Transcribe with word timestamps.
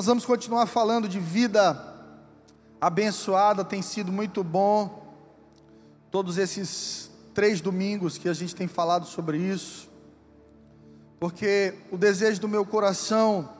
Nós 0.00 0.06
vamos 0.06 0.24
continuar 0.24 0.64
falando 0.64 1.06
de 1.06 1.20
vida 1.20 1.78
abençoada, 2.80 3.62
tem 3.62 3.82
sido 3.82 4.10
muito 4.10 4.42
bom. 4.42 5.14
Todos 6.10 6.38
esses 6.38 7.10
três 7.34 7.60
domingos 7.60 8.16
que 8.16 8.26
a 8.26 8.32
gente 8.32 8.54
tem 8.56 8.66
falado 8.66 9.04
sobre 9.04 9.36
isso, 9.36 9.90
porque 11.18 11.74
o 11.92 11.98
desejo 11.98 12.40
do 12.40 12.48
meu 12.48 12.64
coração, 12.64 13.50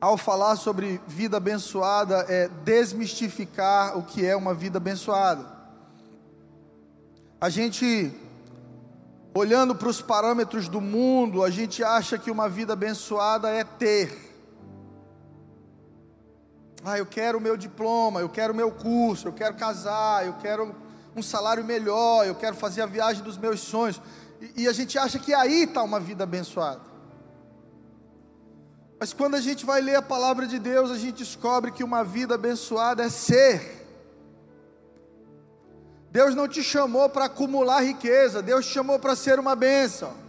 ao 0.00 0.16
falar 0.16 0.54
sobre 0.54 1.00
vida 1.04 1.38
abençoada, 1.38 2.24
é 2.28 2.46
desmistificar 2.64 3.98
o 3.98 4.04
que 4.04 4.24
é 4.24 4.36
uma 4.36 4.54
vida 4.54 4.76
abençoada. 4.76 5.44
A 7.40 7.48
gente, 7.48 8.12
olhando 9.34 9.74
para 9.74 9.88
os 9.88 10.00
parâmetros 10.00 10.68
do 10.68 10.80
mundo, 10.80 11.42
a 11.42 11.50
gente 11.50 11.82
acha 11.82 12.16
que 12.16 12.30
uma 12.30 12.48
vida 12.48 12.74
abençoada 12.74 13.50
é 13.50 13.64
ter. 13.64 14.23
Ah, 16.84 16.98
eu 16.98 17.06
quero 17.06 17.38
o 17.38 17.40
meu 17.40 17.56
diploma, 17.56 18.20
eu 18.20 18.28
quero 18.28 18.52
o 18.52 18.56
meu 18.56 18.70
curso, 18.70 19.28
eu 19.28 19.32
quero 19.32 19.54
casar, 19.54 20.26
eu 20.26 20.34
quero 20.34 20.74
um 21.16 21.22
salário 21.22 21.64
melhor, 21.64 22.26
eu 22.26 22.34
quero 22.34 22.54
fazer 22.54 22.82
a 22.82 22.86
viagem 22.86 23.22
dos 23.22 23.38
meus 23.38 23.60
sonhos. 23.60 24.02
E, 24.40 24.64
e 24.64 24.68
a 24.68 24.72
gente 24.72 24.98
acha 24.98 25.18
que 25.18 25.32
aí 25.32 25.62
está 25.62 25.82
uma 25.82 25.98
vida 25.98 26.24
abençoada. 26.24 26.82
Mas 29.00 29.14
quando 29.14 29.34
a 29.34 29.40
gente 29.40 29.64
vai 29.64 29.80
ler 29.80 29.96
a 29.96 30.02
palavra 30.02 30.46
de 30.46 30.58
Deus, 30.58 30.90
a 30.90 30.98
gente 30.98 31.18
descobre 31.18 31.72
que 31.72 31.82
uma 31.82 32.04
vida 32.04 32.34
abençoada 32.34 33.02
é 33.02 33.08
ser. 33.08 33.86
Deus 36.10 36.34
não 36.34 36.46
te 36.46 36.62
chamou 36.62 37.08
para 37.08 37.24
acumular 37.24 37.80
riqueza, 37.80 38.42
Deus 38.42 38.66
te 38.66 38.72
chamou 38.72 38.98
para 38.98 39.16
ser 39.16 39.40
uma 39.40 39.56
bênção. 39.56 40.23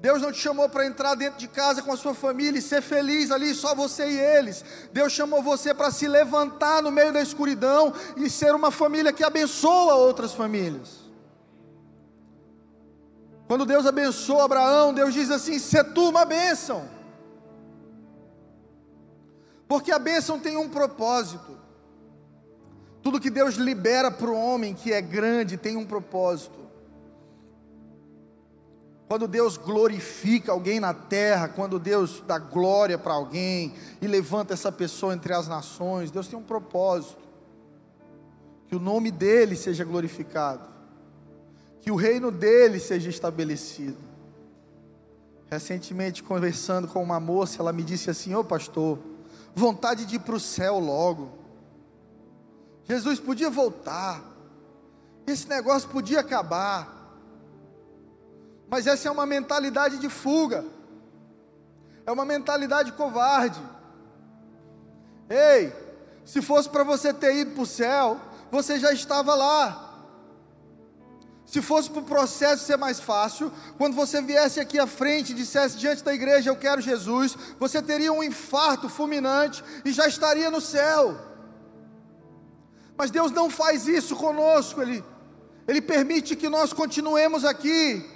Deus 0.00 0.22
não 0.22 0.32
te 0.32 0.38
chamou 0.38 0.66
para 0.66 0.86
entrar 0.86 1.14
dentro 1.14 1.38
de 1.38 1.46
casa 1.46 1.82
com 1.82 1.92
a 1.92 1.96
sua 1.96 2.14
família 2.14 2.58
e 2.58 2.62
ser 2.62 2.80
feliz 2.80 3.30
ali, 3.30 3.54
só 3.54 3.74
você 3.74 4.08
e 4.08 4.18
eles. 4.18 4.64
Deus 4.92 5.12
chamou 5.12 5.42
você 5.42 5.74
para 5.74 5.90
se 5.90 6.08
levantar 6.08 6.82
no 6.82 6.90
meio 6.90 7.12
da 7.12 7.20
escuridão 7.20 7.92
e 8.16 8.30
ser 8.30 8.54
uma 8.54 8.70
família 8.70 9.12
que 9.12 9.22
abençoa 9.22 9.94
outras 9.96 10.32
famílias. 10.32 11.00
Quando 13.46 13.66
Deus 13.66 13.84
abençoa 13.84 14.44
Abraão, 14.44 14.94
Deus 14.94 15.12
diz 15.12 15.30
assim: 15.30 15.58
"Se 15.58 15.82
tu 15.84 16.08
uma 16.08 16.24
bênção". 16.24 16.88
Porque 19.68 19.92
a 19.92 19.98
bênção 19.98 20.38
tem 20.38 20.56
um 20.56 20.68
propósito. 20.68 21.58
Tudo 23.02 23.20
que 23.20 23.30
Deus 23.30 23.56
libera 23.56 24.10
para 24.10 24.30
o 24.30 24.34
homem 24.34 24.74
que 24.74 24.92
é 24.92 25.00
grande 25.02 25.58
tem 25.58 25.76
um 25.76 25.84
propósito. 25.84 26.59
Quando 29.10 29.26
Deus 29.26 29.56
glorifica 29.56 30.52
alguém 30.52 30.78
na 30.78 30.94
terra, 30.94 31.48
quando 31.48 31.80
Deus 31.80 32.22
dá 32.28 32.38
glória 32.38 32.96
para 32.96 33.12
alguém 33.12 33.74
e 34.00 34.06
levanta 34.06 34.54
essa 34.54 34.70
pessoa 34.70 35.12
entre 35.12 35.34
as 35.34 35.48
nações, 35.48 36.12
Deus 36.12 36.28
tem 36.28 36.38
um 36.38 36.44
propósito. 36.44 37.18
Que 38.68 38.76
o 38.76 38.78
nome 38.78 39.10
dele 39.10 39.56
seja 39.56 39.84
glorificado, 39.84 40.62
que 41.80 41.90
o 41.90 41.96
reino 41.96 42.30
dele 42.30 42.78
seja 42.78 43.10
estabelecido. 43.10 43.96
Recentemente, 45.50 46.22
conversando 46.22 46.86
com 46.86 47.02
uma 47.02 47.18
moça, 47.18 47.60
ela 47.60 47.72
me 47.72 47.82
disse 47.82 48.10
assim: 48.10 48.32
Ô 48.36 48.44
pastor, 48.44 48.96
vontade 49.52 50.06
de 50.06 50.14
ir 50.14 50.20
para 50.20 50.36
o 50.36 50.40
céu 50.40 50.78
logo. 50.78 51.32
Jesus 52.84 53.18
podia 53.18 53.50
voltar, 53.50 54.22
esse 55.26 55.48
negócio 55.48 55.88
podia 55.88 56.20
acabar. 56.20 56.99
Mas 58.70 58.86
essa 58.86 59.08
é 59.08 59.10
uma 59.10 59.26
mentalidade 59.26 59.98
de 59.98 60.08
fuga, 60.08 60.64
é 62.06 62.12
uma 62.12 62.24
mentalidade 62.24 62.92
covarde. 62.92 63.60
Ei, 65.28 65.72
se 66.24 66.40
fosse 66.40 66.68
para 66.68 66.84
você 66.84 67.12
ter 67.12 67.34
ido 67.34 67.50
para 67.50 67.62
o 67.62 67.66
céu, 67.66 68.20
você 68.50 68.78
já 68.78 68.92
estava 68.92 69.34
lá. 69.34 69.88
Se 71.44 71.60
fosse 71.60 71.90
para 71.90 72.00
o 72.00 72.04
processo 72.04 72.64
ser 72.64 72.76
mais 72.76 73.00
fácil, 73.00 73.52
quando 73.76 73.96
você 73.96 74.22
viesse 74.22 74.60
aqui 74.60 74.78
à 74.78 74.86
frente 74.86 75.30
e 75.32 75.34
dissesse 75.34 75.76
diante 75.76 76.04
da 76.04 76.14
igreja, 76.14 76.48
eu 76.48 76.54
quero 76.54 76.80
Jesus, 76.80 77.36
você 77.58 77.82
teria 77.82 78.12
um 78.12 78.22
infarto 78.22 78.88
fulminante 78.88 79.64
e 79.84 79.90
já 79.90 80.06
estaria 80.06 80.48
no 80.48 80.60
céu. 80.60 81.18
Mas 82.96 83.10
Deus 83.10 83.32
não 83.32 83.50
faz 83.50 83.88
isso 83.88 84.14
conosco, 84.14 84.80
Ele, 84.80 85.02
Ele 85.66 85.80
permite 85.80 86.36
que 86.36 86.48
nós 86.48 86.72
continuemos 86.72 87.44
aqui, 87.44 88.08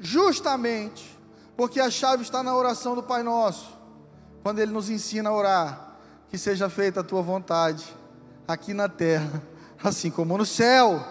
justamente 0.00 1.20
porque 1.56 1.78
a 1.78 1.90
chave 1.90 2.22
está 2.22 2.42
na 2.42 2.56
oração 2.56 2.94
do 2.94 3.02
Pai 3.02 3.22
Nosso, 3.22 3.78
quando 4.42 4.60
Ele 4.60 4.72
nos 4.72 4.88
ensina 4.88 5.28
a 5.28 5.34
orar, 5.34 5.96
que 6.30 6.38
seja 6.38 6.70
feita 6.70 7.00
a 7.00 7.04
tua 7.04 7.20
vontade, 7.20 7.94
aqui 8.48 8.72
na 8.72 8.88
terra, 8.88 9.42
assim 9.84 10.10
como 10.10 10.38
no 10.38 10.46
céu. 10.46 11.04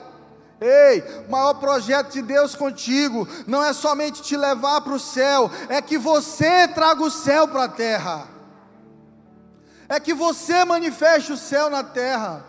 Ei, 0.60 1.02
o 1.28 1.32
maior 1.32 1.54
projeto 1.54 2.12
de 2.12 2.22
Deus 2.24 2.56
contigo 2.56 3.28
não 3.46 3.64
é 3.64 3.72
somente 3.74 4.24
te 4.24 4.36
levar 4.36 4.82
para 4.82 4.94
o 4.94 5.00
céu, 5.00 5.52
é 5.70 5.82
que 5.82 5.98
você 5.98 6.68
traga 6.68 7.02
o 7.04 7.12
céu 7.12 7.48
para 7.48 7.66
a 7.66 7.70
terra, 7.70 8.28
é 9.88 10.00
que 10.00 10.16
você 10.16 10.66
manifeste 10.66 11.32
o 11.32 11.38
céu 11.38 11.70
na 11.70 11.84
terra. 11.84 12.44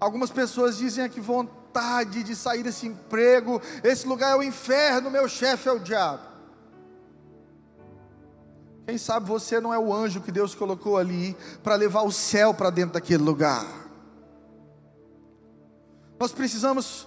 Algumas 0.00 0.30
pessoas 0.30 0.78
dizem 0.78 1.08
que 1.08 1.20
vão 1.20 1.48
vontade 1.76 2.22
de 2.22 2.34
sair 2.34 2.62
desse 2.62 2.86
emprego, 2.86 3.60
esse 3.84 4.06
lugar 4.06 4.32
é 4.32 4.36
o 4.36 4.42
inferno, 4.42 5.10
meu 5.10 5.28
chefe 5.28 5.68
é 5.68 5.72
o 5.72 5.78
diabo. 5.78 6.22
Quem 8.86 8.96
sabe 8.96 9.26
você 9.26 9.60
não 9.60 9.74
é 9.74 9.78
o 9.78 9.92
anjo 9.92 10.20
que 10.20 10.32
Deus 10.32 10.54
colocou 10.54 10.96
ali 10.96 11.36
para 11.62 11.74
levar 11.74 12.02
o 12.02 12.12
céu 12.12 12.54
para 12.54 12.70
dentro 12.70 12.94
daquele 12.94 13.22
lugar. 13.22 13.66
Nós 16.18 16.32
precisamos 16.32 17.06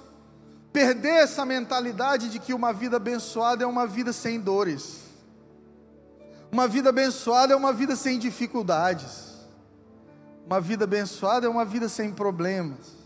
perder 0.72 1.24
essa 1.24 1.46
mentalidade 1.46 2.30
de 2.30 2.38
que 2.38 2.54
uma 2.54 2.72
vida 2.72 2.98
abençoada 2.98 3.64
é 3.64 3.68
uma 3.68 3.88
vida 3.88 4.14
sem 4.14 4.40
dores. 4.40 5.00
Uma 6.52 6.68
vida 6.68 6.90
abençoada 6.90 7.54
é 7.54 7.56
uma 7.56 7.74
vida 7.74 7.96
sem 7.96 8.20
dificuldades. 8.20 9.30
Uma 10.46 10.60
vida 10.60 10.84
abençoada 10.84 11.48
é 11.48 11.50
uma 11.50 11.66
vida 11.66 11.88
sem 11.88 12.12
problemas 12.12 12.99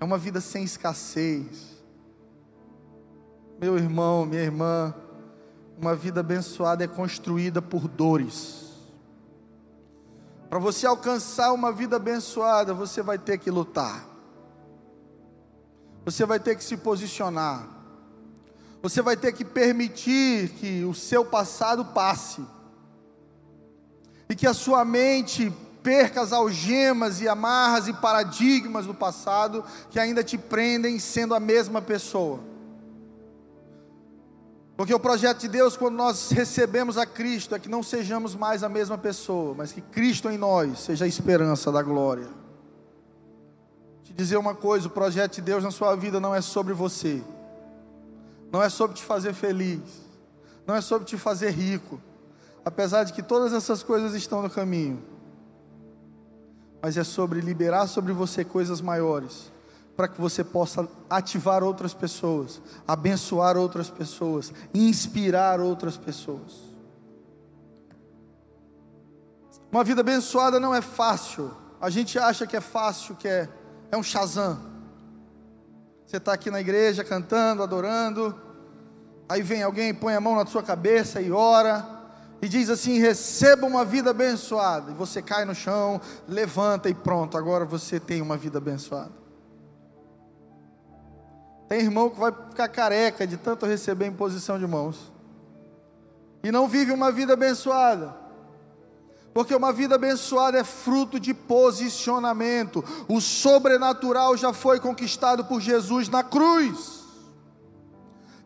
é 0.00 0.04
uma 0.04 0.16
vida 0.16 0.40
sem 0.40 0.64
escassez. 0.64 1.78
Meu 3.60 3.76
irmão, 3.76 4.24
minha 4.24 4.42
irmã, 4.42 4.94
uma 5.78 5.94
vida 5.94 6.20
abençoada 6.20 6.82
é 6.82 6.88
construída 6.88 7.60
por 7.60 7.86
dores. 7.86 8.70
Para 10.48 10.58
você 10.58 10.86
alcançar 10.86 11.52
uma 11.52 11.70
vida 11.70 11.96
abençoada, 11.96 12.72
você 12.72 13.02
vai 13.02 13.18
ter 13.18 13.36
que 13.36 13.50
lutar. 13.50 14.06
Você 16.06 16.24
vai 16.24 16.40
ter 16.40 16.56
que 16.56 16.64
se 16.64 16.78
posicionar. 16.78 17.68
Você 18.82 19.02
vai 19.02 19.18
ter 19.18 19.32
que 19.32 19.44
permitir 19.44 20.48
que 20.54 20.82
o 20.84 20.94
seu 20.94 21.26
passado 21.26 21.84
passe. 21.84 22.42
E 24.30 24.34
que 24.34 24.46
a 24.46 24.54
sua 24.54 24.82
mente 24.82 25.52
perca 25.82 26.20
as 26.20 26.32
algemas 26.32 27.20
e 27.20 27.28
amarras 27.28 27.88
e 27.88 27.92
paradigmas 27.92 28.86
do 28.86 28.94
passado 28.94 29.64
que 29.90 29.98
ainda 29.98 30.22
te 30.22 30.38
prendem 30.38 30.98
sendo 30.98 31.34
a 31.34 31.40
mesma 31.40 31.80
pessoa. 31.82 32.40
Porque 34.76 34.94
o 34.94 35.00
projeto 35.00 35.40
de 35.40 35.48
Deus, 35.48 35.76
quando 35.76 35.96
nós 35.96 36.30
recebemos 36.30 36.96
a 36.96 37.04
Cristo, 37.04 37.54
é 37.54 37.58
que 37.58 37.68
não 37.68 37.82
sejamos 37.82 38.34
mais 38.34 38.62
a 38.62 38.68
mesma 38.68 38.96
pessoa, 38.96 39.54
mas 39.54 39.72
que 39.72 39.82
Cristo 39.82 40.30
em 40.30 40.38
nós 40.38 40.80
seja 40.80 41.04
a 41.04 41.08
esperança 41.08 41.70
da 41.70 41.82
glória. 41.82 42.28
Te 44.02 44.14
dizer 44.14 44.38
uma 44.38 44.54
coisa: 44.54 44.86
o 44.86 44.90
projeto 44.90 45.34
de 45.34 45.42
Deus 45.42 45.62
na 45.62 45.70
sua 45.70 45.94
vida 45.96 46.18
não 46.18 46.34
é 46.34 46.40
sobre 46.40 46.72
você, 46.72 47.22
não 48.50 48.62
é 48.62 48.70
sobre 48.70 48.96
te 48.96 49.04
fazer 49.04 49.34
feliz, 49.34 49.82
não 50.66 50.74
é 50.74 50.80
sobre 50.80 51.06
te 51.06 51.18
fazer 51.18 51.50
rico, 51.50 52.00
apesar 52.64 53.04
de 53.04 53.12
que 53.12 53.22
todas 53.22 53.52
essas 53.52 53.82
coisas 53.82 54.14
estão 54.14 54.40
no 54.40 54.48
caminho 54.48 55.09
mas 56.82 56.96
é 56.96 57.04
sobre 57.04 57.40
liberar 57.40 57.86
sobre 57.86 58.12
você 58.12 58.44
coisas 58.44 58.80
maiores, 58.80 59.52
para 59.96 60.08
que 60.08 60.20
você 60.20 60.42
possa 60.42 60.88
ativar 61.08 61.62
outras 61.62 61.92
pessoas, 61.92 62.60
abençoar 62.86 63.56
outras 63.56 63.90
pessoas, 63.90 64.52
inspirar 64.72 65.60
outras 65.60 65.96
pessoas. 65.96 66.70
Uma 69.70 69.84
vida 69.84 70.00
abençoada 70.00 70.58
não 70.58 70.74
é 70.74 70.80
fácil. 70.80 71.54
A 71.80 71.90
gente 71.90 72.18
acha 72.18 72.46
que 72.46 72.56
é 72.56 72.60
fácil, 72.60 73.14
que 73.14 73.28
é, 73.28 73.48
é 73.90 73.96
um 73.96 74.02
Shazam. 74.02 74.58
Você 76.06 76.16
está 76.16 76.32
aqui 76.32 76.50
na 76.50 76.60
igreja 76.60 77.04
cantando, 77.04 77.62
adorando, 77.62 78.34
aí 79.28 79.42
vem 79.42 79.62
alguém, 79.62 79.94
põe 79.94 80.14
a 80.14 80.20
mão 80.20 80.34
na 80.34 80.44
sua 80.44 80.62
cabeça 80.62 81.20
e 81.20 81.30
ora 81.30 81.99
e 82.42 82.48
diz 82.48 82.70
assim: 82.70 82.98
receba 82.98 83.66
uma 83.66 83.84
vida 83.84 84.10
abençoada. 84.10 84.90
E 84.90 84.94
você 84.94 85.20
cai 85.20 85.44
no 85.44 85.54
chão, 85.54 86.00
levanta 86.26 86.88
e 86.88 86.94
pronto, 86.94 87.36
agora 87.36 87.64
você 87.64 88.00
tem 88.00 88.22
uma 88.22 88.36
vida 88.36 88.58
abençoada. 88.58 89.12
Tem 91.68 91.80
irmão 91.80 92.10
que 92.10 92.18
vai 92.18 92.32
ficar 92.32 92.68
careca 92.68 93.26
de 93.26 93.36
tanto 93.36 93.64
receber 93.64 94.06
em 94.06 94.12
posição 94.12 94.58
de 94.58 94.66
mãos, 94.66 95.12
e 96.42 96.50
não 96.50 96.66
vive 96.66 96.90
uma 96.90 97.12
vida 97.12 97.34
abençoada, 97.34 98.16
Porque 99.32 99.54
uma 99.54 99.72
vida 99.72 99.94
abençoada 99.94 100.58
é 100.58 100.64
fruto 100.64 101.20
de 101.20 101.32
posicionamento. 101.32 102.84
O 103.06 103.20
sobrenatural 103.20 104.36
já 104.36 104.52
foi 104.52 104.80
conquistado 104.80 105.44
por 105.44 105.60
Jesus 105.60 106.08
na 106.08 106.24
cruz. 106.24 106.99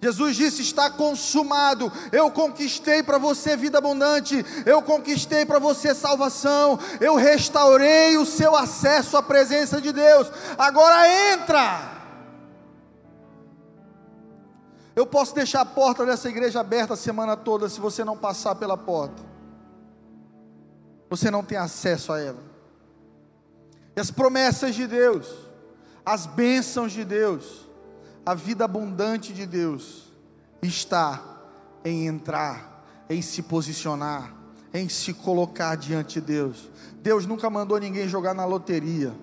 Jesus 0.04 0.36
disse: 0.36 0.62
Está 0.62 0.90
consumado. 0.90 1.90
Eu 2.12 2.30
conquistei 2.30 3.02
para 3.02 3.18
você 3.18 3.56
vida 3.56 3.78
abundante. 3.78 4.44
Eu 4.66 4.82
conquistei 4.82 5.46
para 5.46 5.58
você 5.58 5.94
salvação. 5.94 6.78
Eu 7.00 7.14
restaurei 7.16 8.16
o 8.16 8.26
seu 8.26 8.54
acesso 8.54 9.16
à 9.16 9.22
presença 9.22 9.80
de 9.80 9.92
Deus. 9.92 10.30
Agora 10.58 11.08
entra. 11.32 11.92
Eu 14.94 15.06
posso 15.06 15.34
deixar 15.34 15.62
a 15.62 15.66
porta 15.66 16.04
dessa 16.06 16.28
igreja 16.28 16.60
aberta 16.60 16.94
a 16.94 16.96
semana 16.96 17.36
toda 17.36 17.68
se 17.68 17.80
você 17.80 18.04
não 18.04 18.16
passar 18.16 18.54
pela 18.54 18.76
porta 18.76 19.34
você 21.08 21.30
não 21.30 21.44
tem 21.44 21.56
acesso 21.56 22.12
a 22.12 22.20
ela. 22.20 22.42
E 23.96 24.00
as 24.00 24.10
promessas 24.10 24.74
de 24.74 24.86
Deus, 24.86 25.32
as 26.04 26.26
bênçãos 26.26 26.90
de 26.90 27.04
Deus, 27.04 27.63
a 28.24 28.34
vida 28.34 28.64
abundante 28.64 29.32
de 29.32 29.46
Deus, 29.46 30.04
está 30.62 31.22
em 31.84 32.06
entrar, 32.06 32.84
em 33.08 33.20
se 33.20 33.42
posicionar, 33.42 34.34
em 34.72 34.88
se 34.88 35.12
colocar 35.12 35.76
diante 35.76 36.20
de 36.20 36.26
Deus. 36.26 36.70
Deus 37.02 37.26
nunca 37.26 37.50
mandou 37.50 37.78
ninguém 37.78 38.08
jogar 38.08 38.34
na 38.34 38.44
loteria. 38.44 39.14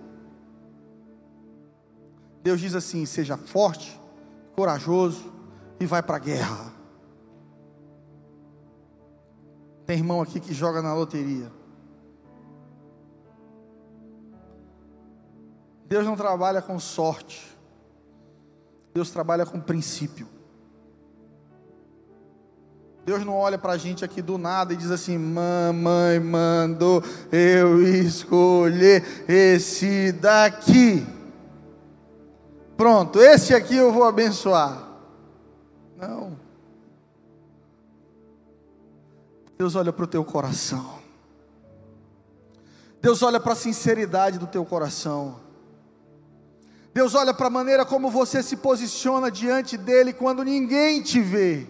Deus 2.44 2.60
diz 2.60 2.76
assim: 2.76 3.06
seja 3.06 3.38
forte, 3.38 4.00
corajoso 4.56 5.32
e 5.80 5.86
vai 5.86 6.04
para 6.04 6.18
a 6.18 6.20
guerra. 6.20 6.72
Tem 9.86 9.98
irmão 9.98 10.22
aqui 10.22 10.40
que 10.40 10.54
joga 10.54 10.82
na 10.82 10.94
loteria. 10.94 11.52
Deus 15.88 16.06
não 16.06 16.16
trabalha 16.16 16.62
com 16.62 16.80
sorte. 16.80 17.51
Deus 18.94 19.10
trabalha 19.10 19.46
com 19.46 19.60
princípio. 19.60 20.28
Deus 23.04 23.26
não 23.26 23.34
olha 23.34 23.58
para 23.58 23.74
a 23.74 23.78
gente 23.78 24.06
aqui 24.06 24.22
do 24.22 24.38
nada 24.38 24.74
e 24.74 24.78
diz 24.78 24.92
assim: 24.92 25.18
Mamãe 25.18 26.20
mandou 26.20 27.04
eu 27.32 27.82
escolher 27.82 29.26
esse 29.28 30.12
daqui. 30.12 31.06
Pronto, 32.78 33.20
esse 33.20 33.54
aqui 33.56 33.76
eu 33.76 33.92
vou 33.92 34.04
abençoar. 34.04 34.88
Não. 35.98 36.40
Deus 39.58 39.76
olha 39.76 39.92
para 39.92 40.06
o 40.06 40.08
teu 40.08 40.24
coração. 40.24 41.00
Deus 43.02 43.24
olha 43.24 43.40
para 43.40 43.54
a 43.54 43.56
sinceridade 43.56 44.38
do 44.38 44.46
teu 44.46 44.64
coração. 44.64 45.41
Deus 46.94 47.16
olha 47.16 47.34
para 47.34 47.48
a 47.48 47.52
maneira 47.52 47.86
como 47.86 48.10
você 48.10 48.44
se 48.44 48.58
posiciona 48.58 49.32
diante 49.32 49.78
dele 49.78 50.12
quando 50.12 50.44
ninguém 50.44 51.02
te 51.02 51.22
vê. 51.22 51.66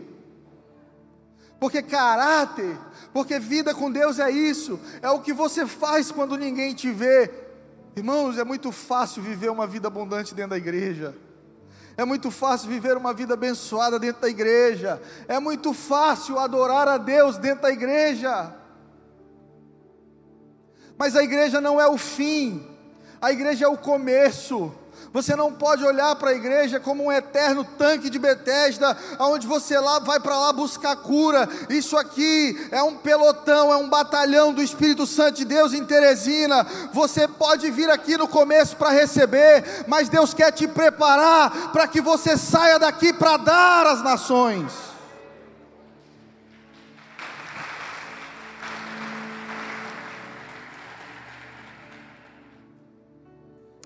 Porque 1.60 1.84
caráter, 1.84 2.76
porque 3.14 3.38
vida 3.38 3.76
com 3.76 3.92
Deus 3.92 4.18
é 4.18 4.32
isso, 4.32 4.80
é 5.00 5.10
o 5.12 5.22
que 5.22 5.32
você 5.32 5.68
faz 5.68 6.12
quando 6.12 6.36
ninguém 6.36 6.74
te 6.74 6.92
vê. 6.92 7.30
Irmãos, 7.96 8.40
é 8.40 8.44
muito 8.44 8.72
fácil 8.72 9.22
viver 9.22 9.52
uma 9.52 9.68
vida 9.68 9.88
abundante 9.88 10.34
dentro 10.34 10.52
da 10.52 10.58
igreja. 10.58 11.16
É 11.96 12.04
muito 12.04 12.32
fácil 12.32 12.68
viver 12.68 12.98
uma 12.98 13.14
vida 13.14 13.36
abençoada 13.36 14.00
dentro 14.00 14.24
da 14.24 14.30
igreja. 14.30 15.00
É 15.28 15.40
muito 15.40 15.72
fácil 15.72 16.40
adorar 16.40 16.88
a 16.88 16.98
Deus 16.98 17.38
dentro 17.38 17.62
da 17.62 17.70
igreja. 17.70 18.56
Mas 20.98 21.16
a 21.16 21.22
igreja 21.22 21.62
não 21.62 21.80
é 21.80 21.88
o 21.88 21.98
fim, 21.98 22.66
a 23.22 23.32
igreja 23.32 23.66
é 23.66 23.68
o 23.68 23.78
começo. 23.78 24.74
Você 25.14 25.36
não 25.36 25.52
pode 25.52 25.84
olhar 25.84 26.16
para 26.16 26.30
a 26.30 26.36
igreja 26.36 26.80
como 26.80 27.04
um 27.04 27.12
eterno 27.12 27.66
tanque 27.78 28.10
de 28.10 28.18
Betesda, 28.18 28.98
onde 29.20 29.46
você 29.46 29.78
lá 29.78 30.00
vai 30.00 30.22
para 30.22 30.40
lá 30.40 30.54
buscar 30.54 30.96
cura. 30.96 31.50
Isso 31.70 31.98
aqui 31.98 32.70
é 32.72 32.82
um 32.82 32.96
pelotão, 32.96 33.74
é 33.74 33.76
um 33.76 33.90
batalhão 33.90 34.54
do 34.54 34.64
Espírito 34.64 35.06
Santo 35.06 35.38
de 35.38 35.46
Deus 35.46 35.74
em 35.74 35.84
Teresina. 35.84 36.66
Você 36.94 37.28
pode 37.28 37.70
vir 37.70 37.90
aqui 37.90 38.18
no 38.18 38.28
começo 38.28 38.78
para 38.78 38.92
receber, 38.92 39.84
mas 39.86 40.08
Deus 40.08 40.34
quer 40.34 40.52
te 40.52 40.66
preparar 40.66 41.72
para 41.74 41.88
que 41.88 42.00
você 42.00 42.38
saia 42.38 42.80
daqui 42.80 43.12
para 43.12 43.36
dar 43.36 43.88
às 43.88 44.02
nações. 44.02 44.91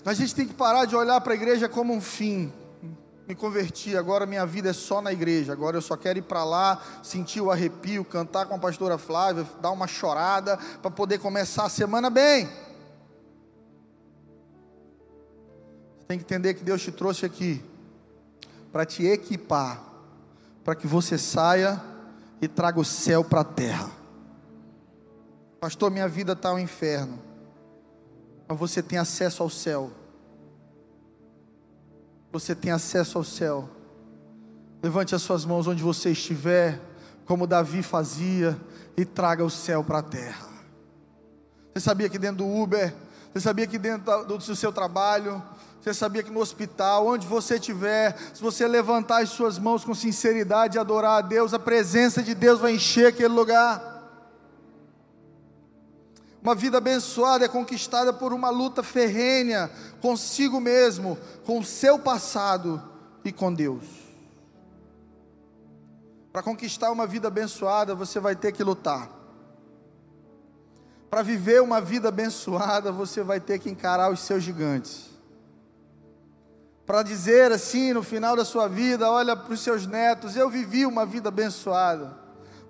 A 0.06 0.14
gente 0.14 0.36
tem 0.36 0.48
que 0.48 0.54
parar 0.54 0.86
de 0.86 0.96
olhar 0.96 1.20
para 1.20 1.34
a 1.34 1.36
igreja 1.36 1.68
como 1.68 1.92
um 1.92 2.00
fim. 2.00 2.54
Me 3.28 3.34
converti, 3.34 3.98
agora 3.98 4.28
minha 4.28 4.46
vida 4.46 4.70
é 4.70 4.74
só 4.74 5.02
na 5.02 5.12
igreja. 5.12 5.52
Agora 5.52 5.78
eu 5.78 5.82
só 5.82 5.98
quero 5.98 6.20
ir 6.20 6.22
para 6.22 6.44
lá, 6.44 6.80
sentir 7.02 7.42
o 7.42 7.50
arrepio, 7.50 8.06
cantar 8.06 8.46
com 8.46 8.54
a 8.54 8.60
pastora 8.60 9.00
Flávia, 9.00 9.48
dar 9.60 9.72
uma 9.72 9.88
chorada 9.88 10.58
para 10.80 10.92
poder 10.92 11.18
começar 11.18 11.66
a 11.66 11.70
semana 11.70 12.12
bem. 12.12 12.48
Tem 16.08 16.20
que 16.20 16.24
entender 16.24 16.54
que 16.54 16.64
Deus 16.64 16.84
te 16.84 16.92
trouxe 16.92 17.26
aqui 17.26 17.64
para 18.72 18.86
te 18.86 19.08
equipar, 19.08 19.82
para 20.64 20.76
que 20.76 20.86
você 20.86 21.18
saia 21.18 21.82
e 22.40 22.48
traga 22.48 22.80
o 22.80 22.86
céu 22.86 23.24
para 23.24 23.42
a 23.42 23.46
terra. 23.46 23.90
Pastor, 25.60 25.90
minha 25.90 26.08
vida 26.08 26.34
está 26.34 26.54
um 26.54 26.60
inferno 26.60 27.25
mas 28.48 28.58
você 28.58 28.82
tem 28.82 28.98
acesso 28.98 29.44
ao 29.44 29.50
céu. 29.50 29.92
Você 32.32 32.54
tem 32.54 32.72
acesso 32.72 33.18
ao 33.18 33.24
céu. 33.24 33.70
Levante 34.84 35.16
as 35.16 35.22
suas 35.22 35.46
mãos 35.46 35.68
onde 35.68 35.82
você 35.82 36.12
estiver, 36.12 36.80
como 37.26 37.48
Davi 37.48 37.82
fazia, 37.82 38.60
e 38.98 39.04
traga 39.04 39.44
o 39.44 39.50
céu 39.50 39.84
para 39.84 40.00
a 40.00 40.04
terra. 40.04 40.48
Você 41.74 41.82
sabia 41.82 42.08
que 42.08 42.20
dentro 42.20 42.38
do 42.38 42.48
Uber, 42.48 42.94
você 43.34 43.40
sabia 43.42 43.68
que 43.68 43.78
dentro 43.78 44.26
do 44.26 44.40
seu 44.56 44.72
trabalho, 44.72 45.42
você 45.82 45.94
sabia 45.94 46.24
que 46.24 46.32
no 46.32 46.40
hospital, 46.40 47.08
onde 47.08 47.28
você 47.28 47.56
estiver, 47.56 48.18
se 48.34 48.42
você 48.42 48.68
levantar 48.68 49.22
as 49.22 49.30
suas 49.30 49.60
mãos 49.60 49.84
com 49.84 49.94
sinceridade 49.94 50.78
e 50.78 50.80
adorar 50.80 51.20
a 51.20 51.22
Deus, 51.22 51.54
a 51.54 51.60
presença 51.60 52.24
de 52.24 52.34
Deus 52.34 52.60
vai 52.60 52.74
encher 52.74 53.08
aquele 53.08 53.34
lugar. 53.34 53.95
Uma 56.46 56.54
vida 56.54 56.78
abençoada 56.78 57.44
é 57.44 57.48
conquistada 57.48 58.14
por 58.14 58.32
uma 58.32 58.52
luta 58.52 58.84
ferrenha 58.84 59.68
consigo 60.00 60.62
mesmo, 60.62 61.18
com 61.44 61.58
o 61.58 61.66
seu 61.66 61.98
passado 61.98 62.80
e 63.24 63.32
com 63.32 63.52
Deus. 63.52 63.84
Para 66.32 66.44
conquistar 66.44 66.92
uma 66.92 67.08
vida 67.08 67.30
abençoada, 67.30 67.96
você 67.96 68.20
vai 68.20 68.36
ter 68.36 68.52
que 68.52 68.64
lutar. 68.64 69.10
Para 71.10 71.24
viver 71.24 71.64
uma 71.64 71.82
vida 71.82 72.10
abençoada, 72.10 72.92
você 72.92 73.24
vai 73.24 73.40
ter 73.40 73.58
que 73.58 73.72
encarar 73.72 74.12
os 74.12 74.20
seus 74.20 74.44
gigantes. 74.44 75.10
Para 76.86 77.02
dizer 77.02 77.52
assim 77.52 77.92
no 77.92 78.04
final 78.04 78.36
da 78.36 78.46
sua 78.46 78.68
vida, 78.68 79.10
olha 79.10 79.36
para 79.36 79.52
os 79.52 79.62
seus 79.62 79.88
netos, 79.88 80.36
eu 80.36 80.48
vivi 80.48 80.86
uma 80.86 81.08
vida 81.08 81.30
abençoada. 81.30 82.25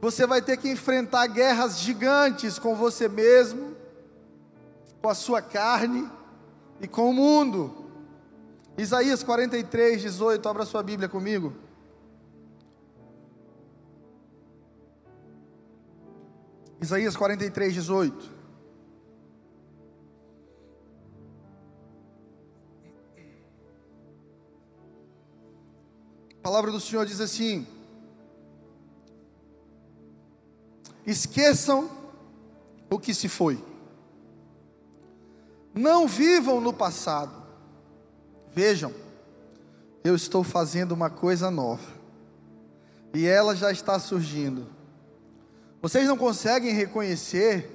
Você 0.05 0.27
vai 0.27 0.39
ter 0.39 0.55
que 0.57 0.69
enfrentar 0.69 1.25
guerras 1.25 1.79
gigantes 1.79 2.59
com 2.59 2.75
você 2.75 3.09
mesmo, 3.09 3.75
com 5.01 5.09
a 5.09 5.15
sua 5.15 5.41
carne 5.41 6.07
e 6.79 6.87
com 6.87 7.09
o 7.09 7.13
mundo. 7.13 7.89
Isaías 8.77 9.23
43, 9.23 10.03
18, 10.03 10.47
abra 10.47 10.63
sua 10.63 10.83
Bíblia 10.83 11.09
comigo. 11.09 11.55
Isaías 16.79 17.17
43, 17.17 17.73
18. 17.73 18.31
A 26.29 26.43
palavra 26.43 26.71
do 26.71 26.79
Senhor 26.79 27.07
diz 27.07 27.19
assim: 27.19 27.65
esqueçam 31.05 31.89
o 32.89 32.99
que 32.99 33.13
se 33.13 33.27
foi, 33.27 33.63
não 35.73 36.07
vivam 36.07 36.61
no 36.61 36.71
passado, 36.71 37.43
vejam, 38.53 38.93
eu 40.03 40.15
estou 40.15 40.43
fazendo 40.43 40.93
uma 40.93 41.09
coisa 41.09 41.51
nova, 41.51 41.93
e 43.13 43.25
ela 43.25 43.55
já 43.55 43.71
está 43.71 43.99
surgindo. 43.99 44.67
Vocês 45.81 46.07
não 46.07 46.17
conseguem 46.17 46.73
reconhecer? 46.73 47.71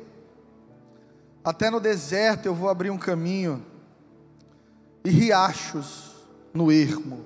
Até 1.45 1.71
no 1.71 1.81
deserto 1.81 2.47
eu 2.47 2.55
vou 2.55 2.69
abrir 2.69 2.91
um 2.91 2.99
caminho, 2.99 3.65
e 5.05 5.11
riachos 5.11 6.11
no 6.53 6.71
ermo, 6.71 7.25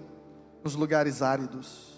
nos 0.62 0.74
lugares 0.74 1.22
áridos. 1.22 1.93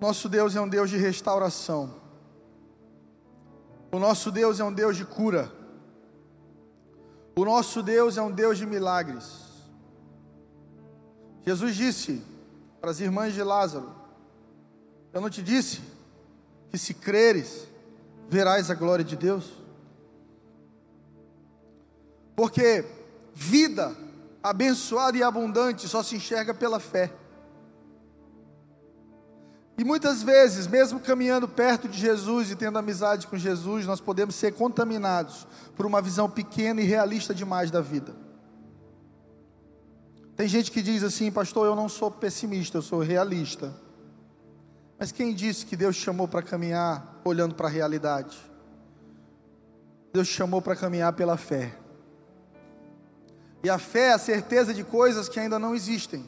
Nosso 0.00 0.28
Deus 0.28 0.54
é 0.54 0.60
um 0.60 0.68
Deus 0.68 0.90
de 0.90 0.96
restauração. 0.96 1.94
O 3.90 3.98
nosso 3.98 4.30
Deus 4.30 4.60
é 4.60 4.64
um 4.64 4.72
Deus 4.72 4.96
de 4.96 5.04
cura. 5.04 5.50
O 7.36 7.44
nosso 7.44 7.82
Deus 7.82 8.16
é 8.16 8.22
um 8.22 8.30
Deus 8.30 8.58
de 8.58 8.66
milagres. 8.66 9.48
Jesus 11.44 11.74
disse 11.74 12.22
para 12.80 12.90
as 12.90 13.00
irmãs 13.00 13.32
de 13.32 13.42
Lázaro: 13.42 13.92
Eu 15.12 15.20
não 15.20 15.30
te 15.30 15.42
disse 15.42 15.80
que 16.70 16.76
se 16.78 16.94
creres, 16.94 17.66
verás 18.28 18.70
a 18.70 18.74
glória 18.74 19.04
de 19.04 19.16
Deus? 19.16 19.52
Porque 22.36 22.84
vida 23.32 23.96
abençoada 24.42 25.16
e 25.16 25.22
abundante 25.22 25.88
só 25.88 26.02
se 26.02 26.16
enxerga 26.16 26.54
pela 26.54 26.78
fé. 26.78 27.12
E 29.78 29.84
muitas 29.84 30.24
vezes, 30.24 30.66
mesmo 30.66 30.98
caminhando 30.98 31.46
perto 31.46 31.88
de 31.88 31.96
Jesus 31.96 32.50
e 32.50 32.56
tendo 32.56 32.76
amizade 32.80 33.28
com 33.28 33.38
Jesus, 33.38 33.86
nós 33.86 34.00
podemos 34.00 34.34
ser 34.34 34.52
contaminados 34.54 35.46
por 35.76 35.86
uma 35.86 36.02
visão 36.02 36.28
pequena 36.28 36.80
e 36.80 36.84
realista 36.84 37.32
demais 37.32 37.70
da 37.70 37.80
vida. 37.80 38.12
Tem 40.34 40.48
gente 40.48 40.72
que 40.72 40.82
diz 40.82 41.04
assim, 41.04 41.30
pastor, 41.30 41.64
eu 41.64 41.76
não 41.76 41.88
sou 41.88 42.10
pessimista, 42.10 42.78
eu 42.78 42.82
sou 42.82 42.98
realista. 42.98 43.72
Mas 44.98 45.12
quem 45.12 45.32
disse 45.32 45.64
que 45.64 45.76
Deus 45.76 45.94
chamou 45.94 46.26
para 46.26 46.42
caminhar 46.42 47.20
olhando 47.24 47.54
para 47.54 47.68
a 47.68 47.70
realidade? 47.70 48.36
Deus 50.12 50.26
chamou 50.26 50.60
para 50.60 50.74
caminhar 50.74 51.12
pela 51.12 51.36
fé. 51.36 51.72
E 53.62 53.70
a 53.70 53.78
fé 53.78 54.08
é 54.08 54.12
a 54.14 54.18
certeza 54.18 54.74
de 54.74 54.82
coisas 54.82 55.28
que 55.28 55.38
ainda 55.38 55.56
não 55.56 55.72
existem, 55.72 56.26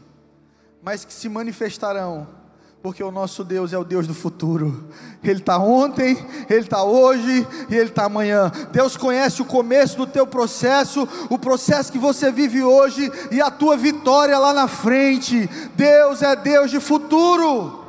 mas 0.80 1.04
que 1.04 1.12
se 1.12 1.28
manifestarão 1.28 2.39
porque 2.82 3.02
o 3.02 3.10
nosso 3.10 3.44
Deus 3.44 3.72
é 3.72 3.78
o 3.78 3.84
Deus 3.84 4.06
do 4.06 4.14
futuro. 4.14 4.88
Ele 5.22 5.40
está 5.40 5.58
ontem, 5.58 6.16
Ele 6.48 6.60
está 6.60 6.82
hoje 6.82 7.46
e 7.68 7.74
Ele 7.74 7.90
está 7.90 8.04
amanhã. 8.04 8.50
Deus 8.72 8.96
conhece 8.96 9.42
o 9.42 9.44
começo 9.44 9.98
do 9.98 10.06
teu 10.06 10.26
processo, 10.26 11.06
o 11.28 11.38
processo 11.38 11.92
que 11.92 11.98
você 11.98 12.32
vive 12.32 12.62
hoje 12.62 13.10
e 13.30 13.40
a 13.40 13.50
tua 13.50 13.76
vitória 13.76 14.38
lá 14.38 14.54
na 14.54 14.66
frente. 14.66 15.46
Deus 15.76 16.22
é 16.22 16.34
Deus 16.34 16.70
de 16.70 16.80
futuro. 16.80 17.84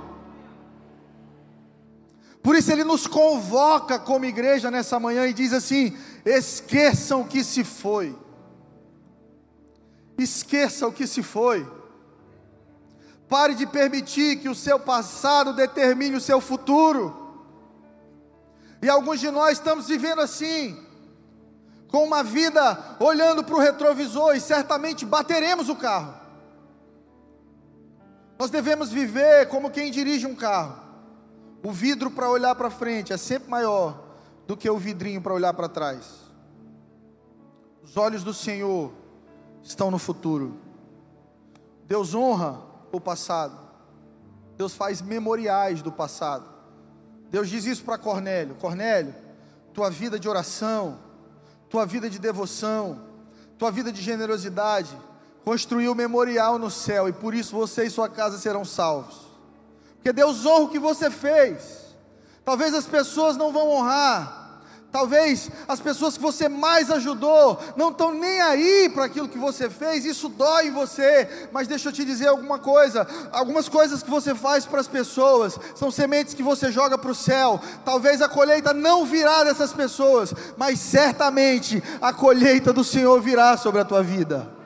Por 2.43 2.55
isso 2.55 2.71
Ele 2.71 2.83
nos 2.83 3.07
convoca 3.07 3.97
como 3.97 4.25
igreja 4.25 4.69
nessa 4.69 4.99
manhã 4.99 5.25
e 5.25 5.33
diz 5.33 5.53
assim: 5.53 5.95
esqueçam 6.25 7.21
o 7.21 7.27
que 7.27 7.45
se 7.45 7.63
foi. 7.63 8.13
Esqueça 10.17 10.85
o 10.85 10.91
que 10.91 11.07
se 11.07 11.23
foi. 11.23 11.65
Pare 13.31 13.55
de 13.55 13.65
permitir 13.65 14.39
que 14.39 14.49
o 14.49 14.53
seu 14.53 14.77
passado 14.77 15.53
determine 15.53 16.17
o 16.17 16.19
seu 16.19 16.41
futuro. 16.41 17.15
E 18.81 18.89
alguns 18.89 19.21
de 19.21 19.31
nós 19.31 19.53
estamos 19.53 19.87
vivendo 19.87 20.19
assim, 20.19 20.77
com 21.87 22.03
uma 22.03 22.25
vida 22.25 22.77
olhando 22.99 23.41
para 23.41 23.55
o 23.55 23.59
retrovisor 23.59 24.35
e 24.35 24.41
certamente 24.41 25.05
bateremos 25.05 25.69
o 25.69 25.77
carro. 25.77 26.13
Nós 28.37 28.49
devemos 28.49 28.91
viver 28.91 29.47
como 29.47 29.71
quem 29.71 29.91
dirige 29.91 30.27
um 30.27 30.35
carro. 30.35 30.75
O 31.63 31.71
vidro 31.71 32.11
para 32.11 32.29
olhar 32.29 32.53
para 32.55 32.69
frente 32.69 33.13
é 33.13 33.17
sempre 33.17 33.49
maior 33.49 33.97
do 34.45 34.57
que 34.57 34.69
o 34.69 34.77
vidrinho 34.77 35.21
para 35.21 35.33
olhar 35.33 35.53
para 35.53 35.69
trás. 35.69 36.05
Os 37.81 37.95
olhos 37.95 38.25
do 38.25 38.33
Senhor 38.33 38.91
estão 39.63 39.89
no 39.89 39.97
futuro. 39.97 40.57
Deus 41.87 42.13
honra 42.13 42.70
o 42.91 43.01
passado. 43.01 43.57
Deus 44.57 44.73
faz 44.73 45.01
memoriais 45.01 45.81
do 45.81 45.91
passado. 45.91 46.49
Deus 47.29 47.49
diz 47.49 47.65
isso 47.65 47.83
para 47.83 47.97
Cornélio: 47.97 48.55
Cornélio, 48.55 49.15
tua 49.73 49.89
vida 49.89 50.19
de 50.19 50.27
oração, 50.27 50.99
tua 51.69 51.85
vida 51.85 52.09
de 52.09 52.19
devoção, 52.19 53.01
tua 53.57 53.71
vida 53.71 53.91
de 53.91 54.01
generosidade, 54.01 54.95
construiu 55.43 55.93
um 55.93 55.95
memorial 55.95 56.59
no 56.59 56.69
céu 56.69 57.07
e 57.07 57.13
por 57.13 57.33
isso 57.33 57.55
você 57.55 57.85
e 57.85 57.89
sua 57.89 58.09
casa 58.09 58.37
serão 58.37 58.65
salvos. 58.65 59.31
Porque 59.95 60.11
Deus 60.11 60.45
honra 60.45 60.63
o 60.63 60.69
que 60.69 60.79
você 60.79 61.09
fez. 61.11 61.95
Talvez 62.43 62.73
as 62.73 62.85
pessoas 62.85 63.37
não 63.37 63.53
vão 63.53 63.69
honrar, 63.69 64.40
Talvez 64.91 65.49
as 65.69 65.79
pessoas 65.79 66.17
que 66.17 66.21
você 66.21 66.49
mais 66.49 66.91
ajudou 66.91 67.57
não 67.77 67.89
estão 67.89 68.13
nem 68.13 68.41
aí 68.41 68.91
para 68.93 69.05
aquilo 69.05 69.29
que 69.29 69.37
você 69.37 69.69
fez, 69.69 70.03
isso 70.03 70.27
dói 70.27 70.67
em 70.67 70.71
você, 70.71 71.47
mas 71.53 71.65
deixa 71.65 71.87
eu 71.87 71.93
te 71.93 72.03
dizer 72.03 72.27
alguma 72.27 72.59
coisa: 72.59 73.07
algumas 73.31 73.69
coisas 73.69 74.03
que 74.03 74.09
você 74.09 74.35
faz 74.35 74.65
para 74.65 74.81
as 74.81 74.89
pessoas 74.89 75.57
são 75.75 75.89
sementes 75.89 76.33
que 76.33 76.43
você 76.43 76.69
joga 76.73 76.97
para 76.97 77.09
o 77.11 77.15
céu. 77.15 77.61
Talvez 77.85 78.21
a 78.21 78.27
colheita 78.27 78.73
não 78.73 79.05
virá 79.05 79.45
dessas 79.45 79.71
pessoas, 79.71 80.33
mas 80.57 80.77
certamente 80.77 81.81
a 82.01 82.11
colheita 82.11 82.73
do 82.73 82.83
Senhor 82.83 83.21
virá 83.21 83.55
sobre 83.55 83.79
a 83.79 83.85
tua 83.85 84.03
vida. 84.03 84.59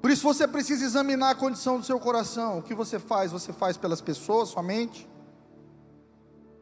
Por 0.00 0.08
isso 0.12 0.22
você 0.22 0.46
precisa 0.46 0.84
examinar 0.84 1.30
a 1.30 1.34
condição 1.34 1.80
do 1.80 1.84
seu 1.84 1.98
coração. 1.98 2.58
O 2.58 2.62
que 2.62 2.74
você 2.74 3.00
faz? 3.00 3.32
Você 3.32 3.52
faz 3.52 3.76
pelas 3.76 4.00
pessoas 4.00 4.50
somente? 4.50 5.09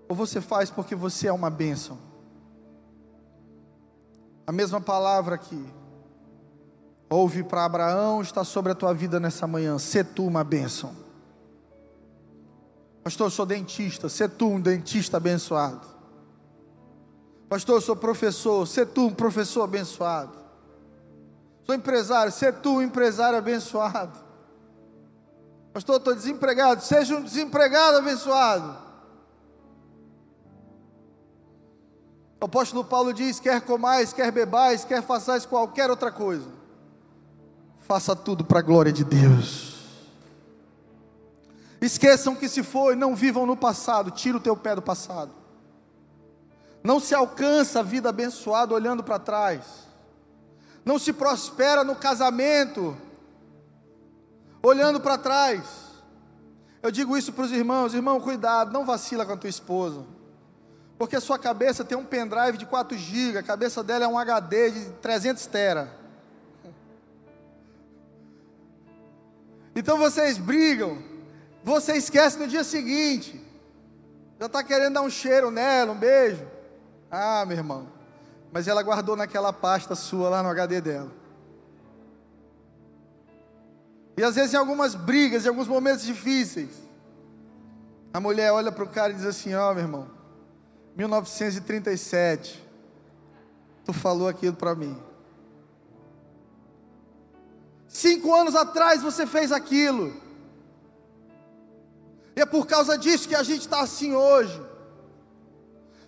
Ou 0.08 0.16
você 0.16 0.40
faz 0.40 0.70
porque 0.70 0.94
você 0.94 1.26
é 1.26 1.32
uma 1.32 1.50
bênção? 1.50 1.98
A 4.46 4.52
mesma 4.52 4.80
palavra 4.80 5.36
que 5.36 5.62
ouve 7.10 7.42
para 7.42 7.66
Abraão 7.66 8.22
está 8.22 8.42
sobre 8.42 8.72
a 8.72 8.74
tua 8.74 8.94
vida 8.94 9.20
nessa 9.20 9.46
manhã. 9.46 9.78
Sê 9.78 10.02
tu 10.02 10.26
uma 10.26 10.42
bênção. 10.42 10.96
Pastor, 13.04 13.26
eu 13.26 13.30
sou 13.30 13.44
dentista. 13.44 14.08
Sê 14.08 14.26
tu 14.26 14.48
um 14.48 14.58
dentista 14.58 15.18
abençoado. 15.18 15.86
Pastor, 17.46 17.76
eu 17.76 17.80
sou 17.82 17.94
professor. 17.94 18.66
Sê 18.66 18.86
tu 18.86 19.06
um 19.06 19.14
professor 19.14 19.64
abençoado. 19.64 20.32
Sou 21.64 21.74
empresário. 21.74 22.32
Sê 22.32 22.50
tu 22.50 22.76
um 22.76 22.82
empresário 22.82 23.38
abençoado. 23.38 24.18
Pastor, 25.74 25.96
estou 25.96 26.14
desempregado. 26.14 26.82
Seja 26.82 27.14
um 27.14 27.22
desempregado 27.22 27.98
abençoado. 27.98 28.87
O 32.40 32.44
apóstolo 32.44 32.84
Paulo 32.84 33.12
diz: 33.12 33.40
quer 33.40 33.60
comais, 33.60 34.12
quer 34.12 34.30
bebais, 34.30 34.84
quer 34.84 35.02
façais 35.02 35.44
qualquer 35.44 35.90
outra 35.90 36.10
coisa, 36.12 36.46
faça 37.80 38.14
tudo 38.14 38.44
para 38.44 38.60
a 38.60 38.62
glória 38.62 38.92
de 38.92 39.04
Deus. 39.04 39.76
Esqueçam 41.80 42.34
que 42.34 42.48
se 42.48 42.62
foi, 42.62 42.96
não 42.96 43.14
vivam 43.14 43.46
no 43.46 43.56
passado, 43.56 44.10
tira 44.10 44.36
o 44.36 44.40
teu 44.40 44.56
pé 44.56 44.74
do 44.74 44.82
passado. 44.82 45.30
Não 46.82 46.98
se 46.98 47.14
alcança 47.14 47.80
a 47.80 47.82
vida 47.82 48.08
abençoada 48.08 48.74
olhando 48.74 49.02
para 49.04 49.18
trás. 49.18 49.62
Não 50.84 50.98
se 50.98 51.12
prospera 51.12 51.84
no 51.84 51.94
casamento 51.94 52.96
olhando 54.62 55.00
para 55.00 55.18
trás. 55.18 55.62
Eu 56.82 56.90
digo 56.90 57.16
isso 57.16 57.32
para 57.32 57.44
os 57.44 57.52
irmãos, 57.52 57.94
irmão, 57.94 58.20
cuidado, 58.20 58.72
não 58.72 58.84
vacila 58.84 59.26
com 59.26 59.32
a 59.32 59.36
tua 59.36 59.50
esposa. 59.50 60.04
Porque 60.98 61.14
a 61.14 61.20
sua 61.20 61.38
cabeça 61.38 61.84
tem 61.84 61.96
um 61.96 62.04
pendrive 62.04 62.58
de 62.58 62.66
4 62.66 62.98
GB, 62.98 63.38
a 63.38 63.42
cabeça 63.42 63.84
dela 63.84 64.04
é 64.04 64.08
um 64.08 64.18
HD 64.18 64.70
de 64.72 64.90
300 65.00 65.46
tera. 65.46 65.88
Então 69.76 69.96
vocês 69.96 70.38
brigam, 70.38 70.98
você 71.62 71.92
esquece 71.96 72.36
no 72.36 72.48
dia 72.48 72.64
seguinte. 72.64 73.40
Já 74.40 74.46
está 74.46 74.64
querendo 74.64 74.94
dar 74.94 75.02
um 75.02 75.10
cheiro 75.10 75.52
nela, 75.52 75.92
um 75.92 75.98
beijo. 75.98 76.44
Ah, 77.08 77.44
meu 77.46 77.56
irmão. 77.56 77.88
Mas 78.50 78.66
ela 78.66 78.82
guardou 78.82 79.14
naquela 79.14 79.52
pasta 79.52 79.94
sua 79.94 80.28
lá 80.28 80.42
no 80.42 80.48
HD 80.48 80.80
dela. 80.80 81.12
E 84.16 84.24
às 84.24 84.34
vezes 84.34 84.52
em 84.52 84.56
algumas 84.56 84.96
brigas, 84.96 85.44
em 85.44 85.48
alguns 85.48 85.68
momentos 85.68 86.04
difíceis, 86.04 86.70
a 88.12 88.18
mulher 88.18 88.50
olha 88.52 88.72
para 88.72 88.82
o 88.82 88.88
cara 88.88 89.12
e 89.12 89.14
diz 89.16 89.24
assim: 89.24 89.54
Ó, 89.54 89.70
oh, 89.70 89.74
meu 89.74 89.84
irmão, 89.84 90.17
1937. 90.98 92.60
Tu 93.84 93.92
falou 93.92 94.26
aquilo 94.26 94.56
para 94.56 94.74
mim. 94.74 95.00
Cinco 97.86 98.34
anos 98.34 98.56
atrás 98.56 99.00
você 99.00 99.24
fez 99.24 99.52
aquilo. 99.52 100.12
E 102.36 102.40
é 102.40 102.44
por 102.44 102.66
causa 102.66 102.98
disso 102.98 103.28
que 103.28 103.36
a 103.36 103.44
gente 103.44 103.60
está 103.60 103.80
assim 103.80 104.12
hoje. 104.12 104.60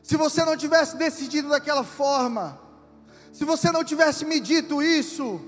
Se 0.03 0.17
você 0.17 0.45
não 0.45 0.57
tivesse 0.57 0.97
decidido 0.97 1.49
daquela 1.49 1.85
forma, 1.85 2.61
se 3.33 3.45
você 3.45 3.71
não 3.71 3.85
tivesse 3.85 4.25
me 4.25 4.41
dito 4.41 4.83
isso, 4.83 5.41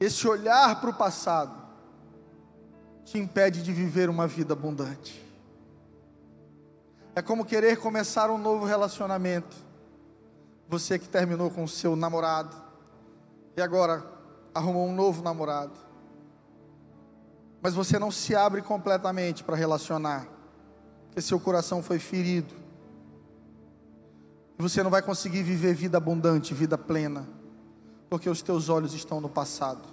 esse 0.00 0.26
olhar 0.26 0.80
para 0.80 0.90
o 0.90 0.94
passado 0.94 1.60
te 3.04 3.18
impede 3.18 3.62
de 3.62 3.72
viver 3.72 4.08
uma 4.08 4.26
vida 4.26 4.54
abundante. 4.54 5.31
É 7.14 7.20
como 7.20 7.44
querer 7.44 7.76
começar 7.78 8.30
um 8.30 8.38
novo 8.38 8.64
relacionamento. 8.64 9.56
Você 10.68 10.98
que 10.98 11.08
terminou 11.08 11.50
com 11.50 11.64
o 11.64 11.68
seu 11.68 11.94
namorado 11.94 12.56
e 13.56 13.60
agora 13.60 14.04
arrumou 14.54 14.88
um 14.88 14.94
novo 14.94 15.22
namorado. 15.22 15.78
mas 17.62 17.74
você 17.74 17.96
não 17.96 18.10
se 18.10 18.34
abre 18.34 18.60
completamente 18.60 19.44
para 19.44 19.54
relacionar, 19.54 20.26
porque 21.06 21.20
seu 21.20 21.38
coração 21.38 21.80
foi 21.80 22.00
ferido. 22.00 22.52
Você 24.58 24.82
não 24.82 24.90
vai 24.90 25.00
conseguir 25.00 25.44
viver 25.44 25.72
vida 25.72 25.96
abundante, 25.96 26.54
vida 26.54 26.76
plena, 26.76 27.24
porque 28.10 28.28
os 28.28 28.42
teus 28.42 28.68
olhos 28.68 28.94
estão 28.94 29.20
no 29.20 29.28
passado. 29.28 29.88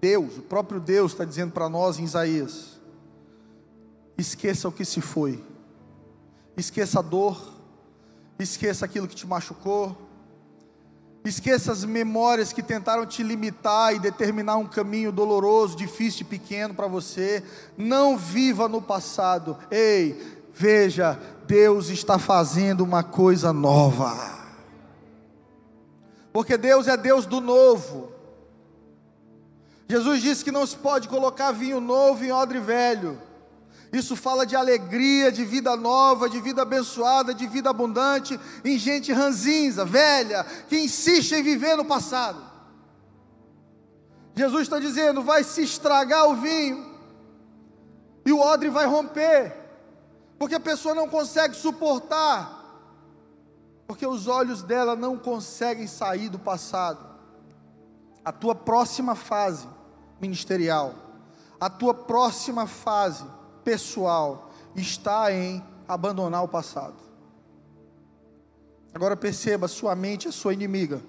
Deus, 0.00 0.38
o 0.38 0.42
próprio 0.42 0.80
Deus 0.80 1.12
está 1.12 1.26
dizendo 1.26 1.52
para 1.52 1.68
nós 1.68 1.98
em 1.98 2.04
Isaías: 2.04 2.80
esqueça 4.16 4.66
o 4.66 4.72
que 4.72 4.84
se 4.84 5.02
foi, 5.02 5.44
esqueça 6.56 7.00
a 7.00 7.02
dor, 7.02 7.40
esqueça 8.38 8.84
aquilo 8.84 9.08
que 9.08 9.14
te 9.14 9.26
machucou, 9.26 9.96
Esqueça 11.24 11.72
as 11.72 11.86
memórias 11.86 12.52
que 12.52 12.62
tentaram 12.62 13.06
te 13.06 13.22
limitar 13.22 13.94
e 13.94 13.98
determinar 13.98 14.56
um 14.56 14.66
caminho 14.66 15.10
doloroso, 15.10 15.74
difícil 15.74 16.20
e 16.20 16.24
pequeno 16.24 16.74
para 16.74 16.86
você. 16.86 17.42
Não 17.78 18.14
viva 18.18 18.68
no 18.68 18.82
passado. 18.82 19.56
Ei, 19.70 20.20
veja, 20.52 21.18
Deus 21.46 21.88
está 21.88 22.18
fazendo 22.18 22.84
uma 22.84 23.02
coisa 23.02 23.54
nova. 23.54 24.14
Porque 26.30 26.58
Deus 26.58 26.86
é 26.88 26.96
Deus 26.96 27.24
do 27.24 27.40
novo. 27.40 28.12
Jesus 29.88 30.20
disse 30.20 30.44
que 30.44 30.52
não 30.52 30.66
se 30.66 30.76
pode 30.76 31.08
colocar 31.08 31.52
vinho 31.52 31.80
novo 31.80 32.22
em 32.22 32.32
odre 32.32 32.60
velho. 32.60 33.18
Isso 33.94 34.16
fala 34.16 34.44
de 34.44 34.56
alegria, 34.56 35.30
de 35.30 35.44
vida 35.44 35.76
nova, 35.76 36.28
de 36.28 36.40
vida 36.40 36.62
abençoada, 36.62 37.32
de 37.32 37.46
vida 37.46 37.70
abundante, 37.70 38.38
em 38.64 38.76
gente 38.76 39.12
ranzinza, 39.12 39.84
velha, 39.84 40.42
que 40.68 40.76
insiste 40.76 41.30
em 41.30 41.44
viver 41.44 41.76
no 41.76 41.84
passado. 41.84 42.42
Jesus 44.34 44.62
está 44.62 44.80
dizendo: 44.80 45.22
vai 45.22 45.44
se 45.44 45.62
estragar 45.62 46.28
o 46.28 46.34
vinho, 46.34 46.92
e 48.26 48.32
o 48.32 48.40
odre 48.40 48.68
vai 48.68 48.84
romper, 48.84 49.56
porque 50.40 50.56
a 50.56 50.60
pessoa 50.60 50.92
não 50.92 51.08
consegue 51.08 51.54
suportar, 51.54 52.64
porque 53.86 54.04
os 54.04 54.26
olhos 54.26 54.64
dela 54.64 54.96
não 54.96 55.16
conseguem 55.16 55.86
sair 55.86 56.28
do 56.28 56.38
passado. 56.40 57.14
A 58.24 58.32
tua 58.32 58.56
próxima 58.56 59.14
fase 59.14 59.68
ministerial, 60.20 60.96
a 61.60 61.70
tua 61.70 61.94
próxima 61.94 62.66
fase 62.66 63.24
pessoal 63.64 64.50
está 64.76 65.32
em 65.32 65.64
abandonar 65.88 66.44
o 66.44 66.48
passado. 66.48 66.96
Agora 68.92 69.16
perceba, 69.16 69.66
sua 69.66 69.96
mente 69.96 70.28
é 70.28 70.30
sua 70.30 70.52
inimiga. 70.52 71.02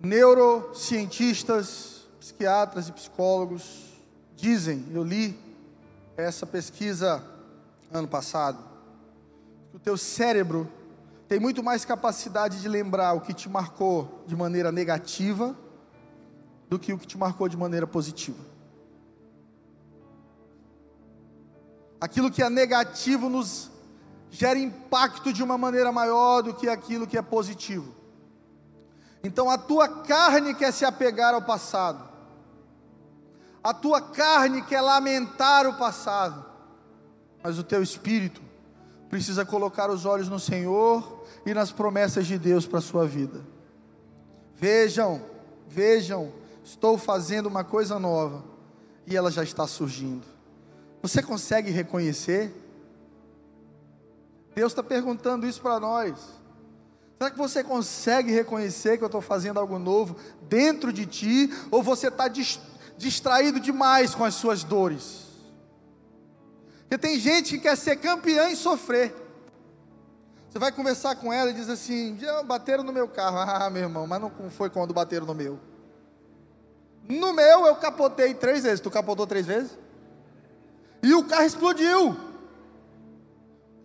Neurocientistas, 0.00 2.06
psiquiatras 2.18 2.88
e 2.88 2.92
psicólogos 2.92 3.92
dizem, 4.36 4.86
eu 4.92 5.02
li 5.02 5.38
essa 6.16 6.46
pesquisa 6.46 7.22
ano 7.92 8.08
passado, 8.08 8.58
que 9.70 9.76
o 9.76 9.80
teu 9.80 9.96
cérebro 9.96 10.68
tem 11.28 11.38
muito 11.38 11.62
mais 11.62 11.84
capacidade 11.84 12.60
de 12.60 12.68
lembrar 12.68 13.14
o 13.14 13.20
que 13.20 13.32
te 13.32 13.48
marcou 13.48 14.22
de 14.26 14.36
maneira 14.36 14.70
negativa 14.70 15.56
do 16.68 16.78
que 16.78 16.92
o 16.92 16.98
que 16.98 17.06
te 17.06 17.18
marcou 17.18 17.48
de 17.48 17.56
maneira 17.56 17.86
positiva. 17.86 18.53
Aquilo 22.00 22.30
que 22.30 22.42
é 22.42 22.50
negativo 22.50 23.28
nos 23.28 23.70
gera 24.30 24.58
impacto 24.58 25.32
de 25.32 25.42
uma 25.42 25.56
maneira 25.56 25.92
maior 25.92 26.42
do 26.42 26.54
que 26.54 26.68
aquilo 26.68 27.06
que 27.06 27.16
é 27.16 27.22
positivo. 27.22 27.94
Então 29.22 29.48
a 29.48 29.56
tua 29.56 29.88
carne 29.88 30.54
quer 30.54 30.72
se 30.72 30.84
apegar 30.84 31.34
ao 31.34 31.42
passado. 31.42 32.06
A 33.62 33.72
tua 33.72 34.00
carne 34.00 34.60
quer 34.62 34.82
lamentar 34.82 35.66
o 35.66 35.74
passado. 35.74 36.44
Mas 37.42 37.58
o 37.58 37.64
teu 37.64 37.82
espírito 37.82 38.42
precisa 39.08 39.44
colocar 39.44 39.90
os 39.90 40.04
olhos 40.04 40.28
no 40.28 40.40
Senhor 40.40 41.24
e 41.46 41.54
nas 41.54 41.70
promessas 41.70 42.26
de 42.26 42.38
Deus 42.38 42.66
para 42.66 42.80
a 42.80 42.82
sua 42.82 43.06
vida. 43.06 43.40
Vejam, 44.54 45.22
vejam, 45.68 46.32
estou 46.64 46.98
fazendo 46.98 47.46
uma 47.46 47.62
coisa 47.62 47.98
nova 47.98 48.44
e 49.06 49.16
ela 49.16 49.30
já 49.30 49.42
está 49.42 49.66
surgindo. 49.66 50.33
Você 51.04 51.22
consegue 51.22 51.70
reconhecer? 51.70 52.50
Deus 54.54 54.72
está 54.72 54.82
perguntando 54.82 55.46
isso 55.46 55.60
para 55.60 55.78
nós. 55.78 56.18
Será 57.18 57.30
que 57.30 57.36
você 57.36 57.62
consegue 57.62 58.32
reconhecer 58.32 58.96
que 58.96 59.04
eu 59.04 59.08
estou 59.08 59.20
fazendo 59.20 59.60
algo 59.60 59.78
novo 59.78 60.16
dentro 60.48 60.90
de 60.90 61.04
ti? 61.04 61.50
Ou 61.70 61.82
você 61.82 62.08
está 62.08 62.24
distraído 62.96 63.60
demais 63.60 64.14
com 64.14 64.24
as 64.24 64.34
suas 64.34 64.64
dores? 64.64 65.26
Porque 66.80 66.96
tem 66.96 67.20
gente 67.20 67.56
que 67.56 67.64
quer 67.64 67.76
ser 67.76 67.96
campeã 67.96 68.48
em 68.48 68.56
sofrer. 68.56 69.14
Você 70.48 70.58
vai 70.58 70.72
conversar 70.72 71.16
com 71.16 71.30
ela 71.30 71.50
e 71.50 71.52
diz 71.52 71.68
assim: 71.68 72.18
bateram 72.46 72.82
no 72.82 72.94
meu 72.94 73.08
carro. 73.08 73.36
Ah, 73.46 73.68
meu 73.68 73.82
irmão, 73.82 74.06
mas 74.06 74.22
não 74.22 74.30
foi 74.48 74.70
quando 74.70 74.94
bateram 74.94 75.26
no 75.26 75.34
meu. 75.34 75.60
No 77.06 77.34
meu 77.34 77.66
eu 77.66 77.76
capotei 77.76 78.32
três 78.32 78.62
vezes. 78.62 78.80
Tu 78.80 78.90
capotou 78.90 79.26
três 79.26 79.44
vezes? 79.44 79.83
E 81.04 81.12
o 81.12 81.22
carro 81.22 81.44
explodiu. 81.44 82.16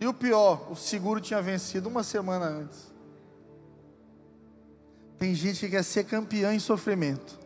E 0.00 0.06
o 0.06 0.14
pior, 0.14 0.72
o 0.72 0.74
seguro 0.74 1.20
tinha 1.20 1.42
vencido 1.42 1.86
uma 1.86 2.02
semana 2.02 2.46
antes. 2.46 2.90
Tem 5.18 5.34
gente 5.34 5.60
que 5.60 5.68
quer 5.68 5.84
ser 5.84 6.04
campeã 6.04 6.54
em 6.54 6.58
sofrimento. 6.58 7.38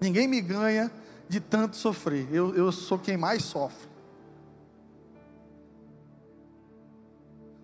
Ninguém 0.00 0.26
me 0.26 0.40
ganha 0.40 0.90
de 1.28 1.38
tanto 1.38 1.76
sofrer. 1.76 2.26
Eu, 2.32 2.56
eu 2.56 2.72
sou 2.72 2.98
quem 2.98 3.16
mais 3.16 3.44
sofre. 3.44 3.86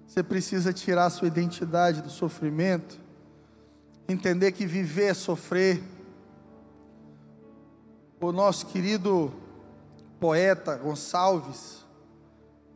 Você 0.06 0.22
precisa 0.22 0.72
tirar 0.72 1.06
a 1.06 1.10
sua 1.10 1.26
identidade 1.26 2.00
do 2.00 2.10
sofrimento, 2.10 2.96
entender 4.08 4.52
que 4.52 4.66
viver 4.66 5.06
é 5.06 5.14
sofrer. 5.14 5.82
O 8.20 8.30
nosso 8.30 8.66
querido 8.66 9.32
poeta 10.20 10.76
Gonçalves, 10.76 11.84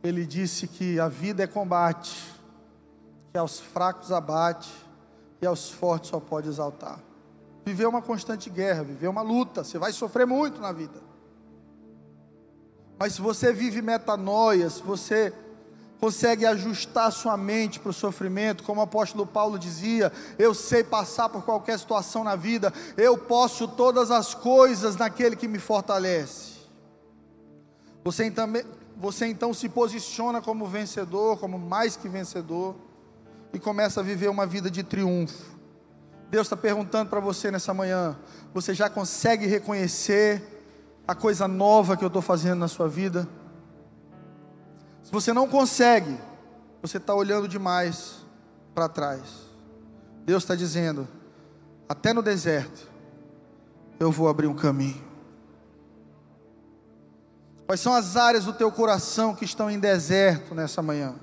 ele 0.03 0.25
disse 0.25 0.67
que 0.67 0.99
a 0.99 1.07
vida 1.07 1.43
é 1.43 1.47
combate, 1.47 2.33
que 3.31 3.37
aos 3.37 3.59
fracos 3.59 4.11
abate 4.11 4.71
e 5.41 5.45
aos 5.45 5.69
fortes 5.69 6.09
só 6.09 6.19
pode 6.19 6.49
exaltar. 6.49 6.99
Viver 7.63 7.85
uma 7.85 8.01
constante 8.01 8.49
guerra, 8.49 8.83
viver 8.83 9.07
uma 9.07 9.21
luta, 9.21 9.63
você 9.63 9.77
vai 9.77 9.93
sofrer 9.93 10.25
muito 10.25 10.59
na 10.59 10.71
vida. 10.71 10.99
Mas 12.97 13.13
se 13.13 13.21
você 13.21 13.53
vive 13.53 13.81
metanoia, 13.81 14.69
se 14.69 14.81
você 14.81 15.33
consegue 15.99 16.45
ajustar 16.45 17.11
sua 17.11 17.35
mente 17.35 17.79
para 17.79 17.89
o 17.89 17.93
sofrimento, 17.93 18.63
como 18.63 18.79
o 18.79 18.83
apóstolo 18.83 19.25
Paulo 19.25 19.59
dizia: 19.59 20.11
eu 20.37 20.53
sei 20.53 20.83
passar 20.83 21.29
por 21.29 21.43
qualquer 21.43 21.77
situação 21.77 22.23
na 22.23 22.35
vida, 22.35 22.73
eu 22.95 23.17
posso 23.17 23.67
todas 23.67 24.11
as 24.11 24.33
coisas 24.33 24.95
naquele 24.95 25.35
que 25.35 25.47
me 25.47 25.59
fortalece. 25.59 26.54
Você 28.05 28.23
então, 28.23 28.47
você 28.95 29.25
então 29.25 29.51
se 29.51 29.67
posiciona 29.67 30.39
como 30.39 30.67
vencedor, 30.67 31.39
como 31.39 31.57
mais 31.57 31.97
que 31.97 32.07
vencedor, 32.07 32.75
e 33.51 33.57
começa 33.57 33.99
a 33.99 34.03
viver 34.03 34.29
uma 34.29 34.45
vida 34.45 34.69
de 34.69 34.83
triunfo. 34.83 35.55
Deus 36.29 36.45
está 36.45 36.55
perguntando 36.55 37.09
para 37.09 37.19
você 37.19 37.49
nessa 37.49 37.73
manhã: 37.73 38.15
você 38.53 38.75
já 38.75 38.91
consegue 38.91 39.47
reconhecer 39.47 40.43
a 41.07 41.15
coisa 41.15 41.47
nova 41.47 41.97
que 41.97 42.03
eu 42.03 42.07
estou 42.07 42.21
fazendo 42.21 42.59
na 42.59 42.67
sua 42.67 42.87
vida? 42.87 43.27
Se 45.01 45.11
você 45.11 45.33
não 45.33 45.47
consegue, 45.47 46.15
você 46.83 46.97
está 46.97 47.15
olhando 47.15 47.47
demais 47.47 48.23
para 48.75 48.87
trás. 48.87 49.21
Deus 50.23 50.43
está 50.43 50.53
dizendo: 50.53 51.07
até 51.89 52.13
no 52.13 52.21
deserto, 52.21 52.87
eu 53.99 54.11
vou 54.11 54.27
abrir 54.27 54.45
um 54.45 54.55
caminho. 54.55 55.14
Quais 57.65 57.79
são 57.79 57.93
as 57.93 58.15
áreas 58.15 58.45
do 58.45 58.53
teu 58.53 58.71
coração 58.71 59.33
que 59.33 59.43
estão 59.43 59.69
em 59.69 59.79
deserto 59.79 60.53
nessa 60.53 60.81
manhã? 60.81 61.15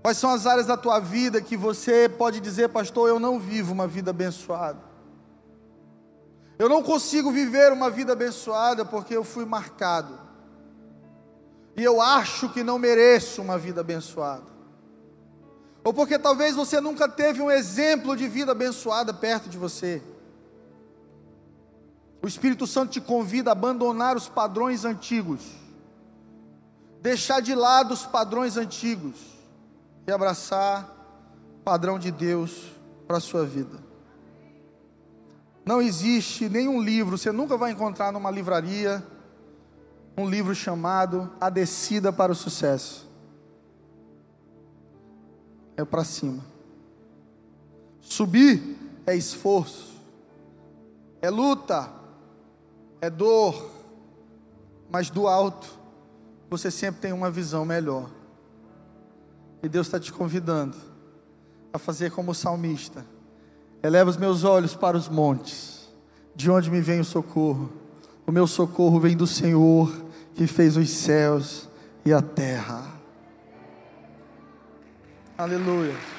Quais 0.00 0.18
são 0.18 0.30
as 0.30 0.46
áreas 0.46 0.66
da 0.66 0.76
tua 0.76 1.00
vida 1.00 1.40
que 1.40 1.56
você 1.56 2.08
pode 2.08 2.38
dizer, 2.38 2.68
pastor, 2.68 3.08
eu 3.08 3.18
não 3.18 3.40
vivo 3.40 3.72
uma 3.72 3.88
vida 3.88 4.10
abençoada? 4.10 4.78
Eu 6.58 6.68
não 6.68 6.82
consigo 6.82 7.32
viver 7.32 7.72
uma 7.72 7.90
vida 7.90 8.12
abençoada 8.12 8.84
porque 8.84 9.16
eu 9.16 9.24
fui 9.24 9.44
marcado. 9.44 10.18
E 11.76 11.82
eu 11.82 12.00
acho 12.00 12.48
que 12.48 12.62
não 12.62 12.78
mereço 12.78 13.42
uma 13.42 13.58
vida 13.58 13.80
abençoada. 13.80 14.46
Ou 15.82 15.92
porque 15.92 16.18
talvez 16.18 16.54
você 16.54 16.80
nunca 16.80 17.08
teve 17.08 17.42
um 17.42 17.50
exemplo 17.50 18.16
de 18.16 18.26
vida 18.26 18.52
abençoada 18.52 19.12
perto 19.12 19.48
de 19.48 19.58
você. 19.58 20.02
O 22.22 22.26
Espírito 22.26 22.66
Santo 22.66 22.92
te 22.92 23.00
convida 23.00 23.50
a 23.50 23.52
abandonar 23.52 24.16
os 24.16 24.28
padrões 24.28 24.84
antigos, 24.84 25.40
deixar 27.00 27.40
de 27.40 27.54
lado 27.54 27.94
os 27.94 28.04
padrões 28.04 28.56
antigos 28.56 29.16
e 30.06 30.12
abraçar 30.12 30.84
o 31.60 31.62
padrão 31.62 31.98
de 31.98 32.10
Deus 32.10 32.72
para 33.06 33.18
a 33.18 33.20
sua 33.20 33.44
vida. 33.44 33.84
Não 35.64 35.82
existe 35.82 36.48
nenhum 36.48 36.80
livro, 36.80 37.18
você 37.18 37.32
nunca 37.32 37.56
vai 37.56 37.72
encontrar 37.72 38.12
numa 38.12 38.30
livraria 38.30 39.04
um 40.16 40.28
livro 40.28 40.54
chamado 40.54 41.30
A 41.40 41.50
Descida 41.50 42.12
para 42.12 42.32
o 42.32 42.34
Sucesso. 42.34 43.06
É 45.76 45.84
para 45.84 46.04
cima. 46.04 46.42
Subir 48.00 48.76
é 49.04 49.14
esforço, 49.14 49.94
é 51.20 51.28
luta, 51.28 51.90
é 53.06 53.10
dor, 53.10 53.70
mas 54.90 55.10
do 55.10 55.28
alto 55.28 55.68
você 56.50 56.70
sempre 56.70 57.00
tem 57.00 57.12
uma 57.12 57.30
visão 57.30 57.64
melhor. 57.64 58.10
E 59.62 59.68
Deus 59.68 59.86
está 59.86 59.98
te 59.98 60.12
convidando 60.12 60.76
a 61.72 61.78
fazer 61.78 62.10
como 62.10 62.32
o 62.32 62.34
salmista: 62.34 63.06
eleva 63.82 64.10
os 64.10 64.16
meus 64.16 64.44
olhos 64.44 64.74
para 64.74 64.96
os 64.96 65.08
montes, 65.08 65.88
de 66.34 66.50
onde 66.50 66.70
me 66.70 66.80
vem 66.80 67.00
o 67.00 67.04
socorro? 67.04 67.72
O 68.26 68.32
meu 68.32 68.46
socorro 68.46 68.98
vem 68.98 69.16
do 69.16 69.26
Senhor 69.26 69.90
que 70.34 70.46
fez 70.46 70.76
os 70.76 70.90
céus 70.90 71.68
e 72.04 72.12
a 72.12 72.20
terra. 72.20 72.84
Aleluia. 75.38 76.15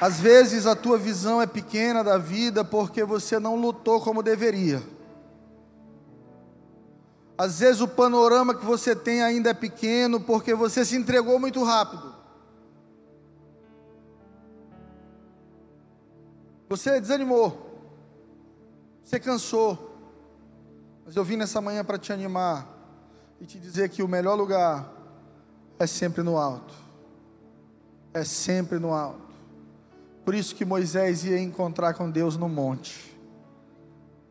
Às 0.00 0.20
vezes 0.20 0.66
a 0.66 0.74
tua 0.74 0.98
visão 0.98 1.40
é 1.40 1.46
pequena 1.46 2.02
da 2.02 2.18
vida 2.18 2.64
porque 2.64 3.04
você 3.04 3.38
não 3.38 3.56
lutou 3.56 4.00
como 4.00 4.22
deveria. 4.22 4.82
Às 7.36 7.60
vezes 7.60 7.80
o 7.80 7.88
panorama 7.88 8.54
que 8.54 8.64
você 8.64 8.94
tem 8.94 9.22
ainda 9.22 9.50
é 9.50 9.54
pequeno 9.54 10.20
porque 10.20 10.54
você 10.54 10.84
se 10.84 10.96
entregou 10.96 11.38
muito 11.38 11.62
rápido. 11.64 12.14
Você 16.68 17.00
desanimou. 17.00 17.80
Você 19.02 19.18
cansou. 19.20 19.92
Mas 21.04 21.16
eu 21.16 21.24
vim 21.24 21.36
nessa 21.36 21.60
manhã 21.60 21.84
para 21.84 21.98
te 21.98 22.12
animar 22.12 22.66
e 23.40 23.46
te 23.46 23.58
dizer 23.58 23.90
que 23.90 24.02
o 24.02 24.08
melhor 24.08 24.34
lugar 24.34 24.90
é 25.78 25.86
sempre 25.86 26.22
no 26.22 26.38
alto. 26.38 26.74
É 28.12 28.24
sempre 28.24 28.78
no 28.78 28.92
alto. 28.92 29.33
Por 30.24 30.34
isso 30.34 30.54
que 30.54 30.64
Moisés 30.64 31.24
ia 31.24 31.38
encontrar 31.38 31.94
com 31.94 32.10
Deus 32.10 32.36
no 32.36 32.48
monte. 32.48 33.14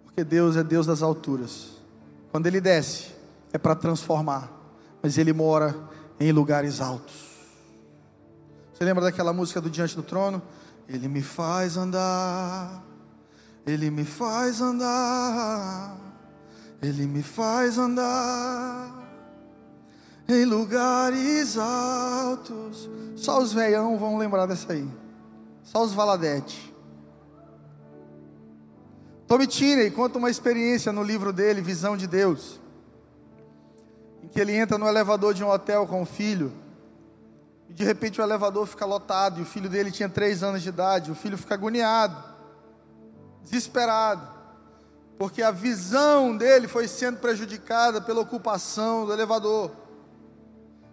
Porque 0.03 0.23
Deus 0.23 0.55
é 0.57 0.63
Deus 0.63 0.85
das 0.85 1.01
alturas. 1.01 1.71
Quando 2.31 2.47
ele 2.47 2.59
desce, 2.59 3.13
é 3.51 3.57
para 3.57 3.75
transformar, 3.75 4.51
mas 5.01 5.17
ele 5.17 5.31
mora 5.31 5.75
em 6.19 6.31
lugares 6.31 6.81
altos. 6.81 7.13
Você 8.73 8.83
lembra 8.83 9.03
daquela 9.03 9.31
música 9.31 9.61
do 9.61 9.69
Diante 9.69 9.95
do 9.95 10.01
Trono? 10.01 10.41
Ele 10.89 11.07
me 11.07 11.21
faz 11.21 11.77
andar, 11.77 12.83
ele 13.65 13.89
me 13.91 14.03
faz 14.03 14.61
andar, 14.61 15.95
ele 16.81 17.05
me 17.05 17.21
faz 17.21 17.77
andar 17.77 19.03
em 20.27 20.43
lugares 20.45 21.57
altos. 21.57 22.89
Só 23.15 23.41
os 23.41 23.53
veião 23.53 23.97
vão 23.97 24.17
lembrar 24.17 24.45
dessa 24.45 24.73
aí. 24.73 25.02
Só 25.73 25.81
os 25.81 25.91
Valadete. 25.91 26.71
Tommy 29.27 29.47
Tinney 29.47 29.89
conta 29.89 30.19
uma 30.19 30.29
experiência 30.29 30.91
no 30.91 31.01
livro 31.01 31.33
dele, 31.33 31.61
Visão 31.61 31.97
de 31.97 32.05
Deus, 32.05 32.61
em 34.21 34.27
que 34.27 34.39
ele 34.39 34.53
entra 34.53 34.77
no 34.77 34.87
elevador 34.87 35.33
de 35.33 35.43
um 35.43 35.49
hotel 35.49 35.87
com 35.87 36.03
o 36.03 36.05
filho, 36.05 36.53
e 37.67 37.73
de 37.73 37.83
repente 37.83 38.21
o 38.21 38.23
elevador 38.23 38.67
fica 38.67 38.85
lotado, 38.85 39.39
e 39.39 39.41
o 39.41 39.47
filho 39.47 39.67
dele 39.67 39.89
tinha 39.89 40.07
três 40.07 40.43
anos 40.43 40.61
de 40.61 40.69
idade, 40.69 41.09
o 41.09 41.15
filho 41.15 41.39
fica 41.39 41.55
agoniado, 41.55 42.23
desesperado, 43.41 44.27
porque 45.17 45.41
a 45.41 45.49
visão 45.49 46.37
dele 46.37 46.67
foi 46.67 46.87
sendo 46.87 47.17
prejudicada 47.17 47.99
pela 47.99 48.21
ocupação 48.21 49.07
do 49.07 49.13
elevador. 49.13 49.71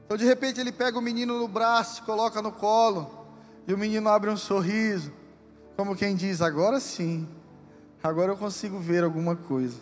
Então 0.06 0.16
de 0.16 0.24
repente 0.24 0.58
ele 0.58 0.72
pega 0.72 0.98
o 0.98 1.02
menino 1.02 1.38
no 1.38 1.46
braço, 1.46 2.02
coloca 2.04 2.40
no 2.40 2.50
colo, 2.50 3.19
e 3.66 3.74
o 3.74 3.78
menino 3.78 4.08
abre 4.08 4.30
um 4.30 4.36
sorriso, 4.36 5.12
como 5.76 5.96
quem 5.96 6.14
diz: 6.14 6.40
agora 6.40 6.80
sim 6.80 7.28
Agora 8.02 8.32
eu 8.32 8.36
consigo 8.36 8.78
ver 8.78 9.04
alguma 9.04 9.36
coisa. 9.36 9.76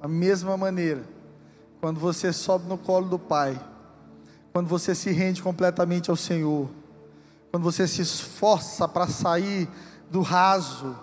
Da 0.00 0.08
mesma 0.08 0.56
maneira, 0.56 1.04
quando 1.80 2.00
você 2.00 2.32
sobe 2.32 2.66
no 2.66 2.78
colo 2.78 3.06
do 3.06 3.18
Pai, 3.18 3.60
quando 4.52 4.66
você 4.66 4.94
se 4.94 5.10
rende 5.10 5.42
completamente 5.42 6.08
ao 6.08 6.16
Senhor, 6.16 6.70
quando 7.50 7.62
você 7.62 7.86
se 7.86 8.00
esforça 8.00 8.88
para 8.88 9.06
sair 9.06 9.68
do 10.10 10.22
raso, 10.22 10.96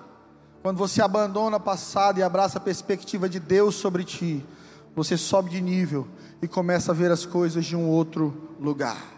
quando 0.63 0.77
você 0.77 1.01
abandona 1.01 1.57
o 1.57 1.59
passado 1.59 2.17
e 2.17 2.23
abraça 2.23 2.57
a 2.57 2.61
perspectiva 2.61 3.29
de 3.29 3.39
Deus 3.39 3.75
sobre 3.75 4.03
ti, 4.03 4.43
você 4.95 5.17
sobe 5.17 5.51
de 5.51 5.61
nível 5.61 6.07
e 6.41 6.47
começa 6.47 6.91
a 6.91 6.95
ver 6.95 7.11
as 7.11 7.23
coisas 7.23 7.65
de 7.65 7.75
um 7.75 7.87
outro 7.87 8.55
lugar. 8.59 9.14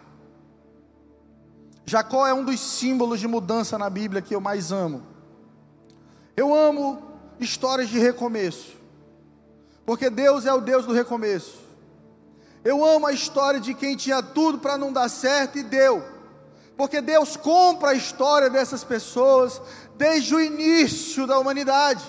Jacó 1.88 2.26
é 2.26 2.34
um 2.34 2.44
dos 2.44 2.60
símbolos 2.60 3.18
de 3.18 3.26
mudança 3.26 3.78
na 3.78 3.88
Bíblia 3.88 4.20
que 4.20 4.34
eu 4.34 4.40
mais 4.40 4.70
amo. 4.70 5.02
Eu 6.36 6.54
amo 6.54 7.02
histórias 7.40 7.88
de 7.88 7.98
recomeço, 7.98 8.76
porque 9.86 10.10
Deus 10.10 10.44
é 10.44 10.52
o 10.52 10.60
Deus 10.60 10.84
do 10.84 10.92
recomeço. 10.92 11.58
Eu 12.62 12.84
amo 12.84 13.06
a 13.06 13.12
história 13.12 13.58
de 13.58 13.72
quem 13.72 13.96
tinha 13.96 14.22
tudo 14.22 14.58
para 14.58 14.76
não 14.76 14.92
dar 14.92 15.08
certo 15.08 15.58
e 15.58 15.62
deu, 15.62 16.04
porque 16.76 17.00
Deus 17.00 17.36
compra 17.36 17.90
a 17.90 17.94
história 17.94 18.50
dessas 18.50 18.84
pessoas 18.84 19.60
desde 19.96 20.34
o 20.34 20.40
início 20.40 21.26
da 21.26 21.38
humanidade. 21.38 22.04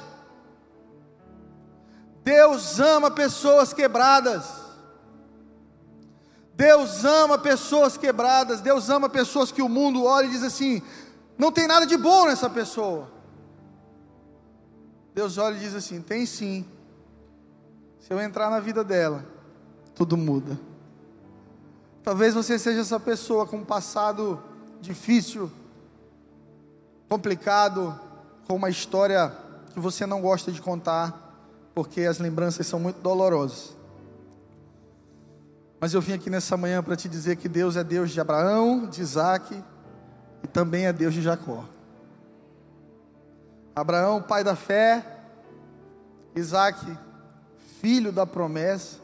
Deus 2.22 2.80
ama 2.80 3.10
pessoas 3.10 3.74
quebradas. 3.74 4.69
Deus 6.60 7.06
ama 7.06 7.38
pessoas 7.38 7.96
quebradas. 7.96 8.60
Deus 8.60 8.90
ama 8.90 9.08
pessoas 9.08 9.50
que 9.50 9.62
o 9.62 9.70
mundo 9.70 10.04
olha 10.04 10.26
e 10.26 10.32
diz 10.32 10.44
assim: 10.44 10.82
não 11.38 11.54
tem 11.54 11.66
nada 11.66 11.88
de 11.88 11.96
bom 11.96 12.26
nessa 12.26 12.50
pessoa. 12.50 13.10
Deus 15.16 15.38
olha 15.38 15.56
e 15.56 15.60
diz 15.60 15.74
assim: 15.74 16.02
tem 16.02 16.26
sim. 16.26 16.66
Se 18.02 18.12
eu 18.12 18.20
entrar 18.20 18.50
na 18.50 18.60
vida 18.60 18.84
dela, 18.84 19.24
tudo 19.96 20.18
muda. 20.18 20.60
Talvez 22.04 22.34
você 22.34 22.60
seja 22.60 22.82
essa 22.82 23.00
pessoa 23.00 23.48
com 23.48 23.60
um 23.60 23.66
passado 23.66 24.44
difícil, 24.82 25.50
complicado, 27.08 27.98
com 28.46 28.56
uma 28.56 28.70
história 28.70 29.34
que 29.74 29.80
você 29.80 30.06
não 30.06 30.22
gosta 30.22 30.52
de 30.52 30.62
contar, 30.62 31.38
porque 31.74 32.02
as 32.02 32.20
lembranças 32.20 32.68
são 32.68 32.82
muito 32.82 33.00
dolorosas. 33.00 33.79
Mas 35.80 35.94
eu 35.94 36.02
vim 36.02 36.14
aqui 36.14 36.30
nessa 36.30 36.58
manhã 36.58 36.84
para 36.84 36.96
te 36.96 37.08
dizer 37.08 37.38
que 37.38 37.48
Deus 37.48 37.76
é 37.78 37.84
Deus 37.84 38.12
de 38.12 38.20
Abraão, 38.20 38.86
de 38.88 39.02
Isaac 39.02 39.64
e 40.44 40.48
também 40.48 40.86
é 40.86 40.94
Deus 40.94 41.14
de 41.14 41.22
Jacó. 41.22 41.64
Abraão, 43.74 44.22
pai 44.22 44.44
da 44.44 44.56
fé, 44.56 45.06
Isaac, 46.36 46.86
filho 47.80 48.12
da 48.12 48.26
promessa. 48.26 48.98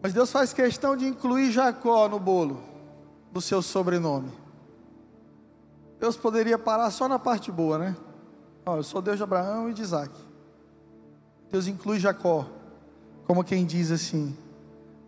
Mas 0.00 0.14
Deus 0.14 0.30
faz 0.30 0.52
questão 0.52 0.96
de 0.96 1.06
incluir 1.06 1.50
Jacó 1.50 2.08
no 2.08 2.18
bolo 2.18 2.62
do 3.32 3.40
seu 3.40 3.60
sobrenome. 3.60 4.32
Deus 6.00 6.16
poderia 6.16 6.58
parar 6.58 6.90
só 6.90 7.06
na 7.06 7.18
parte 7.18 7.50
boa, 7.50 7.76
né? 7.76 7.96
Ó, 8.64 8.76
eu 8.76 8.82
sou 8.82 9.02
Deus 9.02 9.18
de 9.18 9.22
Abraão 9.22 9.68
e 9.68 9.74
de 9.74 9.82
Isaac. 9.82 10.12
Deus 11.50 11.66
inclui 11.66 11.98
Jacó, 11.98 12.46
como 13.26 13.44
quem 13.44 13.66
diz 13.66 13.90
assim: 13.90 14.36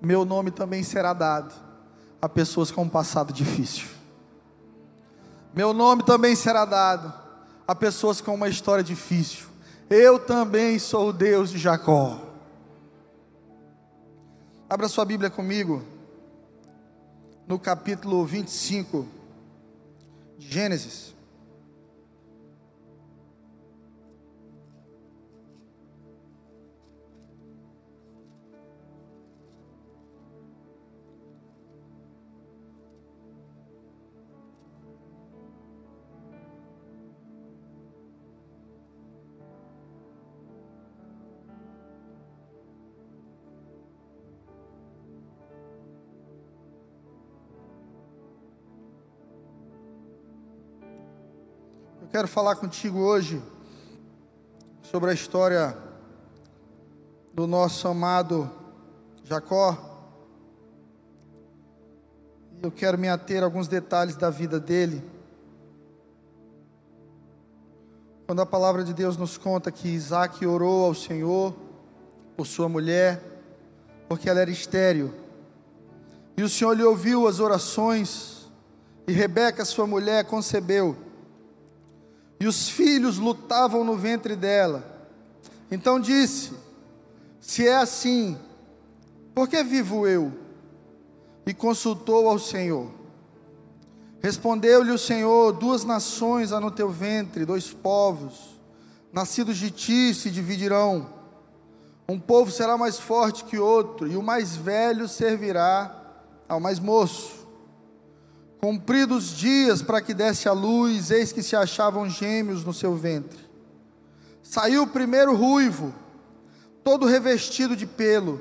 Meu 0.03 0.25
nome 0.25 0.51
também 0.51 0.83
será 0.83 1.13
dado 1.13 1.55
a 2.21 2.29
pessoas 2.29 2.71
com 2.71 2.83
um 2.83 2.89
passado 2.89 3.33
difícil. 3.33 3.87
Meu 5.55 5.73
nome 5.73 6.03
também 6.03 6.35
será 6.35 6.65
dado 6.65 7.13
a 7.67 7.75
pessoas 7.75 8.21
com 8.21 8.35
uma 8.35 8.49
história 8.49 8.83
difícil. 8.83 9.47
Eu 9.89 10.19
também 10.19 10.79
sou 10.79 11.09
o 11.09 11.13
Deus 11.13 11.51
de 11.51 11.59
Jacó. 11.59 12.21
Abra 14.69 14.89
sua 14.89 15.05
Bíblia 15.05 15.31
comigo, 15.31 15.83
no 17.47 17.59
capítulo 17.59 18.25
25 18.27 19.09
de 20.37 20.53
Gênesis. 20.53 21.15
Eu 52.09 52.13
quero 52.13 52.29
falar 52.29 52.57
contigo 52.57 53.01
hoje 53.01 53.43
sobre 54.81 55.11
a 55.11 55.13
história 55.13 55.77
do 57.35 57.47
nosso 57.47 57.87
amado 57.87 58.51
Jacó. 59.25 59.77
Eu 62.63 62.71
quero 62.71 62.97
me 62.97 63.11
ater 63.11 63.43
a 63.43 63.45
alguns 63.45 63.69
detalhes 63.69 64.17
da 64.17 64.31
vida 64.31 64.59
dele. 64.59 65.05
Quando 68.27 68.41
a 68.41 68.47
palavra 68.47 68.83
de 68.83 68.95
Deus 68.95 69.19
nos 69.19 69.37
conta 69.37 69.71
que 69.71 69.89
Isaac 69.89 70.47
orou 70.47 70.87
ao 70.87 70.95
Senhor 70.95 71.55
por 72.39 72.47
sua 72.47 72.71
mulher, 72.71 73.23
porque 74.09 74.31
ela 74.31 74.41
era 74.41 74.51
estéril, 74.51 75.13
e 76.39 76.43
o 76.43 76.49
Senhor 76.49 76.73
lhe 76.73 76.85
ouviu 76.85 77.29
as 77.29 77.39
orações, 77.39 78.51
e 79.07 79.13
Rebeca, 79.13 79.63
sua 79.63 79.87
mulher, 79.87 80.25
concebeu 80.25 81.07
e 82.41 82.47
os 82.47 82.69
filhos 82.69 83.19
lutavam 83.19 83.85
no 83.85 83.97
ventre 83.97 84.37
dela. 84.37 84.85
Então 85.71 85.99
disse: 85.99 86.53
Se 87.41 87.67
é 87.67 87.77
assim, 87.77 88.39
por 89.35 89.49
que 89.49 89.63
vivo 89.63 90.07
eu? 90.07 90.33
E 91.47 91.55
consultou 91.55 92.29
ao 92.29 92.39
Senhor. 92.39 92.91
Respondeu-lhe 94.21 94.91
o 94.91 94.99
Senhor: 94.99 95.53
Duas 95.53 95.85
nações 95.85 96.53
há 96.53 96.61
no 96.61 96.71
teu 96.71 96.91
ventre, 96.91 97.45
dois 97.45 97.73
povos, 97.73 98.61
nascidos 99.13 99.57
de 99.57 99.71
ti 99.71 100.15
se 100.15 100.31
dividirão. 100.31 101.19
Um 102.09 102.19
povo 102.19 102.51
será 102.51 102.77
mais 102.79 102.99
forte 102.99 103.45
que 103.45 103.59
outro, 103.59 104.07
e 104.07 104.17
o 104.17 104.23
mais 104.23 104.57
velho 104.57 105.07
servirá 105.07 105.95
ao 106.49 106.59
mais 106.59 106.79
moço. 106.79 107.38
Cumpridos 108.61 109.37
dias 109.37 109.83
para 109.83 110.01
que 110.01 110.13
desse 110.13 110.49
a 110.49 110.53
luz, 110.53 111.11
eis 111.11 111.33
que 111.33 111.43
se 111.43 111.55
achavam 111.55 112.11
gêmeos 112.11 112.65
no 112.65 112.75
seu 112.75 112.95
ventre. 112.97 113.39
Saiu 114.43 114.83
o 114.83 114.87
primeiro 114.87 115.35
ruivo, 115.37 115.95
todo 116.83 117.07
revestido 117.07 117.77
de 117.77 117.87
pelo. 117.87 118.41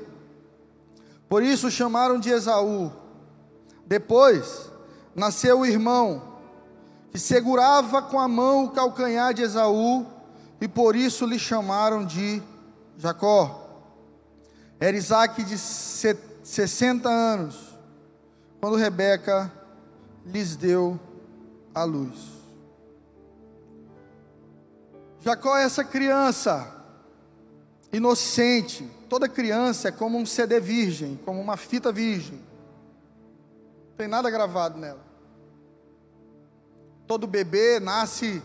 Por 1.28 1.42
isso 1.42 1.70
chamaram 1.70 2.18
de 2.18 2.30
Esaú. 2.30 2.90
Depois 3.86 4.72
nasceu 5.14 5.60
o 5.60 5.66
irmão, 5.66 6.22
que 7.12 7.18
segurava 7.18 8.02
com 8.02 8.18
a 8.18 8.26
mão 8.26 8.64
o 8.64 8.70
calcanhar 8.70 9.32
de 9.32 9.42
Esaú, 9.42 10.04
e 10.60 10.66
por 10.66 10.96
isso 10.96 11.26
lhe 11.26 11.38
chamaram 11.38 12.04
de 12.04 12.42
Jacó. 12.96 13.66
Era 14.80 14.96
Isaac 14.96 15.44
de 15.44 15.56
sessenta 15.56 17.08
anos, 17.08 17.78
quando 18.60 18.76
Rebeca 18.76 19.52
lhes 20.28 20.56
deu 20.56 20.98
a 21.74 21.84
luz. 21.84 22.38
Jacó 25.20 25.56
é 25.56 25.64
essa 25.64 25.84
criança 25.84 26.74
inocente. 27.92 28.88
Toda 29.08 29.28
criança 29.28 29.88
é 29.88 29.92
como 29.92 30.18
um 30.18 30.26
CD 30.26 30.60
virgem, 30.60 31.18
como 31.24 31.40
uma 31.40 31.56
fita 31.56 31.90
virgem. 31.90 32.38
Não 33.88 33.96
tem 33.96 34.08
nada 34.08 34.30
gravado 34.30 34.78
nela. 34.78 35.06
Todo 37.06 37.26
bebê 37.26 37.80
nasce, 37.80 38.42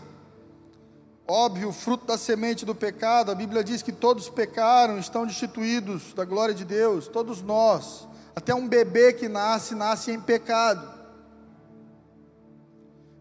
óbvio, 1.28 1.70
fruto 1.70 2.06
da 2.06 2.16
semente 2.16 2.64
do 2.64 2.74
pecado. 2.74 3.30
A 3.30 3.34
Bíblia 3.34 3.62
diz 3.62 3.82
que 3.82 3.92
todos 3.92 4.30
pecaram, 4.30 4.98
estão 4.98 5.26
destituídos 5.26 6.14
da 6.14 6.24
glória 6.24 6.54
de 6.54 6.64
Deus, 6.64 7.06
todos 7.06 7.42
nós. 7.42 8.08
Até 8.34 8.54
um 8.54 8.66
bebê 8.66 9.12
que 9.12 9.28
nasce, 9.28 9.74
nasce 9.74 10.10
em 10.10 10.20
pecado 10.20 10.93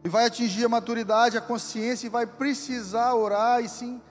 e 0.03 0.09
vai 0.09 0.25
atingir 0.25 0.65
a 0.65 0.69
maturidade, 0.69 1.37
a 1.37 1.41
consciência 1.41 2.07
e 2.07 2.09
vai 2.09 2.25
precisar 2.25 3.13
orar 3.13 3.63
e 3.63 3.69
sim 3.69 4.01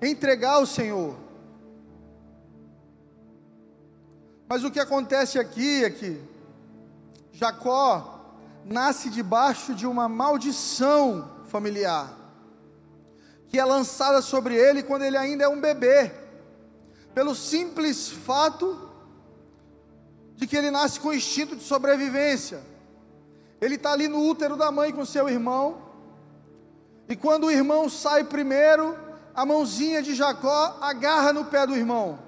entregar 0.00 0.54
ao 0.54 0.66
Senhor. 0.66 1.16
Mas 4.48 4.62
o 4.62 4.70
que 4.70 4.78
acontece 4.78 5.38
aqui 5.38 5.84
é 5.84 5.90
que 5.90 6.22
Jacó 7.32 8.16
nasce 8.64 9.10
debaixo 9.10 9.74
de 9.74 9.86
uma 9.86 10.08
maldição 10.08 11.28
familiar, 11.48 12.14
que 13.48 13.58
é 13.58 13.64
lançada 13.64 14.22
sobre 14.22 14.54
ele 14.54 14.82
quando 14.82 15.02
ele 15.02 15.16
ainda 15.16 15.44
é 15.44 15.48
um 15.48 15.60
bebê, 15.60 16.12
pelo 17.12 17.34
simples 17.34 18.08
fato 18.08 18.86
de 20.36 20.46
que 20.46 20.56
ele 20.56 20.70
nasce 20.70 21.00
com 21.00 21.12
instinto 21.12 21.56
de 21.56 21.62
sobrevivência. 21.62 22.75
Ele 23.60 23.76
está 23.76 23.92
ali 23.92 24.08
no 24.08 24.22
útero 24.22 24.56
da 24.56 24.70
mãe 24.70 24.92
com 24.92 25.04
seu 25.04 25.28
irmão. 25.28 25.78
E 27.08 27.16
quando 27.16 27.44
o 27.44 27.50
irmão 27.50 27.88
sai 27.88 28.24
primeiro, 28.24 28.96
a 29.34 29.46
mãozinha 29.46 30.02
de 30.02 30.14
Jacó 30.14 30.78
agarra 30.80 31.32
no 31.32 31.44
pé 31.44 31.66
do 31.66 31.76
irmão. 31.76 32.18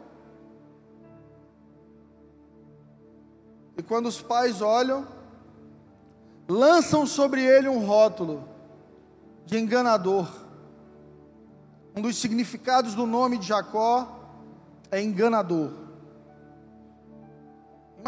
E 3.77 3.83
quando 3.83 4.07
os 4.07 4.21
pais 4.21 4.61
olham, 4.61 5.07
lançam 6.49 7.07
sobre 7.07 7.45
ele 7.45 7.69
um 7.69 7.85
rótulo 7.85 8.49
de 9.45 9.59
enganador. 9.59 10.29
Um 11.95 12.03
dos 12.03 12.17
significados 12.17 12.95
do 12.95 13.07
nome 13.07 13.39
de 13.39 13.47
Jacó 13.47 14.17
é 14.91 15.03
enganador. 15.03 15.88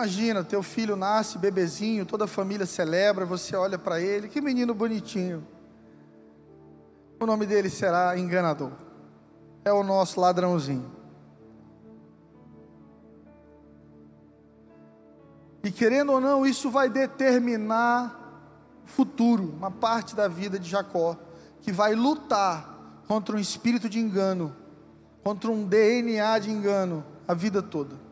Imagina, 0.00 0.42
teu 0.42 0.62
filho 0.62 0.96
nasce 0.96 1.36
bebezinho, 1.36 2.06
toda 2.06 2.24
a 2.24 2.26
família 2.26 2.64
celebra, 2.64 3.26
você 3.26 3.54
olha 3.54 3.78
para 3.78 4.00
ele, 4.00 4.30
que 4.30 4.40
menino 4.40 4.72
bonitinho. 4.72 5.46
O 7.20 7.26
nome 7.26 7.44
dele 7.44 7.68
será 7.68 8.18
enganador. 8.18 8.72
É 9.62 9.70
o 9.70 9.82
nosso 9.82 10.18
ladrãozinho. 10.18 10.90
E 15.62 15.70
querendo 15.70 16.12
ou 16.12 16.20
não, 16.20 16.46
isso 16.46 16.70
vai 16.70 16.88
determinar 16.88 18.80
o 18.86 18.88
futuro, 18.88 19.52
uma 19.54 19.70
parte 19.70 20.16
da 20.16 20.28
vida 20.28 20.58
de 20.58 20.70
Jacó, 20.70 21.14
que 21.60 21.70
vai 21.70 21.94
lutar 21.94 23.02
contra 23.06 23.36
um 23.36 23.38
espírito 23.38 23.86
de 23.86 23.98
engano, 23.98 24.56
contra 25.22 25.50
um 25.50 25.66
DNA 25.66 26.38
de 26.38 26.50
engano 26.50 27.04
a 27.28 27.34
vida 27.34 27.60
toda. 27.60 28.09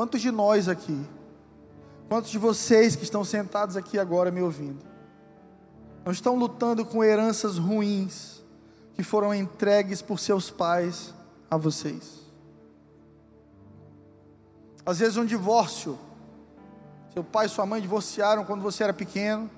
Quantos 0.00 0.22
de 0.22 0.30
nós 0.30 0.66
aqui, 0.66 0.98
quantos 2.08 2.30
de 2.30 2.38
vocês 2.38 2.96
que 2.96 3.04
estão 3.04 3.22
sentados 3.22 3.76
aqui 3.76 3.98
agora 3.98 4.30
me 4.30 4.40
ouvindo, 4.40 4.82
não 6.02 6.10
estão 6.10 6.36
lutando 6.36 6.86
com 6.86 7.04
heranças 7.04 7.58
ruins 7.58 8.42
que 8.94 9.02
foram 9.02 9.34
entregues 9.34 10.00
por 10.00 10.18
seus 10.18 10.50
pais 10.50 11.12
a 11.50 11.58
vocês? 11.58 12.18
Às 14.86 15.00
vezes 15.00 15.18
um 15.18 15.26
divórcio, 15.26 15.98
seu 17.12 17.22
pai 17.22 17.44
e 17.44 17.50
sua 17.50 17.66
mãe 17.66 17.82
divorciaram 17.82 18.42
quando 18.42 18.62
você 18.62 18.84
era 18.84 18.94
pequeno, 18.94 19.50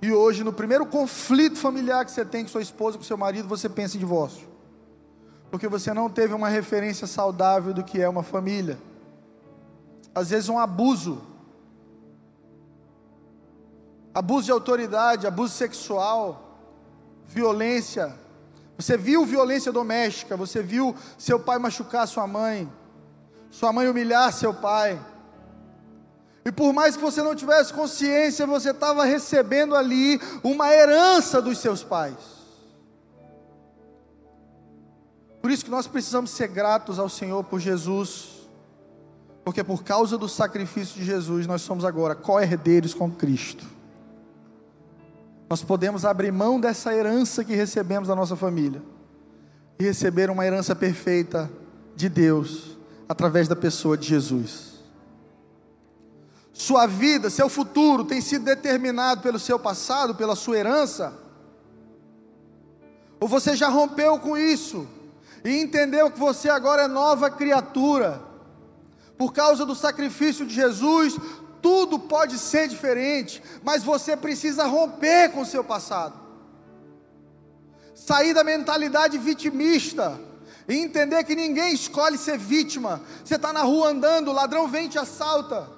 e 0.00 0.10
hoje, 0.10 0.42
no 0.42 0.52
primeiro 0.54 0.86
conflito 0.86 1.58
familiar 1.58 2.06
que 2.06 2.10
você 2.10 2.24
tem 2.24 2.42
com 2.42 2.48
sua 2.48 2.62
esposa, 2.62 2.96
com 2.96 3.04
seu 3.04 3.18
marido, 3.18 3.46
você 3.46 3.68
pensa 3.68 3.98
em 3.98 4.00
divórcio. 4.00 4.48
Porque 5.50 5.68
você 5.68 5.92
não 5.92 6.08
teve 6.08 6.32
uma 6.32 6.48
referência 6.48 7.06
saudável 7.06 7.74
do 7.74 7.84
que 7.84 8.00
é 8.00 8.08
uma 8.08 8.22
família 8.22 8.87
às 10.18 10.30
vezes 10.30 10.48
um 10.48 10.58
abuso, 10.58 11.22
abuso 14.12 14.46
de 14.46 14.52
autoridade, 14.52 15.26
abuso 15.26 15.54
sexual, 15.54 16.58
violência. 17.24 18.14
Você 18.76 18.96
viu 18.96 19.24
violência 19.24 19.72
doméstica, 19.72 20.36
você 20.36 20.62
viu 20.62 20.94
seu 21.16 21.38
pai 21.38 21.58
machucar 21.58 22.06
sua 22.08 22.26
mãe, 22.26 22.70
sua 23.50 23.72
mãe 23.72 23.88
humilhar 23.88 24.32
seu 24.32 24.52
pai. 24.52 25.00
E 26.44 26.50
por 26.50 26.72
mais 26.72 26.96
que 26.96 27.02
você 27.02 27.22
não 27.22 27.34
tivesse 27.34 27.72
consciência, 27.72 28.46
você 28.46 28.70
estava 28.70 29.04
recebendo 29.04 29.76
ali 29.76 30.20
uma 30.42 30.72
herança 30.72 31.40
dos 31.40 31.58
seus 31.58 31.84
pais. 31.84 32.16
Por 35.40 35.50
isso 35.50 35.64
que 35.64 35.70
nós 35.70 35.86
precisamos 35.86 36.30
ser 36.30 36.48
gratos 36.48 36.98
ao 36.98 37.08
Senhor 37.08 37.44
por 37.44 37.60
Jesus 37.60 38.37
porque 39.48 39.64
por 39.64 39.82
causa 39.82 40.18
do 40.18 40.28
sacrifício 40.28 40.96
de 40.96 41.06
Jesus, 41.06 41.46
nós 41.46 41.62
somos 41.62 41.82
agora 41.82 42.14
co-herdeiros 42.14 42.92
com 42.92 43.10
Cristo. 43.10 43.64
Nós 45.48 45.62
podemos 45.62 46.04
abrir 46.04 46.30
mão 46.30 46.60
dessa 46.60 46.94
herança 46.94 47.42
que 47.42 47.54
recebemos 47.54 48.08
da 48.08 48.14
nossa 48.14 48.36
família 48.36 48.82
e 49.80 49.84
receber 49.84 50.28
uma 50.28 50.44
herança 50.44 50.76
perfeita 50.76 51.50
de 51.96 52.10
Deus 52.10 52.76
através 53.08 53.48
da 53.48 53.56
pessoa 53.56 53.96
de 53.96 54.06
Jesus. 54.06 54.82
Sua 56.52 56.86
vida, 56.86 57.30
seu 57.30 57.48
futuro 57.48 58.04
tem 58.04 58.20
sido 58.20 58.44
determinado 58.44 59.22
pelo 59.22 59.38
seu 59.38 59.58
passado, 59.58 60.14
pela 60.14 60.36
sua 60.36 60.58
herança? 60.58 61.14
Ou 63.18 63.26
você 63.26 63.56
já 63.56 63.70
rompeu 63.70 64.18
com 64.18 64.36
isso 64.36 64.86
e 65.42 65.58
entendeu 65.58 66.10
que 66.10 66.18
você 66.18 66.50
agora 66.50 66.82
é 66.82 66.86
nova 66.86 67.30
criatura? 67.30 68.27
Por 69.18 69.32
causa 69.32 69.66
do 69.66 69.74
sacrifício 69.74 70.46
de 70.46 70.54
Jesus, 70.54 71.18
tudo 71.60 71.98
pode 71.98 72.38
ser 72.38 72.68
diferente, 72.68 73.42
mas 73.64 73.82
você 73.82 74.16
precisa 74.16 74.64
romper 74.64 75.32
com 75.32 75.40
o 75.40 75.46
seu 75.46 75.64
passado. 75.64 76.14
Sair 77.94 78.32
da 78.32 78.44
mentalidade 78.44 79.18
vitimista 79.18 80.18
e 80.68 80.76
entender 80.76 81.24
que 81.24 81.34
ninguém 81.34 81.74
escolhe 81.74 82.16
ser 82.16 82.38
vítima. 82.38 83.02
Você 83.24 83.34
está 83.34 83.52
na 83.52 83.62
rua 83.62 83.88
andando, 83.88 84.28
o 84.28 84.34
ladrão 84.34 84.68
vem 84.68 84.86
e 84.86 84.90
te 84.90 84.98
assalta. 84.98 85.68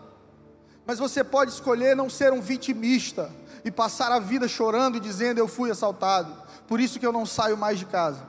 Mas 0.85 0.98
você 0.98 1.24
pode 1.24 1.53
escolher 1.53 1.96
não 1.96 2.11
ser 2.11 2.33
um 2.33 2.40
vitimista 2.40 3.31
e 3.64 3.70
passar 3.70 4.12
a 4.12 4.18
vida 4.18 4.48
chorando 4.48 4.96
e 4.96 5.00
dizendo: 5.00 5.38
Eu 5.38 5.48
fui 5.48 5.70
assaltado, 5.70 6.37
por 6.66 6.79
isso 6.79 6.98
que 6.98 7.07
eu 7.07 7.12
não 7.12 7.24
saio 7.24 7.57
mais 7.57 7.79
de 7.79 7.87
casa. 7.87 8.29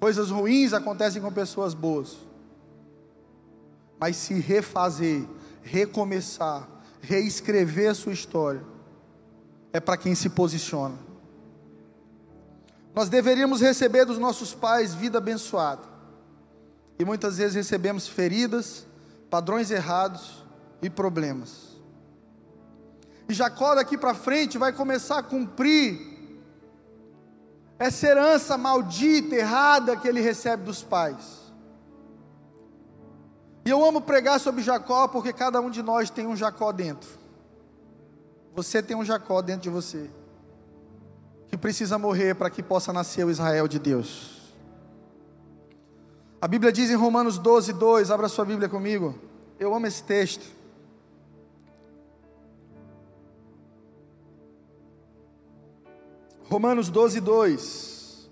Coisas 0.00 0.30
ruins 0.30 0.72
acontecem 0.72 1.20
com 1.20 1.32
pessoas 1.32 1.74
boas, 1.74 2.16
mas 3.98 4.16
se 4.16 4.34
refazer, 4.34 5.24
recomeçar, 5.62 6.68
reescrever 7.00 7.90
a 7.90 7.94
sua 7.94 8.12
história, 8.12 8.62
é 9.72 9.80
para 9.80 9.96
quem 9.96 10.14
se 10.14 10.30
posiciona. 10.30 10.96
Nós 12.94 13.08
deveríamos 13.08 13.60
receber 13.60 14.04
dos 14.04 14.18
nossos 14.18 14.54
pais 14.54 14.94
vida 14.94 15.18
abençoada, 15.18 15.82
e 16.98 17.04
muitas 17.04 17.36
vezes 17.38 17.54
recebemos 17.54 18.08
feridas, 18.08 18.86
padrões 19.30 19.70
errados 19.70 20.44
e 20.80 20.88
problemas. 20.88 21.76
E 23.28 23.34
Jacó 23.34 23.74
daqui 23.74 23.98
para 23.98 24.14
frente 24.14 24.56
vai 24.56 24.72
começar 24.72 25.18
a 25.18 25.22
cumprir 25.22 26.16
essa 27.78 28.06
herança 28.06 28.56
maldita, 28.56 29.34
errada 29.34 29.96
que 29.96 30.08
ele 30.08 30.20
recebe 30.20 30.64
dos 30.64 30.82
pais. 30.82 31.45
E 33.66 33.68
eu 33.68 33.84
amo 33.84 34.00
pregar 34.00 34.38
sobre 34.38 34.62
Jacó 34.62 35.08
porque 35.08 35.32
cada 35.32 35.60
um 35.60 35.68
de 35.68 35.82
nós 35.82 36.08
tem 36.08 36.24
um 36.24 36.36
Jacó 36.36 36.70
dentro. 36.70 37.10
Você 38.54 38.80
tem 38.80 38.96
um 38.96 39.04
Jacó 39.04 39.42
dentro 39.42 39.62
de 39.62 39.70
você 39.70 40.08
que 41.48 41.56
precisa 41.56 41.98
morrer 41.98 42.36
para 42.36 42.48
que 42.48 42.62
possa 42.62 42.92
nascer 42.92 43.26
o 43.26 43.30
Israel 43.30 43.66
de 43.66 43.80
Deus. 43.80 44.54
A 46.40 46.46
Bíblia 46.46 46.70
diz 46.70 46.90
em 46.90 46.94
Romanos 46.94 47.38
12, 47.38 47.72
2, 47.72 48.10
abra 48.12 48.28
sua 48.28 48.44
Bíblia 48.44 48.68
comigo. 48.68 49.18
Eu 49.58 49.74
amo 49.74 49.88
esse 49.88 50.04
texto. 50.04 50.46
Romanos 56.48 56.88
12, 56.88 57.20
2. 57.20 58.30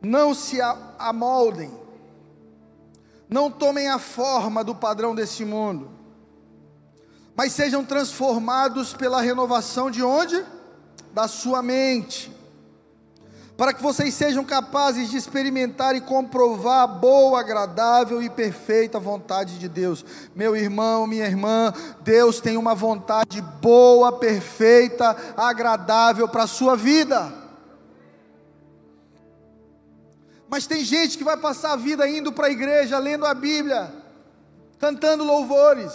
Não 0.00 0.32
se 0.34 0.58
amoldem, 0.98 1.70
não 3.30 3.50
tomem 3.50 3.88
a 3.88 3.98
forma 3.98 4.64
do 4.64 4.74
padrão 4.74 5.14
desse 5.14 5.44
mundo, 5.44 5.90
mas 7.34 7.52
sejam 7.52 7.84
transformados 7.84 8.92
pela 8.92 9.22
renovação 9.22 9.90
de 9.90 10.02
onde? 10.02 10.44
Da 11.14 11.26
sua 11.26 11.62
mente 11.62 12.40
para 13.60 13.74
que 13.74 13.82
vocês 13.82 14.14
sejam 14.14 14.42
capazes 14.42 15.10
de 15.10 15.18
experimentar 15.18 15.94
e 15.94 16.00
comprovar 16.00 16.80
a 16.80 16.86
boa, 16.86 17.40
agradável 17.40 18.22
e 18.22 18.30
perfeita 18.30 18.98
vontade 18.98 19.58
de 19.58 19.68
Deus. 19.68 20.02
Meu 20.34 20.56
irmão, 20.56 21.06
minha 21.06 21.26
irmã, 21.26 21.70
Deus 22.00 22.40
tem 22.40 22.56
uma 22.56 22.74
vontade 22.74 23.42
boa, 23.60 24.12
perfeita, 24.12 25.14
agradável 25.36 26.26
para 26.26 26.44
a 26.44 26.46
sua 26.46 26.74
vida. 26.74 27.30
Mas 30.50 30.66
tem 30.66 30.84
gente 30.84 31.16
que 31.16 31.22
vai 31.22 31.36
passar 31.36 31.72
a 31.72 31.76
vida 31.76 32.08
indo 32.08 32.32
para 32.32 32.48
a 32.48 32.50
igreja, 32.50 32.98
lendo 32.98 33.24
a 33.24 33.32
Bíblia, 33.32 33.94
cantando 34.80 35.22
louvores, 35.22 35.92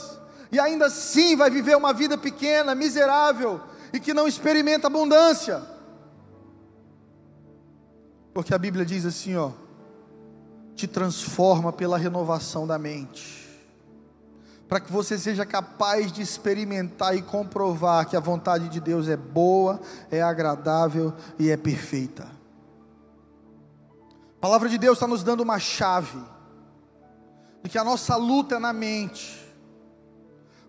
e 0.49 0.57
ainda 0.57 0.85
assim 0.85 1.35
vai 1.35 1.49
viver 1.49 1.75
uma 1.75 1.91
vida 1.91 2.17
pequena, 2.17 2.73
miserável, 2.73 3.59
e 3.91 3.99
que 3.99 4.13
não 4.13 4.27
experimenta 4.27 4.87
abundância. 4.87 5.61
Porque 8.33 8.53
a 8.53 8.57
Bíblia 8.57 8.85
diz 8.85 9.05
assim, 9.05 9.35
ó: 9.35 9.51
te 10.73 10.87
transforma 10.87 11.73
pela 11.73 11.97
renovação 11.97 12.65
da 12.65 12.77
mente. 12.77 13.43
Para 14.69 14.79
que 14.79 14.91
você 14.91 15.17
seja 15.17 15.45
capaz 15.45 16.11
de 16.11 16.21
experimentar 16.21 17.15
e 17.15 17.21
comprovar 17.21 18.07
que 18.07 18.15
a 18.15 18.21
vontade 18.21 18.69
de 18.69 18.79
Deus 18.79 19.07
é 19.07 19.17
boa, 19.17 19.79
é 20.09 20.21
agradável 20.21 21.13
e 21.37 21.49
é 21.49 21.57
perfeita. 21.57 22.44
Palavra 24.45 24.69
de 24.69 24.77
Deus 24.77 24.97
está 24.97 25.07
nos 25.07 25.23
dando 25.23 25.41
uma 25.41 25.57
chave, 25.57 26.19
de 27.63 27.69
que 27.71 27.79
a 27.79 27.83
nossa 27.83 28.15
luta 28.15 28.57
é 28.57 28.59
na 28.59 28.71
mente. 28.71 29.43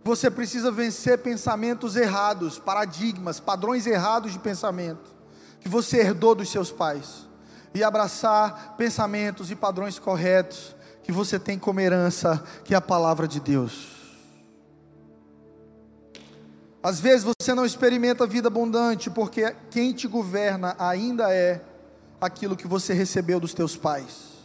Você 0.03 0.31
precisa 0.31 0.73
vencer 0.73 1.19
pensamentos 1.19 1.95
errados, 1.95 2.59
paradigmas, 2.59 3.39
padrões 3.39 3.87
errados 3.87 4.33
de 4.33 4.39
pensamento, 4.39 5.15
que 5.61 5.69
você 5.69 5.99
herdou 5.99 6.35
dos 6.35 6.51
seus 6.51 6.73
pais 6.73 7.29
e 7.75 7.85
abraçar 7.85 8.77
pensamentos 8.79 9.51
e 9.51 9.55
padrões 9.55 9.99
corretos 9.99 10.75
que 11.03 11.13
você 11.13 11.39
tem 11.39 11.59
como 11.59 11.79
herança, 11.79 12.43
que 12.65 12.73
é 12.73 12.79
a 12.79 12.81
palavra 12.81 13.29
de 13.29 13.41
Deus. 13.41 13.89
Às 16.83 16.99
vezes 16.99 17.27
você 17.39 17.53
não 17.53 17.67
experimenta 17.67 18.27
vida 18.27 18.49
abundante 18.49 19.11
porque 19.11 19.55
quem 19.71 19.93
te 19.93 20.09
governa 20.09 20.75
ainda 20.79 21.31
é 21.31 21.76
aquilo 22.21 22.57
que 22.57 22.67
você 22.67 22.93
recebeu 22.93 23.39
dos 23.39 23.55
teus 23.55 23.77
pais. 23.77 24.37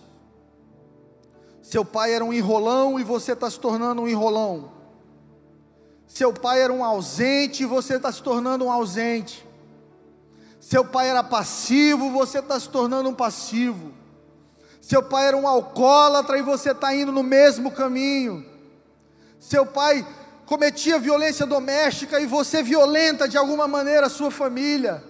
Seu 1.61 1.85
pai 1.85 2.13
era 2.13 2.25
um 2.25 2.33
enrolão 2.33 2.99
e 2.99 3.03
você 3.03 3.31
está 3.33 3.49
se 3.49 3.59
tornando 3.59 4.01
um 4.01 4.07
enrolão. 4.07 4.71
Seu 6.07 6.33
pai 6.33 6.61
era 6.61 6.73
um 6.73 6.83
ausente 6.83 7.63
e 7.63 7.65
você 7.65 7.95
está 7.95 8.11
se 8.11 8.21
tornando 8.21 8.65
um 8.65 8.71
ausente. 8.71 9.47
Seu 10.59 10.83
pai 10.83 11.09
era 11.09 11.23
passivo, 11.23 12.11
você 12.11 12.39
está 12.39 12.59
se 12.59 12.69
tornando 12.69 13.09
um 13.09 13.13
passivo. 13.13 13.93
Seu 14.81 15.01
pai 15.01 15.27
era 15.27 15.37
um 15.37 15.47
alcoólatra 15.47 16.37
e 16.37 16.41
você 16.41 16.71
está 16.71 16.93
indo 16.93 17.11
no 17.11 17.23
mesmo 17.23 17.71
caminho. 17.71 18.45
Seu 19.39 19.65
pai 19.65 20.05
cometia 20.45 20.99
violência 20.99 21.45
doméstica 21.45 22.19
e 22.19 22.25
você 22.25 22.61
violenta 22.61 23.27
de 23.27 23.37
alguma 23.37 23.67
maneira 23.67 24.07
a 24.07 24.09
sua 24.09 24.29
família. 24.29 25.01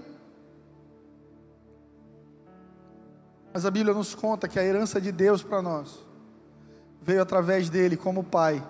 Mas 3.54 3.66
a 3.66 3.72
Bíblia 3.72 3.94
nos 3.94 4.16
conta 4.16 4.48
que 4.48 4.58
a 4.58 4.64
herança 4.64 5.00
de 5.02 5.12
Deus 5.12 5.44
para 5.44 5.62
nós 5.62 6.06
veio 7.02 7.22
através 7.22 7.70
dele 7.70 7.98
como 7.98 8.24
pai, 8.24 8.64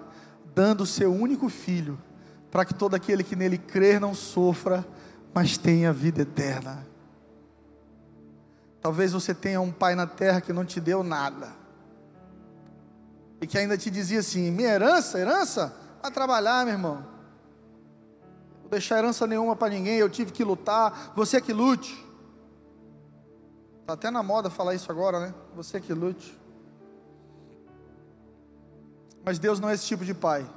dando 0.55 0.81
o 0.81 0.85
seu 0.85 1.13
único 1.13 1.49
filho, 1.49 1.99
para 2.49 2.65
que 2.65 2.73
todo 2.73 2.95
aquele 2.95 3.23
que 3.23 3.35
nele 3.35 3.57
crer 3.57 3.99
não 3.99 4.13
sofra, 4.13 4.85
mas 5.33 5.57
tem 5.57 5.85
a 5.85 5.91
vida 5.91 6.21
eterna. 6.21 6.87
Talvez 8.81 9.11
você 9.11 9.33
tenha 9.33 9.61
um 9.61 9.71
pai 9.71 9.95
na 9.95 10.07
terra 10.07 10.41
que 10.41 10.51
não 10.51 10.65
te 10.65 10.79
deu 10.79 11.03
nada, 11.03 11.49
e 13.39 13.47
que 13.47 13.57
ainda 13.57 13.77
te 13.77 13.89
dizia 13.89 14.19
assim: 14.19 14.49
minha 14.51 14.69
herança, 14.69 15.19
herança, 15.19 15.75
vai 16.01 16.11
trabalhar, 16.11 16.65
meu 16.65 16.73
irmão. 16.73 16.95
Não 16.95 18.61
vou 18.61 18.69
deixar 18.69 18.97
herança 18.97 19.27
nenhuma 19.27 19.55
para 19.55 19.73
ninguém, 19.73 19.97
eu 19.97 20.09
tive 20.09 20.31
que 20.31 20.43
lutar, 20.43 21.11
você 21.15 21.39
que 21.39 21.53
lute. 21.53 22.10
Está 23.91 24.07
até 24.07 24.11
na 24.11 24.23
moda 24.23 24.49
falar 24.49 24.73
isso 24.73 24.89
agora, 24.89 25.19
né? 25.19 25.33
Você 25.53 25.81
que 25.81 25.93
lute. 25.93 26.39
Mas 29.21 29.37
Deus 29.37 29.59
não 29.59 29.69
é 29.69 29.73
esse 29.73 29.85
tipo 29.85 30.05
de 30.05 30.13
pai. 30.13 30.49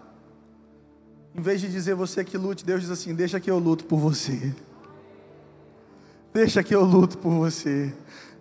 Em 1.35 1.41
vez 1.41 1.61
de 1.61 1.69
dizer 1.69 1.97
você 1.97 2.25
que 2.25 2.39
lute, 2.39 2.65
Deus 2.65 2.83
diz 2.83 2.91
assim: 2.91 3.13
deixa 3.13 3.41
que 3.41 3.51
eu 3.51 3.59
luto 3.59 3.87
por 3.87 3.99
você. 3.99 4.55
Deixa 6.33 6.63
que 6.63 6.73
eu 6.73 6.85
luto 6.85 7.19
por 7.19 7.33
você 7.33 7.93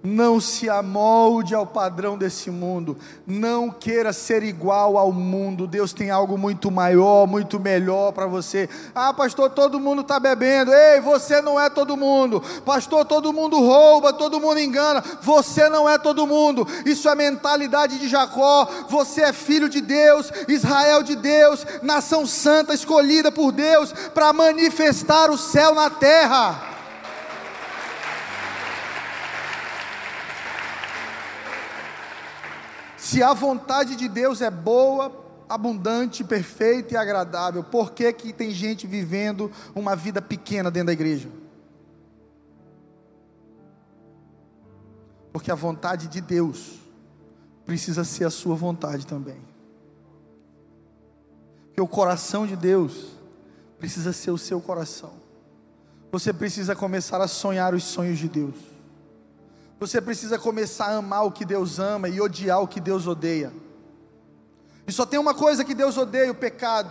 não 0.03 0.37
se 0.37 0.69
amolde 0.69 1.55
ao 1.55 1.65
padrão 1.65 2.17
desse 2.17 2.51
mundo, 2.51 2.97
não 3.25 3.69
queira 3.69 4.11
ser 4.11 4.43
igual 4.43 4.97
ao 4.97 5.13
mundo. 5.13 5.65
Deus 5.65 5.93
tem 5.93 6.11
algo 6.11 6.38
muito 6.38 6.69
maior, 6.69 7.25
muito 7.25 7.57
melhor 7.57 8.11
para 8.11 8.28
você. 8.28 8.69
Ah, 8.93 9.13
pastor, 9.13 9.51
todo 9.51 9.80
mundo 9.80 10.01
está 10.01 10.19
bebendo. 10.19 10.73
Ei, 10.73 10.99
você 10.99 11.41
não 11.41 11.57
é 11.57 11.69
todo 11.69 11.95
mundo. 11.95 12.43
Pastor, 12.65 13.05
todo 13.05 13.32
mundo 13.32 13.57
rouba, 13.59 14.11
todo 14.11 14.41
mundo 14.41 14.59
engana. 14.59 15.01
Você 15.21 15.69
não 15.69 15.88
é 15.88 15.97
todo 15.97 16.28
mundo. 16.28 16.67
Isso 16.86 17.07
é 17.07 17.15
mentalidade 17.15 17.97
de 17.97 18.09
Jacó. 18.09 18.67
Você 18.89 19.21
é 19.21 19.32
filho 19.32 19.69
de 19.69 19.80
Deus, 19.80 20.30
Israel 20.49 21.01
de 21.01 21.15
Deus, 21.15 21.65
nação 21.82 22.25
santa 22.25 22.73
escolhida 22.73 23.32
por 23.32 23.53
Deus 23.53 23.93
para 24.13 24.34
manifestar 24.34 25.32
o 25.32 25.38
céu 25.38 25.73
na 25.73 25.89
terra. 25.89 26.72
Se 33.14 33.22
a 33.22 33.32
vontade 33.32 33.95
de 33.95 34.09
Deus 34.09 34.41
é 34.41 34.49
boa, 34.49 35.16
abundante, 35.47 36.24
perfeita 36.24 36.95
e 36.95 36.97
agradável, 36.97 37.64
por 37.64 37.91
que, 37.91 38.11
que 38.11 38.34
tem 38.34 38.49
gente 38.49 38.88
vivendo 38.88 39.51
uma 39.76 39.95
vida 39.95 40.20
pequena 40.20 40.72
dentro 40.72 40.88
da 40.88 40.93
igreja? 40.93 41.30
Porque 45.32 45.51
a 45.51 45.55
vontade 45.55 46.07
de 46.07 46.20
Deus 46.22 46.80
precisa 47.68 48.03
ser 48.03 48.26
a 48.26 48.32
sua 48.32 48.55
vontade 48.55 49.05
também. 49.05 49.39
Porque 51.68 51.82
o 51.82 51.88
coração 51.88 52.47
de 52.47 52.55
Deus 52.55 53.09
precisa 53.78 54.11
ser 54.11 54.32
o 54.32 54.39
seu 54.39 54.59
coração. 54.59 55.14
você 56.11 56.34
precisa 56.34 56.76
começar 56.76 57.22
a 57.22 57.28
sonhar 57.28 57.76
os 57.76 57.84
sonhos 57.84 58.18
de 58.18 58.28
Deus. 58.28 58.72
Você 59.88 59.99
precisa 59.99 60.39
começar 60.39 60.86
a 60.86 60.95
amar 60.95 61.25
o 61.25 61.31
que 61.31 61.43
Deus 61.43 61.77
ama 61.77 62.07
e 62.07 62.21
odiar 62.21 62.61
o 62.61 62.67
que 62.69 62.79
Deus 62.79 63.05
odeia. 63.05 63.51
E 64.88 64.93
só 64.93 65.05
tem 65.05 65.19
uma 65.19 65.34
coisa 65.34 65.65
que 65.65 65.73
Deus 65.73 65.97
odeia: 65.97 66.31
o 66.31 66.36
pecado. 66.36 66.89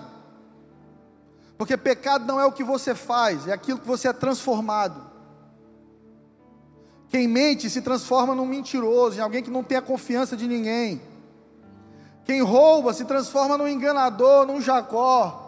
Porque 1.56 1.74
pecado 1.74 2.26
não 2.26 2.38
é 2.38 2.44
o 2.44 2.52
que 2.52 2.62
você 2.62 2.94
faz, 2.94 3.48
é 3.48 3.52
aquilo 3.54 3.78
que 3.78 3.86
você 3.86 4.08
é 4.08 4.12
transformado. 4.12 5.10
Quem 7.08 7.26
mente 7.26 7.70
se 7.70 7.80
transforma 7.80 8.34
num 8.34 8.44
mentiroso, 8.44 9.16
em 9.16 9.22
alguém 9.22 9.42
que 9.42 9.50
não 9.50 9.64
tem 9.64 9.78
a 9.78 9.82
confiança 9.82 10.36
de 10.36 10.46
ninguém. 10.46 11.00
Quem 12.26 12.42
rouba 12.42 12.92
se 12.92 13.06
transforma 13.06 13.56
num 13.56 13.68
enganador, 13.68 14.46
num 14.46 14.60
Jacó. 14.60 15.41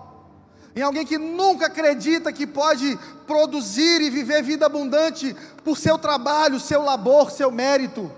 Em 0.77 0.83
alguém 0.83 1.07
que 1.07 1.16
nunca 1.16 1.66
acredita 1.66 2.33
que 2.33 2.47
pode 2.47 2.99
produzir 3.27 4.01
e 4.01 4.11
viver 4.11 4.43
vida 4.43 4.66
abundante 4.66 5.35
por 5.62 5.79
seu 5.79 5.97
trabalho, 5.97 6.59
seu 6.59 6.83
labor, 6.83 7.31
seu 7.31 7.51
mérito. 7.51 8.11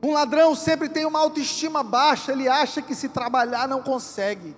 Um 0.00 0.12
ladrão 0.12 0.54
sempre 0.54 0.88
tem 0.88 1.04
uma 1.04 1.18
autoestima 1.18 1.82
baixa, 1.82 2.30
ele 2.30 2.46
acha 2.46 2.80
que 2.80 2.94
se 2.94 3.08
trabalhar 3.08 3.66
não 3.66 3.82
consegue, 3.82 4.54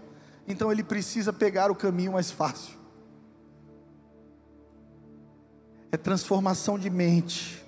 então 0.46 0.70
ele 0.70 0.82
precisa 0.82 1.32
pegar 1.32 1.70
o 1.70 1.74
caminho 1.74 2.12
mais 2.12 2.30
fácil. 2.30 2.76
É 5.90 5.96
transformação 5.96 6.78
de 6.78 6.90
mente. 6.90 7.64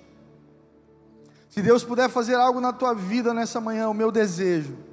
Se 1.49 1.59
Deus 1.61 1.83
puder 1.83 2.07
fazer 2.07 2.35
algo 2.35 2.61
na 2.61 2.71
tua 2.71 2.93
vida 2.93 3.33
nessa 3.33 3.59
manhã, 3.59 3.89
o 3.89 3.95
meu 3.95 4.11
desejo 4.11 4.90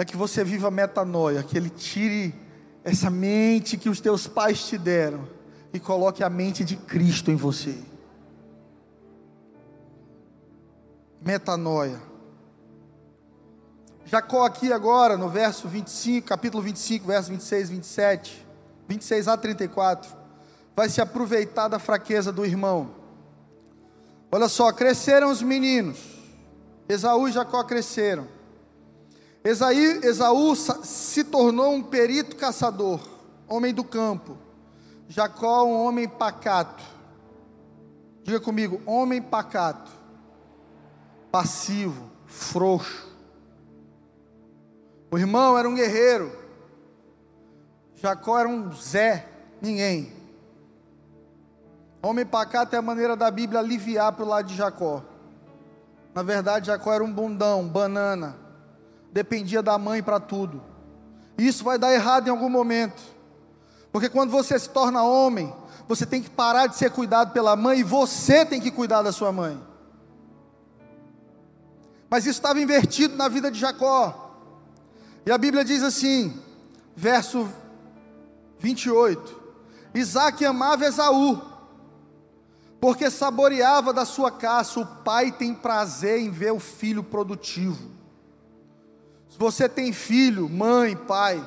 é 0.00 0.04
que 0.04 0.16
você 0.16 0.42
viva 0.42 0.70
metanoia, 0.70 1.42
que 1.42 1.56
Ele 1.58 1.68
tire 1.68 2.34
essa 2.82 3.10
mente 3.10 3.76
que 3.76 3.90
os 3.90 4.00
teus 4.00 4.26
pais 4.26 4.64
te 4.64 4.78
deram 4.78 5.28
e 5.74 5.78
coloque 5.78 6.24
a 6.24 6.30
mente 6.30 6.64
de 6.64 6.74
Cristo 6.74 7.30
em 7.30 7.36
você. 7.36 7.76
Metanoia. 11.20 12.00
Jacó 14.06 14.46
aqui 14.46 14.72
agora, 14.72 15.18
no 15.18 15.28
verso 15.28 15.68
25, 15.68 16.26
capítulo 16.26 16.62
25, 16.62 17.06
verso 17.06 17.28
26, 17.28 17.68
27, 17.68 18.46
26 18.88 19.28
a 19.28 19.36
34, 19.36 20.16
vai 20.74 20.88
se 20.88 21.02
aproveitar 21.02 21.68
da 21.68 21.78
fraqueza 21.78 22.32
do 22.32 22.46
irmão. 22.46 22.94
Olha 24.32 24.48
só, 24.48 24.72
cresceram 24.72 25.30
os 25.30 25.42
meninos. 25.42 25.98
Esaú 26.88 27.28
e 27.28 27.32
Jacó 27.32 27.62
cresceram. 27.64 28.39
Esaí, 29.42 30.00
Esaú 30.04 30.54
se 30.54 31.24
tornou 31.24 31.72
um 31.72 31.82
perito 31.82 32.36
caçador, 32.36 33.00
homem 33.48 33.72
do 33.72 33.82
campo. 33.82 34.36
Jacó, 35.08 35.64
um 35.64 35.82
homem 35.86 36.06
pacato. 36.06 36.84
Diga 38.22 38.38
comigo, 38.38 38.80
homem 38.84 39.20
pacato, 39.20 39.90
passivo, 41.32 42.10
frouxo. 42.26 43.08
O 45.10 45.18
irmão 45.18 45.58
era 45.58 45.68
um 45.68 45.74
guerreiro. 45.74 46.30
Jacó 47.94 48.38
era 48.38 48.48
um 48.48 48.70
Zé, 48.72 49.26
ninguém. 49.60 50.12
Homem 52.02 52.26
pacato 52.26 52.76
é 52.76 52.78
a 52.78 52.82
maneira 52.82 53.16
da 53.16 53.30
Bíblia 53.30 53.60
aliviar 53.60 54.12
para 54.12 54.24
o 54.24 54.28
lado 54.28 54.46
de 54.46 54.54
Jacó. 54.54 55.02
Na 56.14 56.22
verdade, 56.22 56.66
Jacó 56.66 56.92
era 56.92 57.02
um 57.02 57.12
bundão, 57.12 57.66
banana 57.66 58.49
dependia 59.12 59.62
da 59.62 59.76
mãe 59.78 60.02
para 60.02 60.20
tudo. 60.20 60.62
Isso 61.36 61.64
vai 61.64 61.78
dar 61.78 61.92
errado 61.92 62.28
em 62.28 62.30
algum 62.30 62.48
momento. 62.48 63.02
Porque 63.92 64.08
quando 64.08 64.30
você 64.30 64.58
se 64.58 64.68
torna 64.68 65.02
homem, 65.02 65.52
você 65.88 66.06
tem 66.06 66.22
que 66.22 66.30
parar 66.30 66.66
de 66.66 66.76
ser 66.76 66.90
cuidado 66.90 67.32
pela 67.32 67.56
mãe 67.56 67.80
e 67.80 67.84
você 67.84 68.44
tem 68.44 68.60
que 68.60 68.70
cuidar 68.70 69.02
da 69.02 69.12
sua 69.12 69.32
mãe. 69.32 69.60
Mas 72.08 72.26
isso 72.26 72.38
estava 72.38 72.60
invertido 72.60 73.16
na 73.16 73.28
vida 73.28 73.50
de 73.50 73.58
Jacó. 73.58 74.36
E 75.24 75.30
a 75.30 75.38
Bíblia 75.38 75.64
diz 75.64 75.82
assim, 75.82 76.40
verso 76.94 77.48
28: 78.58 79.40
Isaac 79.94 80.44
amava 80.44 80.86
Esaú, 80.86 81.40
porque 82.80 83.10
saboreava 83.10 83.92
da 83.92 84.04
sua 84.04 84.30
caça, 84.30 84.80
o 84.80 84.86
pai 84.86 85.30
tem 85.32 85.54
prazer 85.54 86.20
em 86.20 86.30
ver 86.30 86.52
o 86.52 86.60
filho 86.60 87.02
produtivo 87.02 87.99
você 89.40 89.66
tem 89.70 89.90
filho, 89.90 90.50
mãe, 90.50 90.94
pai, 90.94 91.42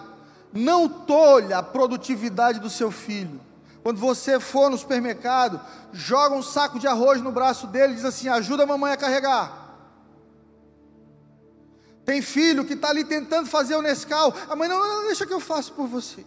não 0.52 0.90
tolha 0.90 1.60
a 1.60 1.64
produtividade 1.64 2.60
do 2.60 2.68
seu 2.68 2.90
filho. 2.90 3.40
Quando 3.84 4.00
você 4.00 4.40
for 4.40 4.72
no 4.72 4.78
supermercado, 4.80 5.62
joga 5.92 6.34
um 6.34 6.42
saco 6.42 6.80
de 6.80 6.88
arroz 6.88 7.22
no 7.22 7.32
braço 7.32 7.68
dele 7.68 7.94
e 7.94 7.96
diz 7.98 8.06
assim: 8.06 8.28
ajuda 8.28 8.64
a 8.64 8.66
mamãe 8.66 8.94
a 8.94 8.98
carregar. 8.98 9.76
Tem 12.04 12.20
filho 12.20 12.66
que 12.66 12.74
está 12.74 12.90
ali 12.90 13.04
tentando 13.04 13.48
fazer 13.48 13.76
o 13.76 13.82
Nescau. 13.84 14.34
A 14.50 14.56
mãe, 14.56 14.68
não, 14.68 14.80
não, 14.80 14.96
não, 14.96 15.06
deixa 15.06 15.28
que 15.28 15.34
eu 15.34 15.40
faço 15.40 15.74
por 15.74 15.86
você. 15.86 16.26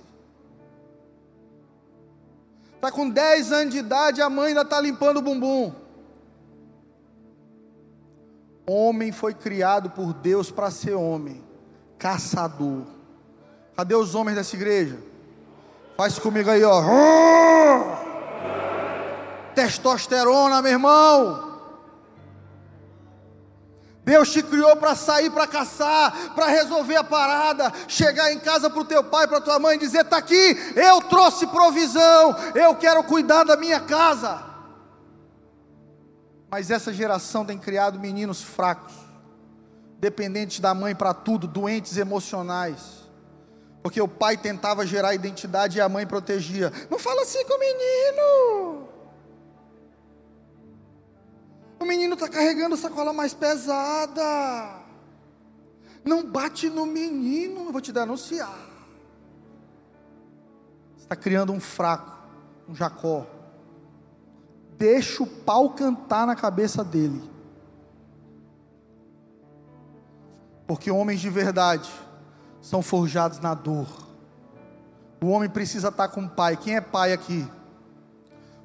Está 2.77 2.93
com 2.93 3.11
10 3.11 3.51
anos 3.51 3.75
de 3.75 3.81
idade, 3.81 4.23
a 4.23 4.31
mãe 4.31 4.49
ainda 4.49 4.63
está 4.63 4.81
limpando 4.81 5.17
o 5.17 5.23
bumbum. 5.23 5.75
Homem 8.65 9.11
foi 9.11 9.35
criado 9.35 9.91
por 9.91 10.15
Deus 10.15 10.53
para 10.53 10.71
ser 10.71 10.95
homem 10.95 11.46
caçador. 11.99 12.83
Cadê 13.77 13.95
os 13.95 14.15
homens 14.15 14.37
dessa 14.37 14.57
igreja? 14.57 14.99
Faz 15.97 16.19
comigo 16.19 16.51
aí, 16.51 16.63
ó. 16.65 16.83
Testosterona, 19.55 20.61
meu 20.61 20.73
irmão. 20.73 21.47
Deus 24.07 24.31
te 24.31 24.41
criou 24.41 24.77
para 24.77 24.95
sair 24.95 25.31
para 25.31 25.49
caçar, 25.49 26.33
para 26.33 26.47
resolver 26.47 26.95
a 26.95 27.03
parada, 27.03 27.73
chegar 27.89 28.33
em 28.33 28.39
casa 28.39 28.71
para 28.71 28.81
o 28.81 28.85
teu 28.85 29.03
pai, 29.03 29.27
para 29.27 29.41
tua 29.41 29.59
mãe 29.59 29.75
e 29.75 29.81
dizer: 29.81 30.03
está 30.03 30.19
aqui, 30.19 30.57
eu 30.77 31.03
trouxe 31.03 31.45
provisão, 31.49 32.37
eu 32.55 32.77
quero 32.77 33.03
cuidar 33.03 33.43
da 33.43 33.57
minha 33.57 33.81
casa. 33.81 34.45
Mas 36.49 36.71
essa 36.71 36.93
geração 36.93 37.45
tem 37.45 37.59
criado 37.59 37.99
meninos 37.99 38.41
fracos, 38.41 38.95
dependentes 40.07 40.61
da 40.61 40.73
mãe 40.73 40.95
para 40.95 41.13
tudo, 41.13 41.49
doentes 41.49 41.97
emocionais. 41.97 43.09
Porque 43.83 44.01
o 44.01 44.07
pai 44.07 44.37
tentava 44.37 44.87
gerar 44.87 45.15
identidade 45.15 45.79
e 45.79 45.81
a 45.81 45.89
mãe 45.89 46.07
protegia. 46.07 46.73
Não 46.89 46.99
fala 46.99 47.23
assim 47.23 47.45
com 47.45 47.55
o 47.55 47.59
menino. 47.59 48.89
O 51.81 51.85
menino 51.85 52.15
está 52.15 52.29
carregando 52.29 52.77
sacola 52.77 53.13
mais 53.13 53.35
pesada. 53.35 54.81
Não 56.05 56.25
bate 56.25 56.71
no 56.71 56.87
menino, 56.87 57.67
eu 57.67 57.73
vou 57.73 57.81
te 57.81 57.93
denunciar. 57.93 58.57
Você 60.97 61.03
está 61.03 61.17
criando 61.17 61.53
um 61.53 61.59
fraco, 61.59 62.17
um 62.69 62.75
Jacó. 62.77 63.27
Deixa 64.79 65.25
o 65.25 65.27
pau 65.27 65.71
cantar 65.71 66.29
na 66.29 66.37
cabeça 66.37 66.85
dele. 66.85 67.36
Porque 70.67 70.91
homens 70.91 71.21
de 71.21 71.31
verdade 71.31 71.91
são 72.61 72.83
forjados 72.83 73.39
na 73.39 73.55
dor. 73.55 73.87
O 75.23 75.29
homem 75.29 75.49
precisa 75.49 75.89
estar 75.89 76.09
com 76.09 76.25
o 76.25 76.29
pai. 76.29 76.57
Quem 76.57 76.77
é 76.77 76.81
pai 76.81 77.13
aqui? 77.13 77.47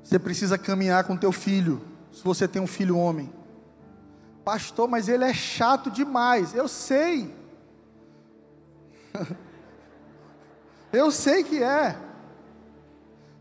Você 0.03 0.17
precisa 0.17 0.57
caminhar 0.57 1.03
com 1.03 1.15
teu 1.15 1.31
filho, 1.31 1.81
se 2.11 2.23
você 2.23 2.47
tem 2.47 2.61
um 2.61 2.67
filho 2.67 2.97
homem. 2.97 3.31
Pastor, 4.43 4.87
mas 4.89 5.07
ele 5.07 5.23
é 5.23 5.33
chato 5.33 5.91
demais. 5.91 6.55
Eu 6.55 6.67
sei. 6.67 7.33
Eu 10.91 11.09
sei 11.09 11.43
que 11.43 11.63
é. 11.63 11.97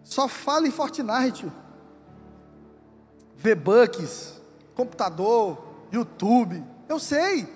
Só 0.05 0.29
fala 0.29 0.69
em 0.69 0.71
Fortnite. 0.71 1.51
V-Bucks, 3.37 4.41
computador, 4.75 5.61
YouTube. 5.91 6.65
Eu 6.89 7.01
sei. 7.01 7.49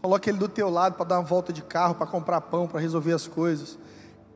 Coloque 0.00 0.30
ele 0.30 0.38
do 0.38 0.48
teu 0.48 0.70
lado 0.70 0.94
para 0.94 1.06
dar 1.06 1.18
uma 1.18 1.24
volta 1.24 1.52
de 1.52 1.62
carro, 1.62 1.94
para 1.94 2.06
comprar 2.06 2.40
pão, 2.42 2.68
para 2.68 2.80
resolver 2.80 3.12
as 3.12 3.26
coisas. 3.26 3.78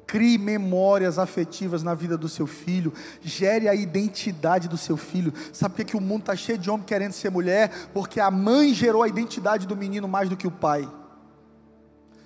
Crie 0.06 0.36
memórias 0.36 1.18
afetivas 1.18 1.82
na 1.82 1.94
vida 1.94 2.18
do 2.18 2.28
seu 2.28 2.46
filho. 2.46 2.92
Gere 3.22 3.68
a 3.68 3.74
identidade 3.74 4.68
do 4.68 4.76
seu 4.76 4.96
filho. 4.96 5.32
Sabe 5.52 5.74
por 5.74 5.76
que, 5.78 5.92
que 5.92 5.96
o 5.96 6.00
mundo 6.00 6.20
está 6.20 6.36
cheio 6.36 6.58
de 6.58 6.68
homem 6.68 6.84
querendo 6.84 7.12
ser 7.12 7.30
mulher? 7.30 7.70
Porque 7.94 8.20
a 8.20 8.30
mãe 8.30 8.74
gerou 8.74 9.02
a 9.02 9.08
identidade 9.08 9.66
do 9.66 9.76
menino 9.76 10.08
mais 10.08 10.28
do 10.28 10.36
que 10.36 10.46
o 10.46 10.50
pai. 10.50 10.88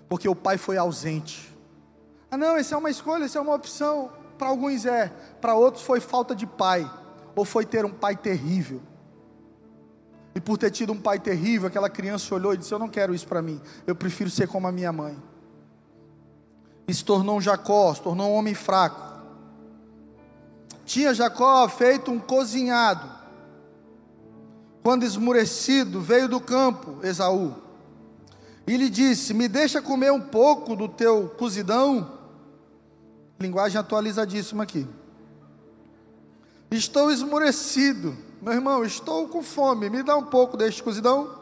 Porque 0.08 0.28
o 0.28 0.34
pai 0.34 0.56
foi 0.56 0.78
ausente. 0.78 1.54
Ah, 2.30 2.36
não, 2.36 2.56
essa 2.56 2.74
é 2.74 2.78
uma 2.78 2.90
escolha, 2.90 3.24
essa 3.24 3.38
é 3.38 3.40
uma 3.40 3.54
opção. 3.54 4.10
Para 4.38 4.48
alguns 4.48 4.84
é, 4.84 5.12
para 5.40 5.54
outros 5.54 5.84
foi 5.84 6.00
falta 6.00 6.34
de 6.34 6.46
pai, 6.46 6.90
ou 7.34 7.44
foi 7.44 7.64
ter 7.64 7.84
um 7.84 7.90
pai 7.90 8.16
terrível. 8.16 8.82
E 10.36 10.40
por 10.40 10.58
ter 10.58 10.70
tido 10.70 10.92
um 10.92 11.00
pai 11.00 11.18
terrível, 11.18 11.66
aquela 11.66 11.88
criança 11.88 12.34
olhou 12.34 12.52
e 12.52 12.58
disse: 12.58 12.70
Eu 12.70 12.78
não 12.78 12.90
quero 12.90 13.14
isso 13.14 13.26
para 13.26 13.40
mim, 13.40 13.58
eu 13.86 13.96
prefiro 13.96 14.28
ser 14.28 14.46
como 14.46 14.66
a 14.66 14.70
minha 14.70 14.92
mãe. 14.92 15.16
E 16.86 16.92
se 16.92 17.02
tornou 17.02 17.38
um 17.38 17.40
Jacó, 17.40 17.94
se 17.94 18.02
tornou 18.02 18.30
um 18.30 18.34
homem 18.34 18.54
fraco. 18.54 19.00
Tinha 20.84 21.14
Jacó 21.14 21.66
feito 21.70 22.10
um 22.10 22.18
cozinhado. 22.18 23.10
Quando 24.82 25.04
esmurecido, 25.04 26.02
veio 26.02 26.28
do 26.28 26.38
campo 26.38 26.98
Esaú. 27.02 27.54
E 28.66 28.76
lhe 28.76 28.90
disse: 28.90 29.32
Me 29.32 29.48
deixa 29.48 29.80
comer 29.80 30.12
um 30.12 30.20
pouco 30.20 30.76
do 30.76 30.86
teu 30.86 31.30
cozidão. 31.38 32.12
Linguagem 33.40 33.80
atualizadíssima 33.80 34.64
aqui. 34.64 34.86
Estou 36.70 37.10
esmurecido, 37.10 38.14
meu 38.46 38.54
irmão, 38.54 38.84
estou 38.84 39.26
com 39.26 39.42
fome, 39.42 39.90
me 39.90 40.04
dá 40.04 40.16
um 40.16 40.22
pouco 40.22 40.56
deste 40.56 40.80
cozidão. 40.80 41.36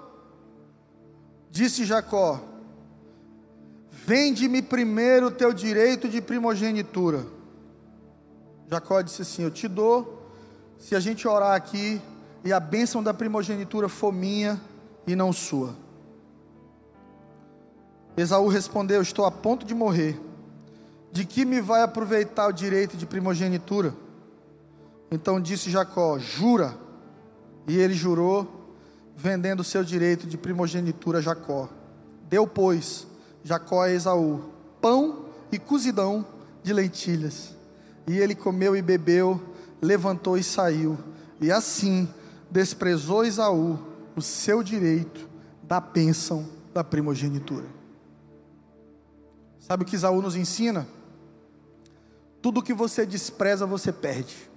Disse 1.51 1.85
Jacó: 1.85 2.41
Vende-me 3.91 4.63
primeiro 4.63 5.27
o 5.27 5.31
teu 5.31 5.53
direito 5.53 6.09
de 6.09 6.23
primogenitura. 6.23 7.27
Jacó 8.71 9.03
disse 9.03 9.21
assim: 9.21 9.43
Eu 9.43 9.51
te 9.51 9.69
dou, 9.69 10.31
se 10.79 10.97
a 10.97 11.01
gente 11.01 11.29
orar 11.29 11.55
aqui 11.55 12.01
e 12.43 12.51
a 12.55 12.59
bênção 12.59 13.03
da 13.03 13.13
primogenitura 13.13 13.87
for 13.87 14.11
minha 14.11 14.59
e 15.07 15.15
não 15.15 15.31
sua. 15.31 15.77
Esaú 18.17 18.49
respondeu: 18.49 19.03
Estou 19.03 19.27
a 19.27 19.31
ponto 19.31 19.67
de 19.67 19.75
morrer. 19.75 20.19
De 21.13 21.27
que 21.27 21.45
me 21.45 21.61
vai 21.61 21.83
aproveitar 21.83 22.49
o 22.49 22.53
direito 22.53 22.97
de 22.97 23.05
primogenitura? 23.05 23.95
Então 25.11 25.39
disse 25.39 25.71
Jacó: 25.71 26.19
Jura. 26.19 26.83
E 27.67 27.79
ele 27.79 27.95
jurou, 27.95 28.77
vendendo 29.17 29.61
o 29.61 29.65
seu 29.65 29.85
direito 29.85 30.27
de 30.27 30.37
primogenitura 30.37 31.19
a 31.19 31.23
Jacó. 31.23 31.69
Deu, 32.29 32.47
pois, 32.47 33.07
Jacó 33.43 33.83
a 33.83 33.91
Esaú 33.91 34.55
pão 34.81 35.25
e 35.51 35.59
cozidão 35.59 36.27
de 36.63 36.73
lentilhas. 36.73 37.57
E 38.07 38.19
ele 38.19 38.35
comeu 38.35 38.77
e 38.77 38.83
bebeu, 38.83 39.41
levantou 39.81 40.37
e 40.37 40.43
saiu. 40.43 40.99
E 41.41 41.51
assim 41.51 42.07
desprezou 42.51 43.25
Esaú 43.25 43.79
o 44.15 44.21
seu 44.21 44.63
direito 44.63 45.27
da 45.63 45.81
bênção 45.81 46.47
da 46.75 46.85
primogenitura. 46.85 47.65
Sabe 49.59 49.85
o 49.85 49.87
que 49.87 49.97
Esaú 49.97 50.21
nos 50.21 50.37
ensina? 50.37 50.87
Tudo 52.43 52.63
que 52.63 52.75
você 52.75 53.07
despreza, 53.07 53.65
você 53.65 53.91
perde. 53.91 54.51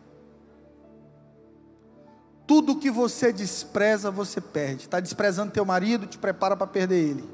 Tudo 2.47 2.77
que 2.77 2.89
você 2.89 3.33
despreza, 3.33 4.09
você 4.09 4.39
perde. 4.39 4.83
Está 4.83 5.01
desprezando 5.01 5.51
teu 5.51 5.65
marido, 5.65 6.07
te 6.07 6.17
prepara 6.17 6.55
para 6.55 6.65
perder 6.65 7.09
ele. 7.09 7.29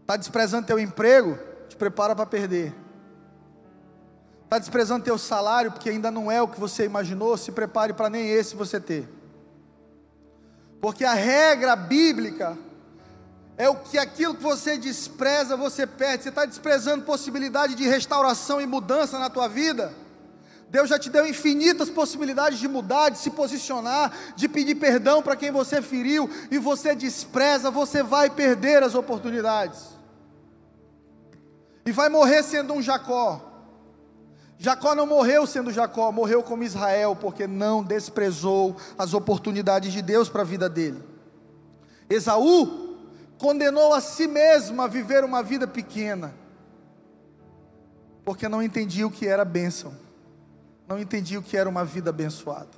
Está 0.00 0.16
desprezando 0.16 0.66
teu 0.66 0.78
emprego, 0.78 1.38
te 1.68 1.76
prepara 1.76 2.16
para 2.16 2.26
perder. 2.26 2.74
Está 4.42 4.58
desprezando 4.58 5.04
teu 5.04 5.16
salário, 5.16 5.70
porque 5.70 5.88
ainda 5.88 6.10
não 6.10 6.30
é 6.30 6.42
o 6.42 6.48
que 6.48 6.58
você 6.58 6.84
imaginou, 6.84 7.38
se 7.38 7.52
prepare 7.52 7.94
para 7.94 8.10
nem 8.10 8.28
esse 8.28 8.56
você 8.56 8.80
ter. 8.80 9.08
Porque 10.80 11.04
a 11.04 11.14
regra 11.14 11.76
bíblica 11.76 12.58
é 13.56 13.68
o 13.68 13.76
que 13.76 13.96
aquilo 13.96 14.34
que 14.34 14.42
você 14.42 14.76
despreza, 14.76 15.56
você 15.56 15.86
perde. 15.86 16.24
Você 16.24 16.28
está 16.30 16.44
desprezando 16.44 17.04
possibilidade 17.04 17.76
de 17.76 17.84
restauração 17.84 18.60
e 18.60 18.66
mudança 18.66 19.16
na 19.18 19.30
tua 19.30 19.46
vida. 19.48 20.01
Deus 20.72 20.88
já 20.88 20.98
te 20.98 21.10
deu 21.10 21.26
infinitas 21.26 21.90
possibilidades 21.90 22.58
de 22.58 22.66
mudar, 22.66 23.10
de 23.10 23.18
se 23.18 23.30
posicionar, 23.30 24.10
de 24.34 24.48
pedir 24.48 24.76
perdão 24.76 25.22
para 25.22 25.36
quem 25.36 25.50
você 25.50 25.82
feriu, 25.82 26.30
e 26.50 26.58
você 26.58 26.94
despreza, 26.94 27.70
você 27.70 28.02
vai 28.02 28.30
perder 28.30 28.82
as 28.82 28.94
oportunidades. 28.94 29.90
E 31.84 31.92
vai 31.92 32.08
morrer 32.08 32.42
sendo 32.42 32.72
um 32.72 32.80
Jacó. 32.80 33.68
Jacó 34.56 34.94
não 34.94 35.06
morreu 35.06 35.46
sendo 35.46 35.70
Jacó, 35.70 36.10
morreu 36.10 36.42
como 36.42 36.64
Israel, 36.64 37.14
porque 37.14 37.46
não 37.46 37.84
desprezou 37.84 38.74
as 38.96 39.12
oportunidades 39.12 39.92
de 39.92 40.00
Deus 40.00 40.30
para 40.30 40.40
a 40.40 40.46
vida 40.46 40.70
dele. 40.70 41.02
Esaú 42.08 42.96
condenou 43.36 43.92
a 43.92 44.00
si 44.00 44.26
mesmo 44.26 44.80
a 44.80 44.86
viver 44.86 45.22
uma 45.22 45.42
vida 45.42 45.66
pequena, 45.66 46.32
porque 48.24 48.48
não 48.48 48.62
entendia 48.62 49.06
o 49.06 49.10
que 49.10 49.26
era 49.26 49.44
bênção 49.44 50.00
não 50.92 50.98
entendia 50.98 51.38
o 51.38 51.42
que 51.42 51.56
era 51.56 51.68
uma 51.68 51.86
vida 51.86 52.10
abençoada. 52.10 52.68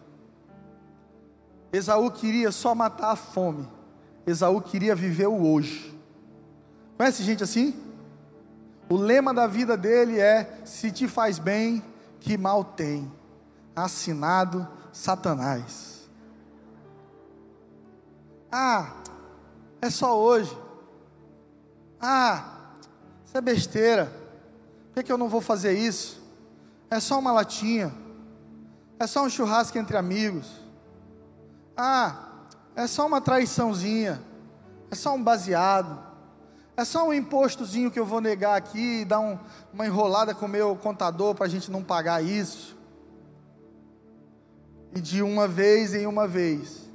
Esaú 1.72 2.08
queria 2.12 2.52
só 2.52 2.72
matar 2.72 3.10
a 3.10 3.16
fome. 3.16 3.68
Esaú 4.24 4.60
queria 4.60 4.94
viver 4.94 5.26
o 5.26 5.44
hoje. 5.44 5.92
Conhece 6.96 7.24
gente 7.24 7.42
assim? 7.42 7.74
O 8.88 8.96
lema 8.96 9.34
da 9.34 9.48
vida 9.48 9.76
dele 9.76 10.20
é: 10.20 10.60
se 10.64 10.92
te 10.92 11.08
faz 11.08 11.40
bem, 11.40 11.82
que 12.20 12.38
mal 12.38 12.62
tem. 12.62 13.10
Assinado 13.74 14.68
Satanás. 14.92 16.08
Ah, 18.52 18.92
é 19.82 19.90
só 19.90 20.16
hoje. 20.16 20.56
Ah, 22.00 22.60
isso 23.26 23.36
é 23.36 23.40
besteira. 23.40 24.12
Por 24.86 24.94
que, 24.94 25.02
que 25.02 25.12
eu 25.12 25.18
não 25.18 25.28
vou 25.28 25.40
fazer 25.40 25.76
isso? 25.76 26.22
É 26.88 27.00
só 27.00 27.18
uma 27.18 27.32
latinha. 27.32 28.03
É 28.98 29.06
só 29.06 29.24
um 29.24 29.30
churrasco 29.30 29.76
entre 29.78 29.96
amigos. 29.96 30.46
Ah, 31.76 32.46
é 32.76 32.86
só 32.86 33.06
uma 33.06 33.20
traiçãozinha. 33.20 34.22
É 34.90 34.94
só 34.94 35.14
um 35.14 35.22
baseado. 35.22 35.98
É 36.76 36.84
só 36.84 37.06
um 37.08 37.12
impostozinho 37.12 37.90
que 37.90 37.98
eu 37.98 38.06
vou 38.06 38.20
negar 38.20 38.56
aqui 38.56 39.00
e 39.00 39.04
dar 39.04 39.20
um, 39.20 39.38
uma 39.72 39.86
enrolada 39.86 40.34
com 40.34 40.46
o 40.46 40.48
meu 40.48 40.74
contador 40.76 41.34
para 41.34 41.46
a 41.46 41.48
gente 41.48 41.70
não 41.70 41.82
pagar 41.82 42.22
isso. 42.24 42.76
E 44.94 45.00
de 45.00 45.22
uma 45.22 45.46
vez 45.46 45.94
em 45.94 46.06
uma 46.06 46.26
vez, 46.26 46.88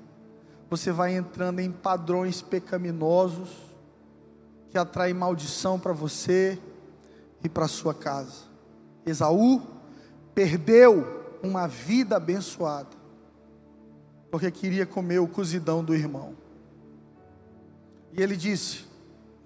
você 0.69 0.91
vai 0.91 1.15
entrando 1.15 1.59
em 1.59 1.71
padrões 1.71 2.41
pecaminosos 2.41 3.49
que 4.69 4.77
atraem 4.77 5.13
maldição 5.13 5.79
para 5.79 5.93
você 5.93 6.59
e 7.43 7.49
para 7.49 7.67
sua 7.67 7.93
casa. 7.93 8.43
Esaú 9.05 9.61
perdeu 10.33 11.18
uma 11.41 11.67
vida 11.67 12.17
abençoada, 12.17 12.89
porque 14.29 14.51
queria 14.51 14.85
comer 14.85 15.19
o 15.19 15.27
cozidão 15.27 15.83
do 15.83 15.95
irmão. 15.95 16.35
E 18.13 18.21
ele 18.21 18.35
disse: 18.35 18.85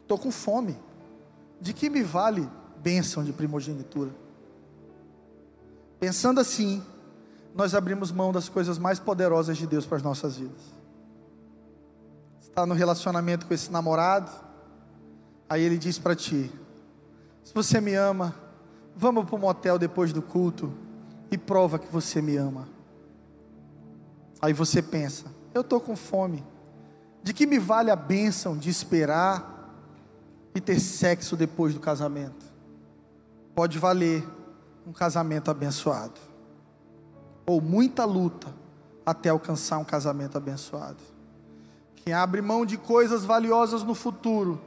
Estou 0.01 0.17
com 0.17 0.31
fome, 0.31 0.77
de 1.59 1.73
que 1.73 1.89
me 1.89 2.03
vale 2.03 2.49
bênção 2.77 3.23
de 3.23 3.31
primogenitura? 3.31 4.11
Pensando 5.99 6.39
assim, 6.39 6.83
nós 7.55 7.73
abrimos 7.73 8.11
mão 8.11 8.31
das 8.31 8.49
coisas 8.49 8.77
mais 8.77 8.99
poderosas 8.99 9.57
de 9.57 9.65
Deus 9.65 9.85
para 9.85 9.97
as 9.97 10.03
nossas 10.03 10.37
vidas. 10.37 10.73
Está 12.41 12.65
no 12.65 12.73
relacionamento 12.73 13.45
com 13.45 13.53
esse 13.53 13.71
namorado, 13.71 14.29
aí 15.47 15.61
ele 15.61 15.77
diz 15.77 15.97
para 15.97 16.15
ti: 16.15 16.51
Se 17.43 17.53
você 17.53 17.79
me 17.79 17.93
ama, 17.93 18.35
vamos 18.95 19.25
para 19.25 19.35
o 19.35 19.39
motel 19.39 19.79
depois 19.79 20.11
do 20.11 20.21
culto 20.21 20.82
e 21.33 21.37
prova 21.37 21.79
que 21.79 21.91
você 21.91 22.21
me 22.21 22.37
ama. 22.37 22.67
Aí 24.39 24.53
você 24.53 24.81
pensa: 24.83 25.25
eu 25.53 25.61
estou 25.61 25.79
com 25.79 25.95
fome. 25.95 26.45
De 27.23 27.33
que 27.33 27.47
me 27.47 27.57
vale 27.57 27.89
a 27.89 27.95
bênção 27.95 28.57
de 28.57 28.69
esperar 28.69 29.73
e 30.53 30.59
ter 30.59 30.79
sexo 30.79 31.35
depois 31.35 31.73
do 31.73 31.79
casamento? 31.79 32.45
Pode 33.55 33.79
valer 33.79 34.23
um 34.85 34.91
casamento 34.91 35.49
abençoado, 35.49 36.19
ou 37.45 37.61
muita 37.61 38.03
luta 38.03 38.53
até 39.05 39.29
alcançar 39.29 39.77
um 39.77 39.85
casamento 39.85 40.37
abençoado. 40.37 41.01
Quem 41.95 42.13
abre 42.13 42.41
mão 42.41 42.65
de 42.65 42.77
coisas 42.77 43.23
valiosas 43.23 43.83
no 43.83 43.95
futuro, 43.95 44.59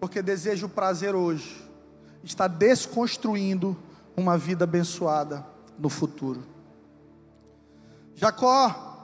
porque 0.00 0.20
deseja 0.20 0.66
o 0.66 0.68
prazer 0.68 1.14
hoje, 1.14 1.64
está 2.24 2.48
desconstruindo 2.48 3.76
uma 4.16 4.36
vida 4.36 4.64
abençoada 4.64 5.53
no 5.78 5.88
futuro. 5.88 6.42
Jacó 8.14 8.94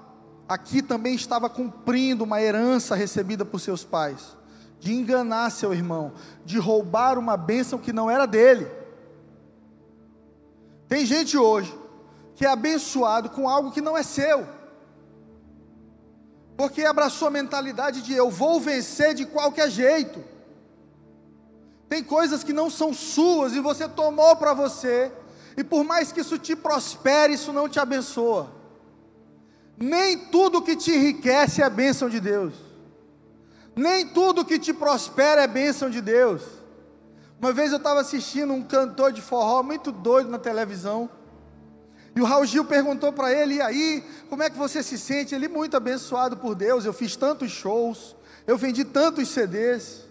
aqui 0.49 0.83
também 0.83 1.15
estava 1.15 1.49
cumprindo 1.49 2.25
uma 2.25 2.41
herança 2.41 2.95
recebida 2.95 3.45
por 3.45 3.61
seus 3.61 3.85
pais, 3.85 4.37
de 4.79 4.93
enganar 4.93 5.51
seu 5.51 5.73
irmão, 5.73 6.13
de 6.45 6.59
roubar 6.59 7.19
uma 7.19 7.37
bênção 7.37 7.79
que 7.79 7.93
não 7.93 8.11
era 8.11 8.27
dele. 8.27 8.67
Tem 10.89 11.07
gente 11.07 11.37
hoje 11.37 11.77
que 12.35 12.45
é 12.45 12.49
abençoado 12.49 13.31
com 13.31 13.49
algo 13.49 13.71
que 13.71 13.81
não 13.81 13.97
é 13.97 14.03
seu, 14.03 14.47
porque 16.57 16.85
abraçou 16.85 17.29
a 17.29 17.31
mentalidade 17.31 18.03
de 18.03 18.13
eu 18.13 18.31
vou 18.31 18.61
vencer 18.61 19.15
de 19.15 19.27
qualquer 19.27 19.71
jeito. 19.71 20.25
Tem 21.89 22.03
coisas 22.03 22.43
que 22.43 22.53
não 22.53 22.71
são 22.71 22.95
suas 22.95 23.53
e 23.53 23.61
você 23.61 23.89
tomou 23.89 24.37
para 24.37 24.55
você, 24.55 25.13
e 25.57 25.65
por 25.65 25.85
mais 25.85 26.13
que 26.13 26.21
isso 26.21 26.39
te 26.39 26.55
prospere, 26.55 27.35
isso 27.35 27.53
não 27.53 27.69
te 27.69 27.79
abençoa. 27.79 28.51
Nem 29.77 30.19
tudo 30.27 30.63
que 30.63 30.77
te 30.77 30.91
enriquece 30.91 31.63
é 31.63 31.71
bênção 31.71 32.09
de 32.09 32.21
Deus. 32.21 32.55
Nem 33.75 34.07
tudo 34.07 34.45
que 34.45 34.59
te 34.59 34.75
prospera 34.75 35.43
é 35.43 35.47
bênção 35.47 35.89
de 35.89 36.01
Deus. 36.01 36.43
Uma 37.41 37.53
vez 37.53 37.73
eu 37.73 37.79
estava 37.79 38.01
assistindo 38.01 38.53
um 38.53 38.63
cantor 38.63 39.13
de 39.13 39.23
forró 39.23 39.63
muito 39.63 39.91
doido 39.91 40.31
na 40.31 40.39
televisão. 40.39 41.09
E 42.15 42.21
o 42.21 42.25
Raul 42.25 42.45
Gil 42.45 42.65
perguntou 42.67 43.13
para 43.13 43.33
ele: 43.33 43.55
e 43.55 43.63
aí, 43.63 44.05
como 44.29 44.43
é 44.43 44.51
que 44.51 44.59
você 44.59 44.83
se 44.83 44.99
sente? 44.99 45.35
Ele, 45.35 45.49
muito 45.49 45.77
abençoado 45.77 46.37
por 46.37 46.55
Deus. 46.55 46.85
Eu 46.85 46.93
fiz 46.93 47.17
tantos 47.17 47.51
shows, 47.51 48.15
eu 48.47 48.59
vendi 48.59 48.85
tantos 48.85 49.29
CDs. 49.29 50.10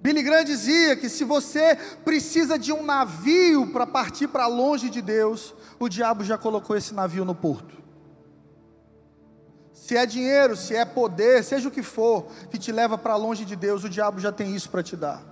Billy 0.00 0.22
Graham 0.22 0.44
dizia 0.44 0.96
que 0.96 1.08
se 1.08 1.24
você 1.24 1.76
precisa 2.04 2.58
de 2.58 2.72
um 2.72 2.82
navio 2.82 3.72
para 3.72 3.86
partir 3.86 4.28
para 4.28 4.46
longe 4.46 4.88
de 4.88 5.02
Deus, 5.02 5.54
o 5.78 5.88
diabo 5.88 6.24
já 6.24 6.38
colocou 6.38 6.76
esse 6.76 6.94
navio 6.94 7.24
no 7.24 7.34
porto. 7.34 7.76
Se 9.72 9.96
é 9.96 10.04
dinheiro, 10.06 10.56
se 10.56 10.74
é 10.74 10.84
poder, 10.84 11.42
seja 11.42 11.68
o 11.68 11.70
que 11.70 11.82
for, 11.82 12.26
que 12.50 12.58
te 12.58 12.70
leva 12.70 12.98
para 12.98 13.16
longe 13.16 13.44
de 13.44 13.56
Deus, 13.56 13.84
o 13.84 13.88
diabo 13.88 14.20
já 14.20 14.30
tem 14.30 14.54
isso 14.54 14.68
para 14.70 14.82
te 14.82 14.94
dar. 14.94 15.22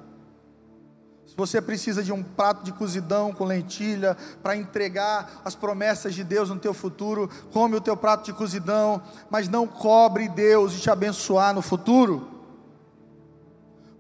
Se 1.27 1.37
você 1.37 1.61
precisa 1.61 2.03
de 2.03 2.13
um 2.13 2.23
prato 2.23 2.65
de 2.65 2.73
cozidão 2.73 3.33
com 3.33 3.45
lentilha 3.45 4.17
para 4.43 4.57
entregar 4.57 5.43
as 5.45 5.55
promessas 5.55 6.15
de 6.15 6.25
Deus 6.25 6.49
no 6.49 6.59
teu 6.59 6.73
futuro, 6.73 7.29
come 7.53 7.77
o 7.77 7.81
teu 7.81 7.97
prato 7.97 8.25
de 8.25 8.33
cozidão, 8.33 9.03
mas 9.29 9.49
não 9.49 9.67
cobre 9.67 10.29
Deus 10.29 10.73
de 10.73 10.81
te 10.81 10.91
abençoar 10.91 11.55
no 11.55 11.61
futuro. 11.61 12.36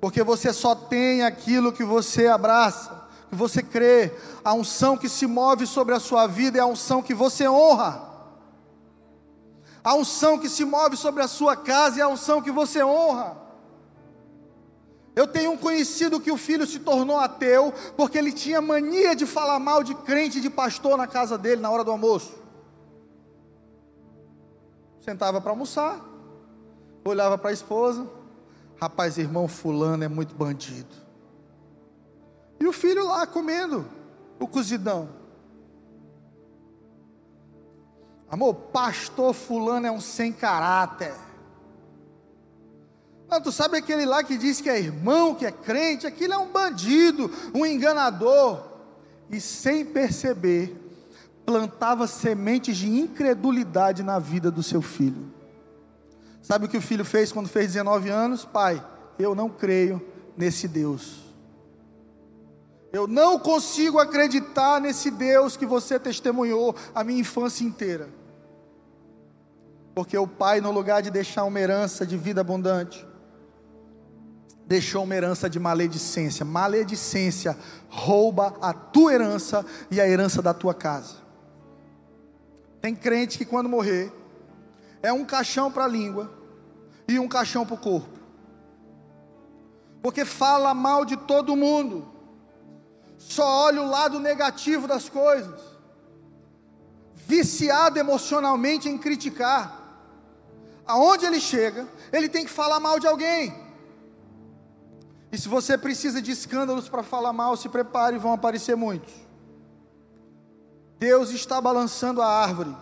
Porque 0.07 0.22
você 0.22 0.52
só 0.52 0.72
tem 0.72 1.24
aquilo 1.24 1.72
que 1.72 1.82
você 1.82 2.28
abraça, 2.28 3.09
que 3.28 3.34
você 3.34 3.61
crê. 3.61 4.12
A 4.44 4.54
unção 4.54 4.96
que 4.96 5.09
se 5.09 5.26
move 5.26 5.66
sobre 5.66 5.96
a 5.96 5.98
sua 5.98 6.28
vida 6.28 6.59
é 6.59 6.61
a 6.61 6.66
unção 6.66 7.02
que 7.02 7.12
você 7.12 7.48
honra. 7.48 8.09
A 9.82 9.96
unção 9.96 10.38
que 10.38 10.48
se 10.48 10.64
move 10.64 10.96
sobre 10.96 11.24
a 11.24 11.26
sua 11.26 11.57
casa 11.57 11.98
é 11.98 12.02
a 12.04 12.09
unção 12.09 12.40
que 12.40 12.52
você 12.52 12.84
honra. 12.84 13.36
Eu 15.16 15.26
tenho 15.26 15.50
um 15.50 15.57
conhecido 15.57 16.20
que 16.20 16.30
o 16.30 16.36
filho 16.36 16.68
se 16.68 16.78
tornou 16.78 17.18
ateu 17.18 17.74
porque 17.96 18.16
ele 18.16 18.30
tinha 18.30 18.61
mania 18.61 19.16
de 19.16 19.26
falar 19.26 19.59
mal 19.59 19.82
de 19.82 19.92
crente 19.92 20.40
de 20.40 20.48
pastor 20.48 20.96
na 20.96 21.09
casa 21.09 21.36
dele 21.36 21.61
na 21.61 21.68
hora 21.68 21.82
do 21.82 21.90
almoço. 21.90 22.32
Sentava 25.00 25.40
para 25.40 25.50
almoçar, 25.50 26.00
olhava 27.04 27.36
para 27.36 27.50
a 27.50 27.52
esposa, 27.52 28.07
rapaz, 28.80 29.18
irmão 29.18 29.48
fulano 29.48 30.04
é 30.04 30.08
muito 30.08 30.34
bandido. 30.34 30.94
E 32.58 32.66
o 32.66 32.72
filho 32.72 33.06
lá 33.06 33.26
comendo 33.26 33.86
o 34.38 34.46
cozidão. 34.46 35.08
Amor, 38.30 38.54
pastor 38.54 39.32
fulano 39.32 39.86
é 39.86 39.90
um 39.90 40.00
sem 40.00 40.32
caráter. 40.32 41.14
Não, 43.28 43.40
tu 43.40 43.50
sabe 43.50 43.78
aquele 43.78 44.04
lá 44.04 44.22
que 44.22 44.36
diz 44.36 44.60
que 44.60 44.70
é 44.70 44.78
irmão, 44.78 45.34
que 45.34 45.46
é 45.46 45.50
crente, 45.50 46.06
aquilo 46.06 46.34
é 46.34 46.38
um 46.38 46.50
bandido, 46.50 47.30
um 47.54 47.66
enganador. 47.66 48.62
E 49.28 49.40
sem 49.40 49.84
perceber, 49.84 50.76
plantava 51.44 52.06
sementes 52.06 52.76
de 52.76 52.88
incredulidade 52.88 54.02
na 54.02 54.18
vida 54.18 54.50
do 54.50 54.62
seu 54.62 54.80
filho. 54.80 55.36
Sabe 56.47 56.66
o 56.66 56.68
que 56.68 56.76
o 56.76 56.80
filho 56.80 57.05
fez 57.05 57.32
quando 57.32 57.49
fez 57.49 57.72
19 57.72 58.09
anos? 58.09 58.44
Pai, 58.44 58.80
eu 59.18 59.34
não 59.34 59.49
creio 59.49 60.01
nesse 60.36 60.68
Deus. 60.68 61.24
Eu 62.92 63.09
não 63.09 63.36
consigo 63.36 63.99
acreditar 63.99 64.80
nesse 64.80 65.11
Deus 65.11 65.57
que 65.57 65.66
você 65.66 65.99
testemunhou 65.99 66.72
a 66.94 67.03
minha 67.03 67.18
infância 67.18 67.64
inteira. 67.64 68.09
Porque 69.92 70.16
o 70.16 70.28
pai, 70.28 70.61
no 70.61 70.70
lugar 70.70 71.03
de 71.03 71.11
deixar 71.11 71.42
uma 71.42 71.59
herança 71.59 72.07
de 72.07 72.16
vida 72.16 72.42
abundante, 72.42 73.05
deixou 74.68 75.03
uma 75.03 75.16
herança 75.16 75.51
de 75.51 75.59
maledicência. 75.59 76.44
Maledicência 76.44 77.59
rouba 77.88 78.55
a 78.61 78.72
tua 78.72 79.14
herança 79.14 79.66
e 79.90 80.01
a 80.01 80.09
herança 80.09 80.40
da 80.40 80.55
tua 80.55 80.74
casa. 80.74 81.16
Tem 82.80 82.94
crente 82.94 83.36
que 83.36 83.44
quando 83.44 83.68
morrer 83.68 84.12
é 85.03 85.12
um 85.12 85.24
caixão 85.24 85.72
para 85.72 85.86
a 85.86 85.88
língua 85.88 86.36
e 87.09 87.18
um 87.18 87.28
caixão 87.28 87.64
para 87.64 87.74
o 87.74 87.78
corpo. 87.78 88.18
Porque 90.02 90.24
fala 90.24 90.72
mal 90.74 91.04
de 91.04 91.16
todo 91.16 91.57
mundo. 91.57 92.07
Só 93.18 93.66
olha 93.66 93.82
o 93.82 93.88
lado 93.88 94.20
negativo 94.20 94.86
das 94.86 95.09
coisas. 95.09 95.61
Viciado 97.14 97.98
emocionalmente 97.98 98.88
em 98.88 98.98
criticar. 98.98 99.82
Aonde 100.86 101.26
ele 101.26 101.40
chega, 101.40 101.88
ele 102.12 102.28
tem 102.28 102.44
que 102.44 102.50
falar 102.50 102.78
mal 102.78 103.00
de 103.00 103.07
alguém. 103.07 103.66
E 105.32 105.38
se 105.38 105.48
você 105.48 105.76
precisa 105.76 106.22
de 106.22 106.30
escândalos 106.30 106.88
para 106.88 107.02
falar 107.02 107.32
mal, 107.32 107.57
se 107.57 107.68
prepare, 107.68 108.16
vão 108.16 108.32
aparecer 108.32 108.76
muitos. 108.76 109.12
Deus 110.98 111.30
está 111.30 111.61
balançando 111.61 112.22
a 112.22 112.26
árvore, 112.26 112.74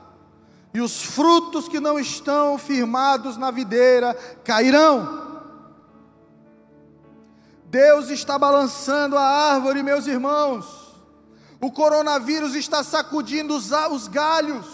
e 0.75 0.81
os 0.81 1.05
frutos 1.05 1.69
que 1.69 1.79
não 1.79 2.01
estão 2.01 2.59
firmados 2.59 3.37
na 3.37 3.53
videira 3.53 4.13
cairão. 4.43 5.23
Deus 7.67 8.11
está 8.11 8.37
balançando 8.37 9.17
a 9.17 9.23
árvore, 9.23 9.85
meus 9.85 10.09
irmãos. 10.09 10.67
O 11.61 11.71
coronavírus 11.71 12.57
está 12.57 12.83
sacudindo 12.83 13.57
os, 13.57 13.71
os 13.91 14.09
galhos. 14.09 14.67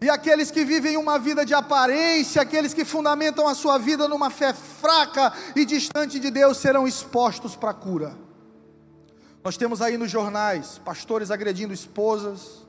E 0.00 0.08
aqueles 0.08 0.50
que 0.50 0.64
vivem 0.64 0.96
uma 0.96 1.18
vida 1.18 1.44
de 1.44 1.54
aparência, 1.54 2.40
aqueles 2.40 2.72
que 2.74 2.84
fundamentam 2.84 3.46
a 3.46 3.54
sua 3.54 3.78
vida 3.78 4.08
numa 4.08 4.30
fé 4.30 4.54
fraca 4.54 5.32
e 5.54 5.66
distante 5.66 6.18
de 6.18 6.30
Deus, 6.30 6.56
serão 6.56 6.88
expostos 6.88 7.54
para 7.54 7.70
a 7.70 7.74
cura. 7.74 8.16
Nós 9.42 9.58
temos 9.58 9.82
aí 9.82 9.98
nos 9.98 10.10
jornais 10.10 10.78
pastores 10.78 11.30
agredindo 11.30 11.72
esposas, 11.74 12.63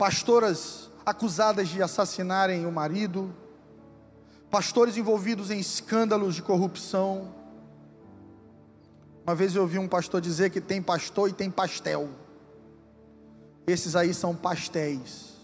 pastoras 0.00 0.90
acusadas 1.04 1.68
de 1.68 1.82
assassinarem 1.82 2.64
o 2.64 2.72
marido, 2.72 3.34
pastores 4.50 4.96
envolvidos 4.96 5.50
em 5.50 5.60
escândalos 5.60 6.34
de 6.34 6.40
corrupção. 6.40 7.34
Uma 9.26 9.34
vez 9.34 9.54
eu 9.54 9.60
ouvi 9.60 9.78
um 9.78 9.86
pastor 9.86 10.22
dizer 10.22 10.48
que 10.48 10.58
tem 10.58 10.80
pastor 10.80 11.28
e 11.28 11.34
tem 11.34 11.50
pastel. 11.50 12.08
Esses 13.66 13.94
aí 13.94 14.14
são 14.14 14.34
pastéis. 14.34 15.34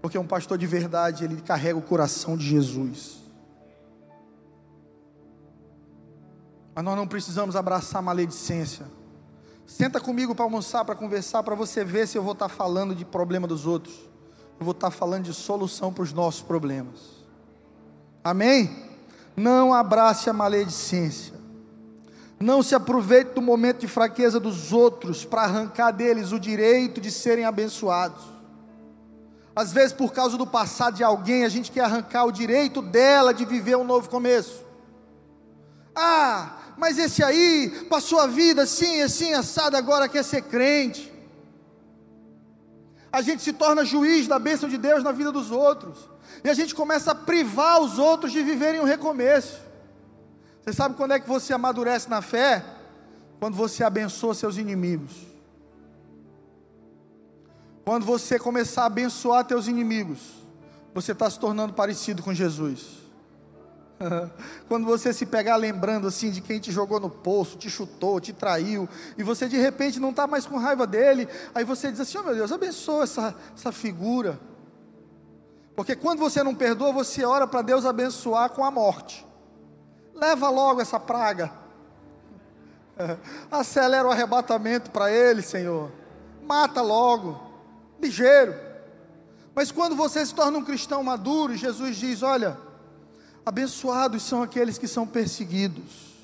Porque 0.00 0.16
um 0.16 0.26
pastor 0.26 0.56
de 0.56 0.66
verdade, 0.66 1.22
ele 1.22 1.42
carrega 1.42 1.78
o 1.78 1.82
coração 1.82 2.38
de 2.38 2.46
Jesus. 2.46 3.18
Mas 6.74 6.82
nós 6.82 6.96
não 6.96 7.06
precisamos 7.06 7.54
abraçar 7.54 8.00
maledicência. 8.00 8.86
Senta 9.66 10.00
comigo 10.00 10.34
para 10.34 10.44
almoçar, 10.44 10.84
para 10.84 10.94
conversar, 10.94 11.42
para 11.42 11.54
você 11.54 11.84
ver 11.84 12.06
se 12.06 12.18
eu 12.18 12.22
vou 12.22 12.32
estar 12.32 12.48
tá 12.48 12.54
falando 12.54 12.94
de 12.94 13.04
problema 13.04 13.46
dos 13.46 13.66
outros. 13.66 13.94
Eu 14.58 14.64
vou 14.64 14.72
estar 14.72 14.90
tá 14.90 14.96
falando 14.96 15.24
de 15.24 15.34
solução 15.34 15.92
para 15.92 16.02
os 16.02 16.12
nossos 16.12 16.42
problemas. 16.42 17.24
Amém? 18.22 18.70
Não 19.36 19.74
abrace 19.74 20.30
a 20.30 20.32
maledicência. 20.32 21.34
Não 22.38 22.62
se 22.62 22.74
aproveite 22.74 23.32
do 23.34 23.42
momento 23.42 23.80
de 23.80 23.88
fraqueza 23.88 24.38
dos 24.38 24.72
outros 24.72 25.24
para 25.24 25.42
arrancar 25.42 25.90
deles 25.92 26.32
o 26.32 26.38
direito 26.38 27.00
de 27.00 27.10
serem 27.10 27.44
abençoados. 27.44 28.22
Às 29.56 29.72
vezes, 29.72 29.92
por 29.92 30.12
causa 30.12 30.36
do 30.36 30.46
passado 30.46 30.96
de 30.96 31.04
alguém, 31.04 31.44
a 31.44 31.48
gente 31.48 31.70
quer 31.70 31.84
arrancar 31.84 32.24
o 32.24 32.32
direito 32.32 32.82
dela 32.82 33.32
de 33.32 33.44
viver 33.44 33.76
um 33.76 33.84
novo 33.84 34.10
começo. 34.10 34.64
Ah, 35.94 36.58
mas 36.76 36.98
esse 36.98 37.22
aí 37.22 37.86
passou 37.88 38.18
a 38.20 38.26
vida 38.26 38.62
assim, 38.62 39.00
assim, 39.02 39.32
assado, 39.32 39.76
agora 39.76 40.08
quer 40.08 40.24
ser 40.24 40.42
crente. 40.42 41.12
A 43.12 43.22
gente 43.22 43.42
se 43.42 43.52
torna 43.52 43.84
juiz 43.84 44.26
da 44.26 44.38
bênção 44.38 44.68
de 44.68 44.76
Deus 44.76 45.04
na 45.04 45.12
vida 45.12 45.30
dos 45.30 45.50
outros. 45.50 46.08
E 46.42 46.48
a 46.48 46.54
gente 46.54 46.74
começa 46.74 47.12
a 47.12 47.14
privar 47.14 47.80
os 47.80 47.98
outros 47.98 48.32
de 48.32 48.42
viverem 48.42 48.80
um 48.80 48.84
recomeço. 48.84 49.60
Você 50.62 50.72
sabe 50.72 50.96
quando 50.96 51.12
é 51.12 51.20
que 51.20 51.28
você 51.28 51.52
amadurece 51.52 52.10
na 52.10 52.20
fé? 52.20 52.64
Quando 53.38 53.54
você 53.54 53.84
abençoa 53.84 54.34
seus 54.34 54.56
inimigos. 54.56 55.12
Quando 57.84 58.04
você 58.04 58.38
começar 58.38 58.82
a 58.82 58.86
abençoar 58.86 59.44
teus 59.44 59.68
inimigos, 59.68 60.18
você 60.94 61.12
está 61.12 61.28
se 61.30 61.38
tornando 61.38 61.74
parecido 61.74 62.22
com 62.22 62.32
Jesus. 62.32 63.03
Quando 64.68 64.84
você 64.84 65.12
se 65.12 65.26
pegar 65.26 65.56
lembrando 65.56 66.06
assim 66.06 66.30
de 66.30 66.40
quem 66.40 66.60
te 66.60 66.70
jogou 66.70 67.00
no 67.00 67.10
poço, 67.10 67.56
te 67.56 67.70
chutou, 67.70 68.20
te 68.20 68.32
traiu, 68.32 68.88
e 69.16 69.22
você 69.22 69.48
de 69.48 69.56
repente 69.56 70.00
não 70.00 70.10
está 70.10 70.26
mais 70.26 70.46
com 70.46 70.58
raiva 70.58 70.86
dele, 70.86 71.28
aí 71.54 71.64
você 71.64 71.90
diz 71.90 72.00
assim: 72.00 72.18
Oh 72.18 72.22
meu 72.22 72.34
Deus, 72.34 72.52
abençoa 72.52 73.04
essa, 73.04 73.34
essa 73.56 73.72
figura. 73.72 74.38
Porque 75.74 75.96
quando 75.96 76.20
você 76.20 76.42
não 76.42 76.54
perdoa, 76.54 76.92
você 76.92 77.24
ora 77.24 77.46
para 77.46 77.62
Deus 77.62 77.84
abençoar 77.84 78.50
com 78.50 78.64
a 78.64 78.70
morte. 78.70 79.26
Leva 80.14 80.48
logo 80.48 80.80
essa 80.80 81.00
praga. 81.00 81.50
Acelera 83.50 84.06
o 84.06 84.10
arrebatamento 84.10 84.90
para 84.90 85.10
ele, 85.10 85.42
Senhor. 85.42 85.90
Mata 86.42 86.80
logo 86.80 87.40
ligeiro. 88.00 88.54
Mas 89.52 89.72
quando 89.72 89.96
você 89.96 90.24
se 90.24 90.34
torna 90.34 90.58
um 90.58 90.64
cristão 90.64 91.02
maduro, 91.02 91.56
Jesus 91.56 91.96
diz: 91.96 92.22
Olha, 92.22 92.56
abençoados 93.44 94.22
são 94.22 94.42
aqueles 94.42 94.78
que 94.78 94.88
são 94.88 95.06
perseguidos. 95.06 96.14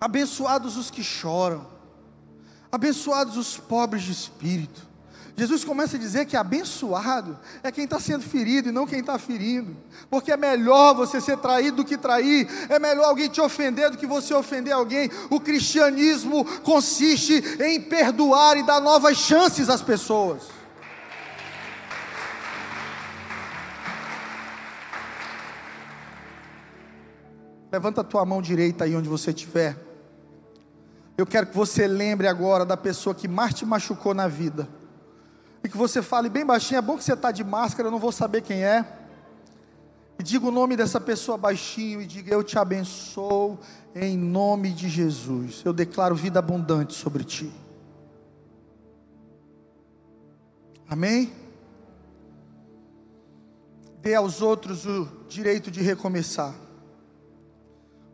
Abençoados 0.00 0.76
os 0.76 0.90
que 0.90 1.02
choram, 1.02 1.66
abençoados 2.70 3.36
os 3.36 3.56
pobres 3.56 4.02
de 4.02 4.12
espírito. 4.12 4.94
Jesus 5.36 5.64
começa 5.64 5.96
a 5.96 5.98
dizer 5.98 6.26
que 6.26 6.36
abençoado 6.36 7.36
é 7.62 7.72
quem 7.72 7.84
está 7.84 7.98
sendo 7.98 8.22
ferido 8.22 8.68
e 8.68 8.72
não 8.72 8.86
quem 8.86 9.00
está 9.00 9.18
ferindo, 9.18 9.76
porque 10.08 10.30
é 10.30 10.36
melhor 10.36 10.94
você 10.94 11.20
ser 11.20 11.38
traído 11.38 11.78
do 11.78 11.84
que 11.84 11.98
trair, 11.98 12.48
é 12.68 12.78
melhor 12.78 13.06
alguém 13.06 13.28
te 13.28 13.40
ofender 13.40 13.90
do 13.90 13.98
que 13.98 14.06
você 14.06 14.32
ofender 14.32 14.72
alguém. 14.72 15.10
O 15.30 15.40
cristianismo 15.40 16.44
consiste 16.60 17.42
em 17.60 17.80
perdoar 17.80 18.56
e 18.56 18.62
dar 18.62 18.80
novas 18.80 19.16
chances 19.16 19.68
às 19.68 19.82
pessoas. 19.82 20.42
Levanta 27.74 28.02
a 28.02 28.04
tua 28.04 28.24
mão 28.24 28.40
direita 28.40 28.84
aí 28.84 28.94
onde 28.94 29.08
você 29.08 29.30
estiver. 29.30 29.76
Eu 31.18 31.26
quero 31.26 31.48
que 31.48 31.56
você 31.56 31.88
lembre 31.88 32.28
agora 32.28 32.64
da 32.64 32.76
pessoa 32.76 33.12
que 33.12 33.26
mais 33.26 33.52
te 33.52 33.66
machucou 33.66 34.14
na 34.14 34.28
vida 34.28 34.68
e 35.64 35.68
que 35.68 35.76
você 35.76 36.00
fale 36.00 36.28
bem 36.28 36.46
baixinho, 36.46 36.78
é 36.78 36.82
bom 36.82 36.96
que 36.96 37.02
você 37.02 37.14
está 37.14 37.32
de 37.32 37.42
máscara, 37.42 37.88
eu 37.88 37.90
não 37.90 37.98
vou 37.98 38.12
saber 38.12 38.42
quem 38.42 38.62
é. 38.62 38.86
E 40.16 40.22
diga 40.22 40.46
o 40.46 40.52
nome 40.52 40.76
dessa 40.76 41.00
pessoa 41.00 41.36
baixinho 41.36 42.00
e 42.00 42.06
diga: 42.06 42.32
Eu 42.32 42.44
te 42.44 42.56
abençoo 42.56 43.58
em 43.92 44.16
nome 44.16 44.70
de 44.70 44.88
Jesus. 44.88 45.60
Eu 45.64 45.72
declaro 45.72 46.14
vida 46.14 46.38
abundante 46.38 46.94
sobre 46.94 47.24
ti. 47.24 47.52
Amém? 50.88 51.32
Dê 54.00 54.14
aos 54.14 54.40
outros 54.40 54.86
o 54.86 55.08
direito 55.28 55.72
de 55.72 55.82
recomeçar. 55.82 56.62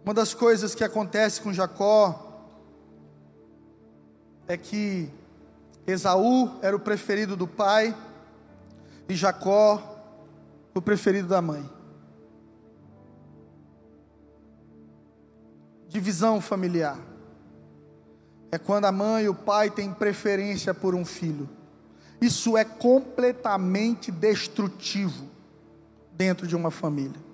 Uma 0.04 0.14
das 0.14 0.34
coisas 0.34 0.74
que 0.74 0.82
acontece 0.82 1.40
com 1.40 1.52
Jacó 1.52 2.26
é 4.48 4.56
que 4.56 5.10
Esaú 5.86 6.58
era 6.62 6.74
o 6.74 6.80
preferido 6.80 7.36
do 7.36 7.46
pai 7.46 7.96
e 9.08 9.14
Jacó 9.14 9.90
o 10.74 10.80
preferido 10.80 11.28
da 11.28 11.42
mãe. 11.42 11.68
Divisão 15.88 16.40
familiar. 16.40 16.98
É 18.52 18.58
quando 18.58 18.86
a 18.86 18.92
mãe 18.92 19.24
e 19.24 19.28
o 19.28 19.34
pai 19.34 19.70
têm 19.70 19.92
preferência 19.92 20.72
por 20.72 20.94
um 20.94 21.04
filho. 21.04 21.48
Isso 22.20 22.56
é 22.56 22.64
completamente 22.64 24.10
destrutivo 24.10 25.28
dentro 26.12 26.46
de 26.46 26.54
uma 26.54 26.70
família. 26.70 27.29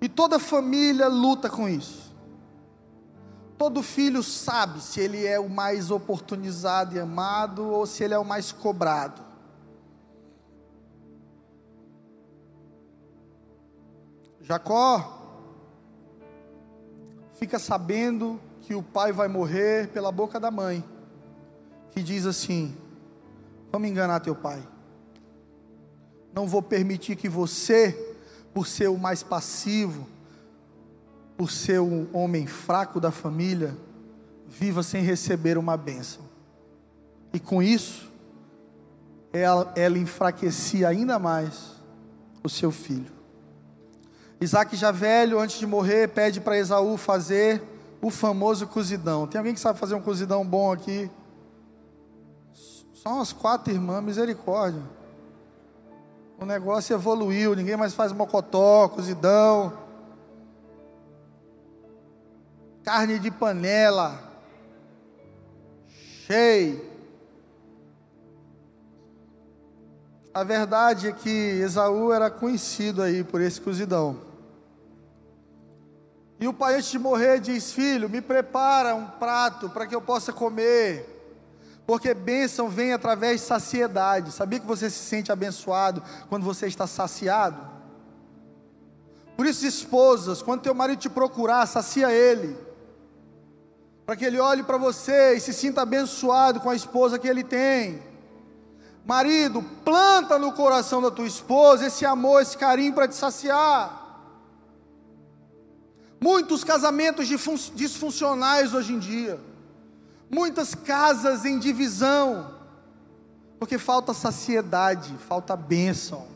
E 0.00 0.08
toda 0.08 0.38
família 0.38 1.08
luta 1.08 1.48
com 1.48 1.68
isso. 1.68 2.14
Todo 3.58 3.82
filho 3.82 4.22
sabe 4.22 4.82
se 4.82 5.00
ele 5.00 5.24
é 5.24 5.40
o 5.40 5.48
mais 5.48 5.90
oportunizado 5.90 6.94
e 6.94 7.00
amado 7.00 7.66
ou 7.66 7.86
se 7.86 8.04
ele 8.04 8.12
é 8.12 8.18
o 8.18 8.24
mais 8.24 8.52
cobrado. 8.52 9.24
Jacó 14.42 15.16
fica 17.32 17.58
sabendo 17.58 18.40
que 18.60 18.74
o 18.74 18.82
pai 18.82 19.12
vai 19.12 19.26
morrer 19.26 19.88
pela 19.88 20.12
boca 20.12 20.38
da 20.38 20.50
mãe, 20.50 20.84
que 21.90 22.02
diz 22.02 22.26
assim: 22.26 22.76
Vamos 23.72 23.88
enganar 23.88 24.20
teu 24.20 24.34
pai. 24.34 24.62
Não 26.32 26.46
vou 26.46 26.62
permitir 26.62 27.16
que 27.16 27.28
você, 27.28 28.15
por 28.56 28.66
ser 28.66 28.88
o 28.88 28.96
mais 28.96 29.22
passivo, 29.22 30.06
por 31.36 31.50
ser 31.50 31.78
um 31.78 32.08
homem 32.10 32.46
fraco 32.46 32.98
da 32.98 33.10
família, 33.10 33.76
viva 34.48 34.82
sem 34.82 35.02
receber 35.02 35.58
uma 35.58 35.76
bênção. 35.76 36.22
E 37.34 37.38
com 37.38 37.62
isso, 37.62 38.10
ela, 39.30 39.70
ela 39.76 39.98
enfraquecia 39.98 40.88
ainda 40.88 41.18
mais 41.18 41.72
o 42.42 42.48
seu 42.48 42.72
filho. 42.72 43.12
Isaac, 44.40 44.74
já 44.74 44.90
velho, 44.90 45.38
antes 45.38 45.58
de 45.58 45.66
morrer, 45.66 46.08
pede 46.08 46.40
para 46.40 46.56
Esaú 46.56 46.96
fazer 46.96 47.62
o 48.00 48.08
famoso 48.08 48.66
cozidão. 48.66 49.26
Tem 49.26 49.38
alguém 49.38 49.52
que 49.52 49.60
sabe 49.60 49.78
fazer 49.78 49.96
um 49.96 50.00
cozidão 50.00 50.46
bom 50.46 50.72
aqui? 50.72 51.10
Só 52.94 53.16
umas 53.16 53.34
quatro 53.34 53.70
irmãs, 53.70 54.02
misericórdia. 54.02 54.82
O 56.38 56.44
negócio 56.44 56.94
evoluiu, 56.94 57.54
ninguém 57.54 57.76
mais 57.76 57.94
faz 57.94 58.12
mocotó, 58.12 58.88
cozidão 58.88 59.86
carne 62.86 63.18
de 63.18 63.32
panela, 63.32 64.16
cheio. 66.24 66.88
A 70.32 70.44
verdade 70.44 71.08
é 71.08 71.12
que 71.12 71.28
Esaú 71.28 72.12
era 72.12 72.30
conhecido 72.30 73.02
aí 73.02 73.24
por 73.24 73.40
esse 73.40 73.60
cozidão. 73.60 74.20
E 76.38 76.46
o 76.46 76.52
pai, 76.52 76.76
antes 76.76 76.92
de 76.92 76.98
morrer, 77.00 77.40
diz: 77.40 77.72
Filho, 77.72 78.08
me 78.08 78.20
prepara 78.20 78.94
um 78.94 79.08
prato 79.08 79.68
para 79.68 79.84
que 79.84 79.94
eu 79.94 80.00
possa 80.00 80.32
comer. 80.32 81.15
Porque 81.86 82.12
bênção 82.12 82.68
vem 82.68 82.92
através 82.92 83.40
de 83.40 83.46
saciedade. 83.46 84.32
Sabia 84.32 84.58
que 84.58 84.66
você 84.66 84.90
se 84.90 84.98
sente 84.98 85.30
abençoado 85.30 86.02
quando 86.28 86.42
você 86.42 86.66
está 86.66 86.86
saciado? 86.86 87.60
Por 89.36 89.46
isso, 89.46 89.66
esposas, 89.66 90.42
quando 90.42 90.62
teu 90.62 90.74
marido 90.74 90.98
te 90.98 91.08
procurar, 91.08 91.66
sacia 91.66 92.10
ele 92.10 92.66
para 94.06 94.14
que 94.14 94.24
ele 94.24 94.38
olhe 94.38 94.62
para 94.62 94.78
você 94.78 95.34
e 95.34 95.40
se 95.40 95.52
sinta 95.52 95.82
abençoado 95.82 96.60
com 96.60 96.70
a 96.70 96.76
esposa 96.76 97.18
que 97.18 97.26
ele 97.26 97.42
tem. 97.42 98.00
Marido, 99.04 99.62
planta 99.84 100.38
no 100.38 100.52
coração 100.52 101.02
da 101.02 101.10
tua 101.10 101.26
esposa 101.26 101.86
esse 101.86 102.06
amor, 102.06 102.40
esse 102.40 102.56
carinho 102.56 102.92
para 102.92 103.08
te 103.08 103.16
saciar. 103.16 104.04
Muitos 106.20 106.62
casamentos 106.62 107.26
disfuncionais 107.74 108.72
hoje 108.72 108.94
em 108.94 108.98
dia, 109.00 109.40
muitas 110.30 110.74
casas 110.74 111.44
em 111.44 111.58
divisão, 111.58 112.54
porque 113.58 113.78
falta 113.78 114.12
saciedade, 114.12 115.14
falta 115.28 115.56
bênção. 115.56 116.26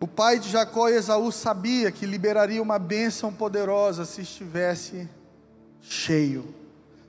O 0.00 0.08
pai 0.08 0.38
de 0.38 0.48
Jacó 0.48 0.88
e 0.88 0.94
Esaú 0.94 1.30
sabia 1.30 1.92
que 1.92 2.06
liberaria 2.06 2.60
uma 2.60 2.78
bênção 2.78 3.32
poderosa 3.32 4.04
se 4.04 4.22
estivesse 4.22 5.08
cheio, 5.80 6.52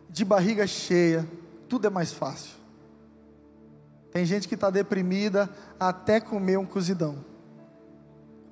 de 0.10 0.24
barriga 0.24 0.68
cheia, 0.68 1.28
tudo 1.68 1.88
é 1.88 1.90
mais 1.90 2.12
fácil. 2.12 2.54
Tem 4.12 4.24
gente 4.26 4.48
que 4.48 4.54
está 4.54 4.70
deprimida 4.70 5.50
até 5.80 6.20
comer 6.20 6.58
um 6.58 6.68
cozidão. 6.68 7.18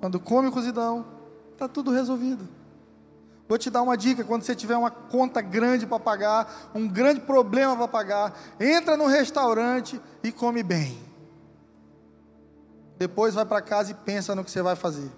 Quando 0.00 0.18
come 0.18 0.48
o 0.48 0.52
cozidão, 0.52 1.06
está 1.52 1.68
tudo 1.68 1.92
resolvido. 1.92 2.48
Vou 3.52 3.58
te 3.58 3.68
dar 3.68 3.82
uma 3.82 3.98
dica: 3.98 4.24
quando 4.24 4.44
você 4.44 4.54
tiver 4.54 4.78
uma 4.78 4.90
conta 4.90 5.42
grande 5.42 5.86
para 5.86 6.00
pagar, 6.00 6.70
um 6.74 6.88
grande 6.88 7.20
problema 7.20 7.76
para 7.76 7.86
pagar, 7.86 8.40
entra 8.58 8.96
no 8.96 9.06
restaurante 9.06 10.00
e 10.24 10.32
come 10.32 10.62
bem. 10.62 10.98
Depois 12.96 13.34
vai 13.34 13.44
para 13.44 13.60
casa 13.60 13.90
e 13.90 13.94
pensa 13.94 14.34
no 14.34 14.42
que 14.42 14.50
você 14.50 14.62
vai 14.62 14.74
fazer. 14.74 15.12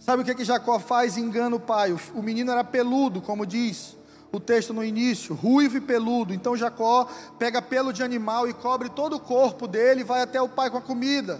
Sabe 0.00 0.22
o 0.22 0.24
que, 0.24 0.34
que 0.34 0.46
Jacó 0.46 0.78
faz? 0.78 1.18
Engana 1.18 1.56
o 1.56 1.60
pai. 1.60 1.94
O 2.14 2.22
menino 2.22 2.50
era 2.50 2.64
peludo, 2.64 3.20
como 3.20 3.44
diz 3.44 3.98
o 4.32 4.40
texto 4.40 4.72
no 4.72 4.82
início, 4.82 5.34
ruivo 5.34 5.76
e 5.76 5.80
peludo. 5.82 6.32
Então 6.32 6.56
Jacó 6.56 7.06
pega 7.38 7.60
pelo 7.60 7.92
de 7.92 8.02
animal 8.02 8.48
e 8.48 8.54
cobre 8.54 8.88
todo 8.88 9.16
o 9.16 9.20
corpo 9.20 9.68
dele 9.68 10.00
e 10.00 10.04
vai 10.04 10.22
até 10.22 10.40
o 10.40 10.48
pai 10.48 10.70
com 10.70 10.78
a 10.78 10.80
comida. 10.80 11.38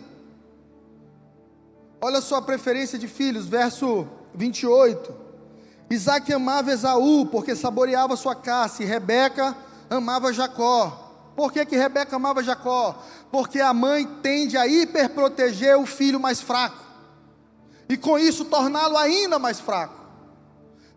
Olha 2.07 2.21
só 2.21 2.37
a 2.37 2.43
preferência 2.43 2.99
de 2.99 3.09
filhos, 3.09 3.47
verso 3.47 4.07
28. 4.35 5.11
Isaac 5.89 6.31
amava 6.35 6.71
Esaú, 6.71 7.25
porque 7.25 7.57
saboreava 7.57 8.15
sua 8.15 8.35
caça, 8.35 8.83
e 8.83 8.87
Rebeca 8.87 9.57
amava 9.89 10.31
Jacó. 10.31 11.33
Por 11.35 11.51
que, 11.51 11.65
que 11.65 11.79
Rebeca 11.79 12.17
amava 12.17 12.43
Jacó? 12.43 13.03
Porque 13.33 13.59
a 13.59 13.73
mãe 13.73 14.05
tende 14.21 14.55
a 14.59 14.67
hiperproteger 14.67 15.79
o 15.79 15.87
filho 15.87 16.21
mais 16.21 16.43
fraco, 16.43 16.77
e 17.89 17.97
com 17.97 18.19
isso 18.19 18.45
torná-lo 18.45 18.99
ainda 18.99 19.39
mais 19.39 19.59
fraco. 19.59 19.99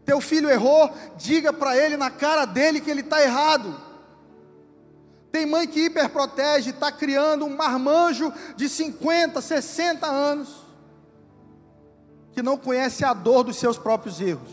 Teu 0.04 0.20
filho 0.20 0.50
errou, 0.50 0.94
diga 1.16 1.54
para 1.54 1.78
ele 1.78 1.96
na 1.96 2.12
cara 2.12 2.44
dele 2.44 2.82
que 2.82 2.92
ele 2.92 3.00
está 3.00 3.24
errado. 3.24 3.74
Tem 5.32 5.46
mãe 5.46 5.70
que 5.70 5.86
hiperprotege, 5.86 6.72
está 6.72 6.92
criando 6.92 7.46
um 7.46 7.56
marmanjo 7.56 8.34
de 8.58 8.68
50, 8.68 9.40
60 9.40 10.06
anos, 10.06 10.67
que 12.38 12.44
não 12.44 12.56
conhece 12.56 13.04
a 13.04 13.16
dor 13.16 13.44
dos 13.44 13.58
seus 13.58 13.80
próprios 13.80 14.22
erros. 14.22 14.52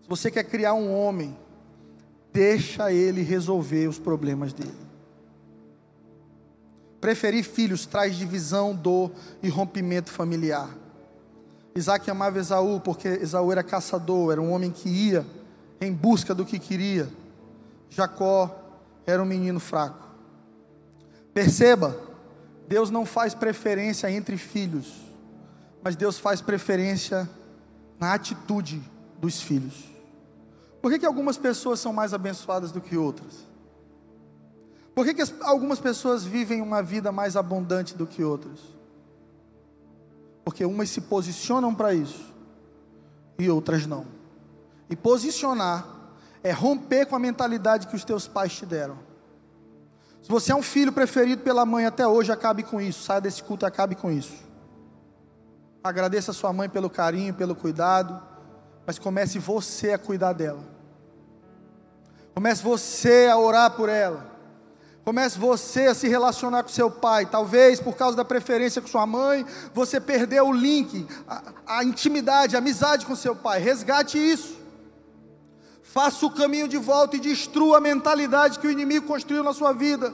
Se 0.00 0.08
você 0.08 0.30
quer 0.30 0.44
criar 0.44 0.72
um 0.72 0.96
homem 0.96 1.36
deixa 2.32 2.92
ele 2.92 3.20
resolver 3.20 3.88
os 3.88 3.98
problemas 3.98 4.52
dele. 4.52 4.78
Preferir 7.00 7.42
filhos 7.42 7.84
traz 7.84 8.14
divisão, 8.14 8.76
dor 8.76 9.10
e 9.42 9.48
rompimento 9.48 10.08
familiar. 10.08 10.70
Isaac 11.74 12.08
amava 12.08 12.38
Esaú 12.38 12.78
porque 12.78 13.08
Esaú 13.08 13.50
era 13.50 13.64
caçador, 13.64 14.30
era 14.30 14.40
um 14.40 14.52
homem 14.52 14.70
que 14.70 14.88
ia 14.88 15.26
em 15.80 15.92
busca 15.92 16.32
do 16.32 16.46
que 16.46 16.60
queria. 16.60 17.08
Jacó 17.90 18.56
era 19.04 19.20
um 19.20 19.26
menino 19.26 19.58
fraco. 19.58 20.06
Perceba, 21.34 22.00
Deus 22.68 22.88
não 22.88 23.04
faz 23.04 23.34
preferência 23.34 24.08
entre 24.08 24.36
filhos, 24.36 25.07
mas 25.82 25.96
Deus 25.96 26.18
faz 26.18 26.40
preferência 26.40 27.28
na 27.98 28.14
atitude 28.14 28.82
dos 29.20 29.40
filhos. 29.40 29.84
Por 30.80 30.90
que, 30.90 31.00
que 31.00 31.06
algumas 31.06 31.36
pessoas 31.36 31.80
são 31.80 31.92
mais 31.92 32.14
abençoadas 32.14 32.70
do 32.70 32.80
que 32.80 32.96
outras? 32.96 33.46
Por 34.94 35.04
que, 35.04 35.14
que 35.14 35.22
as, 35.22 35.32
algumas 35.42 35.78
pessoas 35.78 36.24
vivem 36.24 36.60
uma 36.60 36.82
vida 36.82 37.12
mais 37.12 37.36
abundante 37.36 37.94
do 37.94 38.06
que 38.06 38.22
outras? 38.24 38.60
Porque 40.44 40.64
umas 40.64 40.90
se 40.90 41.02
posicionam 41.02 41.74
para 41.74 41.94
isso 41.94 42.34
e 43.38 43.50
outras 43.50 43.86
não. 43.86 44.06
E 44.88 44.96
posicionar 44.96 45.86
é 46.42 46.50
romper 46.50 47.06
com 47.06 47.14
a 47.14 47.18
mentalidade 47.18 47.86
que 47.86 47.96
os 47.96 48.04
teus 48.04 48.26
pais 48.26 48.52
te 48.52 48.64
deram. 48.64 48.98
Se 50.22 50.28
você 50.28 50.52
é 50.52 50.54
um 50.54 50.62
filho 50.62 50.92
preferido 50.92 51.42
pela 51.42 51.64
mãe 51.64 51.86
até 51.86 52.06
hoje, 52.06 52.32
acabe 52.32 52.62
com 52.62 52.80
isso. 52.80 53.04
Saia 53.04 53.20
desse 53.20 53.42
culto 53.42 53.64
e 53.64 53.68
acabe 53.68 53.94
com 53.94 54.10
isso. 54.10 54.47
Agradeça 55.82 56.30
a 56.32 56.34
sua 56.34 56.52
mãe 56.52 56.68
pelo 56.68 56.90
carinho, 56.90 57.34
pelo 57.34 57.54
cuidado, 57.54 58.20
mas 58.86 58.98
comece 58.98 59.38
você 59.38 59.92
a 59.92 59.98
cuidar 59.98 60.32
dela. 60.32 60.64
Comece 62.34 62.62
você 62.62 63.28
a 63.30 63.36
orar 63.36 63.72
por 63.72 63.88
ela. 63.88 64.38
Comece 65.04 65.38
você 65.38 65.86
a 65.86 65.94
se 65.94 66.06
relacionar 66.06 66.62
com 66.62 66.68
seu 66.68 66.90
pai. 66.90 67.24
Talvez 67.24 67.80
por 67.80 67.96
causa 67.96 68.16
da 68.16 68.24
preferência 68.24 68.82
com 68.82 68.88
sua 68.88 69.06
mãe, 69.06 69.46
você 69.72 69.98
perdeu 69.98 70.48
o 70.48 70.52
link, 70.52 71.06
a, 71.26 71.42
a 71.66 71.84
intimidade, 71.84 72.54
a 72.54 72.58
amizade 72.58 73.06
com 73.06 73.16
seu 73.16 73.34
pai. 73.34 73.58
Resgate 73.58 74.18
isso. 74.18 74.58
Faça 75.82 76.26
o 76.26 76.30
caminho 76.30 76.68
de 76.68 76.76
volta 76.76 77.16
e 77.16 77.20
destrua 77.20 77.78
a 77.78 77.80
mentalidade 77.80 78.58
que 78.58 78.66
o 78.66 78.70
inimigo 78.70 79.06
construiu 79.06 79.42
na 79.42 79.54
sua 79.54 79.72
vida. 79.72 80.12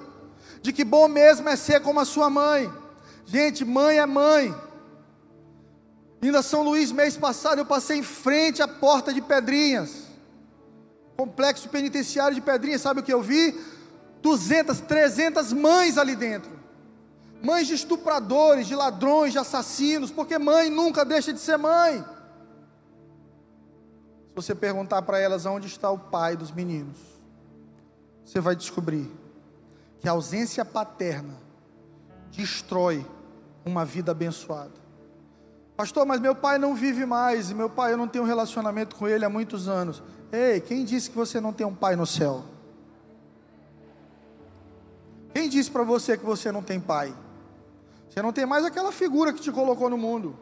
De 0.63 0.73
que 0.73 0.85
bom 0.85 1.09
mesmo 1.09 1.49
é 1.49 1.57
ser 1.57 1.81
como 1.81 1.99
a 1.99 2.05
sua 2.05 2.31
mãe. 2.31 2.73
Gente, 3.27 3.65
mãe 3.65 3.99
é 3.99 4.07
mãe. 4.07 4.55
Ainda 6.25 6.41
São 6.41 6.63
Luís, 6.63 6.91
mês 6.91 7.19
passado, 7.19 7.59
eu 7.59 7.67
passei 7.67 7.99
em 7.99 8.03
frente 8.03 8.63
à 8.63 8.67
porta 8.67 9.13
de 9.13 9.21
Pedrinhas. 9.21 10.05
Complexo 11.19 11.69
penitenciário 11.69 12.35
de 12.35 12.41
Pedrinhas, 12.41 12.81
sabe 12.81 13.01
o 13.01 13.03
que 13.03 13.13
eu 13.13 13.21
vi? 13.21 13.55
200, 14.23 14.81
300 14.81 15.53
mães 15.53 15.99
ali 15.99 16.17
dentro. 16.17 16.51
Mães 17.43 17.67
de 17.67 17.75
estupradores, 17.75 18.67
de 18.67 18.75
ladrões, 18.75 19.33
de 19.33 19.39
assassinos, 19.39 20.11
porque 20.11 20.39
mãe 20.39 20.71
nunca 20.71 21.05
deixa 21.05 21.31
de 21.31 21.39
ser 21.39 21.59
mãe. 21.59 22.03
Se 24.29 24.35
você 24.35 24.55
perguntar 24.55 25.03
para 25.03 25.19
elas 25.19 25.45
onde 25.45 25.67
está 25.67 25.91
o 25.91 25.99
pai 25.99 26.39
dos 26.39 26.51
meninos, 26.51 26.97
você 28.25 28.41
vai 28.41 28.57
descobrir 28.57 29.13
que 30.01 30.09
a 30.09 30.13
ausência 30.13 30.65
paterna 30.65 31.37
destrói 32.31 33.07
uma 33.63 33.85
vida 33.85 34.13
abençoada. 34.13 34.84
Pastor, 35.77 36.07
mas 36.07 36.21
meu 36.21 36.35
pai 36.35 36.57
não 36.57 36.75
vive 36.75 37.05
mais, 37.05 37.51
e 37.51 37.55
meu 37.55 37.69
pai 37.69 37.93
eu 37.93 37.97
não 37.97 38.07
tenho 38.07 38.25
um 38.25 38.27
relacionamento 38.27 38.95
com 38.95 39.09
ele 39.09 39.25
há 39.25 39.29
muitos 39.29 39.69
anos. 39.69 40.03
Ei, 40.31 40.61
quem 40.61 40.85
disse 40.85 41.11
que 41.11 41.17
você 41.17 41.41
não 41.41 41.53
tem 41.53 41.67
um 41.67 41.75
pai 41.75 41.97
no 41.97 42.07
céu? 42.07 42.45
Quem 45.33 45.49
disse 45.49 45.71
para 45.71 45.83
você 45.83 46.17
que 46.17 46.25
você 46.25 46.53
não 46.53 46.63
tem 46.63 46.79
pai? 46.79 47.13
Você 48.09 48.23
não 48.23 48.33
tem 48.33 48.47
mais 48.47 48.65
aquela 48.65 48.93
figura 48.93 49.33
que 49.33 49.41
te 49.41 49.51
colocou 49.51 49.91
no 49.91 49.99
mundo. 49.99 50.37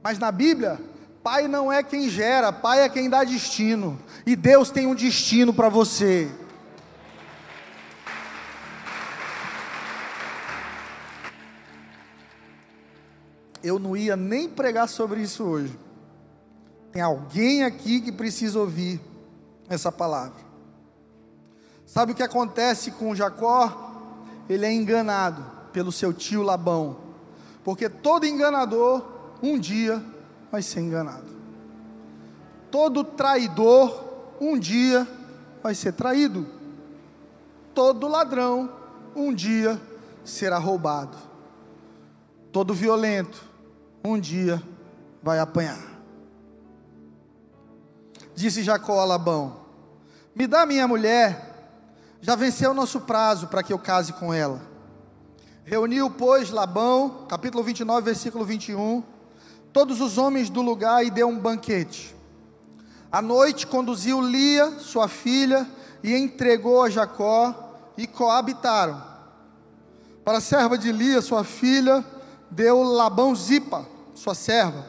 Mas 0.00 0.18
na 0.20 0.30
Bíblia, 0.30 0.80
pai 1.24 1.48
não 1.48 1.72
é 1.72 1.82
quem 1.82 2.08
gera, 2.08 2.52
pai 2.52 2.82
é 2.82 2.88
quem 2.88 3.10
dá 3.10 3.24
destino. 3.24 3.98
E 4.24 4.36
Deus 4.36 4.70
tem 4.70 4.86
um 4.86 4.94
destino 4.94 5.52
para 5.52 5.68
você. 5.68 6.30
Eu 13.62 13.78
não 13.78 13.96
ia 13.96 14.16
nem 14.16 14.48
pregar 14.48 14.88
sobre 14.88 15.22
isso 15.22 15.44
hoje. 15.44 15.78
Tem 16.90 17.00
alguém 17.00 17.64
aqui 17.64 18.00
que 18.00 18.12
precisa 18.12 18.58
ouvir 18.58 19.00
essa 19.68 19.90
palavra. 19.90 20.42
Sabe 21.86 22.12
o 22.12 22.14
que 22.14 22.22
acontece 22.22 22.90
com 22.90 23.14
Jacó? 23.14 23.90
ele 24.48 24.66
é 24.66 24.72
enganado 24.72 25.44
pelo 25.72 25.92
seu 25.92 26.12
tio 26.12 26.42
Labão, 26.42 26.96
porque 27.64 27.88
todo 27.88 28.26
enganador 28.26 29.04
um 29.42 29.58
dia 29.58 30.02
vai 30.50 30.62
ser 30.62 30.80
enganado. 30.80 31.32
Todo 32.70 33.04
traidor 33.04 34.04
um 34.40 34.58
dia 34.58 35.06
vai 35.62 35.74
ser 35.74 35.92
traído. 35.92 36.46
Todo 37.74 38.08
ladrão 38.08 38.70
um 39.14 39.32
dia 39.32 39.80
será 40.24 40.58
roubado. 40.58 41.16
Todo 42.50 42.74
violento 42.74 43.42
um 44.04 44.18
dia 44.18 44.62
vai 45.22 45.38
apanhar. 45.38 45.78
Disse 48.34 48.62
Jacó 48.62 49.00
a 49.00 49.04
Labão: 49.04 49.56
Me 50.34 50.46
dá 50.46 50.66
minha 50.66 50.88
mulher 50.88 51.52
já 52.24 52.36
venceu 52.36 52.70
o 52.70 52.74
nosso 52.74 53.00
prazo 53.00 53.48
para 53.48 53.64
que 53.64 53.72
eu 53.72 53.78
case 53.80 54.12
com 54.12 54.32
ela. 54.32 54.62
Reuniu, 55.64 56.08
pois, 56.08 56.50
Labão, 56.50 57.26
capítulo 57.28 57.64
29, 57.64 58.04
versículo 58.04 58.44
21, 58.44 59.02
todos 59.72 60.00
os 60.00 60.18
homens 60.18 60.48
do 60.48 60.62
lugar 60.62 61.04
e 61.04 61.10
deu 61.10 61.26
um 61.26 61.36
banquete. 61.36 62.14
À 63.10 63.20
noite 63.20 63.66
conduziu 63.66 64.20
Lia, 64.20 64.78
sua 64.78 65.08
filha, 65.08 65.68
e 66.00 66.14
entregou 66.14 66.82
a 66.82 66.88
Jacó, 66.88 67.74
e 67.98 68.06
coabitaram. 68.06 69.02
Para 70.24 70.38
a 70.38 70.40
serva 70.40 70.78
de 70.78 70.92
Lia, 70.92 71.20
sua 71.20 71.42
filha, 71.42 72.04
deu 72.48 72.84
Labão 72.84 73.34
Zipa, 73.34 73.84
sua 74.22 74.36
serva. 74.36 74.86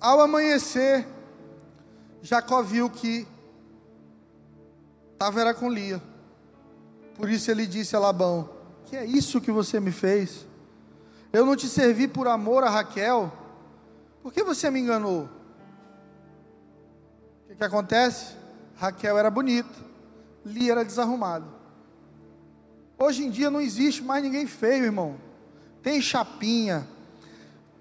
Ao 0.00 0.18
amanhecer, 0.22 1.06
Jacó 2.22 2.62
viu 2.62 2.88
que 2.88 3.28
estava 5.12 5.42
era 5.42 5.52
com 5.52 5.68
Lia. 5.68 6.02
Por 7.14 7.28
isso 7.28 7.50
ele 7.50 7.66
disse 7.66 7.94
a 7.94 7.98
Labão: 7.98 8.48
Que 8.86 8.96
é 8.96 9.04
isso 9.04 9.42
que 9.42 9.52
você 9.52 9.78
me 9.78 9.92
fez? 9.92 10.46
Eu 11.30 11.44
não 11.44 11.54
te 11.54 11.68
servi 11.68 12.08
por 12.08 12.26
amor 12.26 12.64
a 12.64 12.70
Raquel. 12.70 13.30
Por 14.22 14.32
que 14.32 14.42
você 14.42 14.70
me 14.70 14.80
enganou? 14.80 15.28
O 17.44 17.48
que, 17.48 17.56
que 17.56 17.64
acontece? 17.64 18.34
Raquel 18.76 19.18
era 19.18 19.30
bonita, 19.30 19.74
Lia 20.46 20.72
era 20.72 20.84
desarrumada. 20.84 21.44
Hoje 22.98 23.24
em 23.24 23.30
dia 23.30 23.50
não 23.50 23.60
existe 23.60 24.02
mais 24.02 24.22
ninguém 24.22 24.46
feio, 24.46 24.86
irmão. 24.86 25.18
Tem 25.82 26.00
chapinha, 26.00 26.88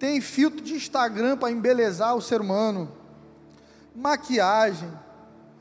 tem 0.02 0.20
filtro 0.20 0.62
de 0.64 0.74
Instagram 0.74 1.38
para 1.38 1.52
embelezar 1.52 2.16
o 2.16 2.22
ser 2.24 2.42
humano, 2.42 2.92
maquiagem 3.96 4.92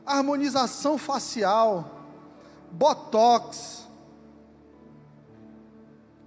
harmonização 0.03 0.97
facial, 0.97 2.07
botox. 2.71 3.87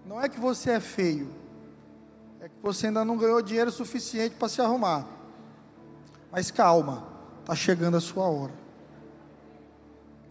Não 0.07 0.23
é 0.23 0.29
que 0.29 0.39
você 0.39 0.71
é 0.71 0.81
feio, 0.81 1.29
é 2.41 2.49
que 2.49 2.55
você 2.63 2.87
ainda 2.87 3.05
não 3.05 3.19
ganhou 3.19 3.43
dinheiro 3.43 3.73
suficiente 3.73 4.37
para 4.37 4.49
se 4.49 4.63
arrumar. 4.63 5.09
Mas 6.31 6.53
calma, 6.53 7.09
está 7.41 7.57
chegando 7.57 7.97
a 7.97 8.01
sua 8.01 8.29
hora. 8.29 8.55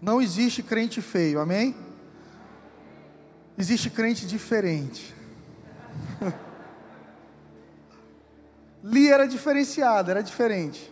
Não 0.02 0.22
existe 0.22 0.64
crente 0.64 1.02
feio, 1.02 1.42
amém? 1.42 1.76
Existe 3.58 3.90
crente 3.90 4.26
diferente. 4.26 5.14
Lia 8.84 9.14
era 9.14 9.28
diferenciada, 9.28 10.12
era 10.12 10.22
diferente. 10.22 10.92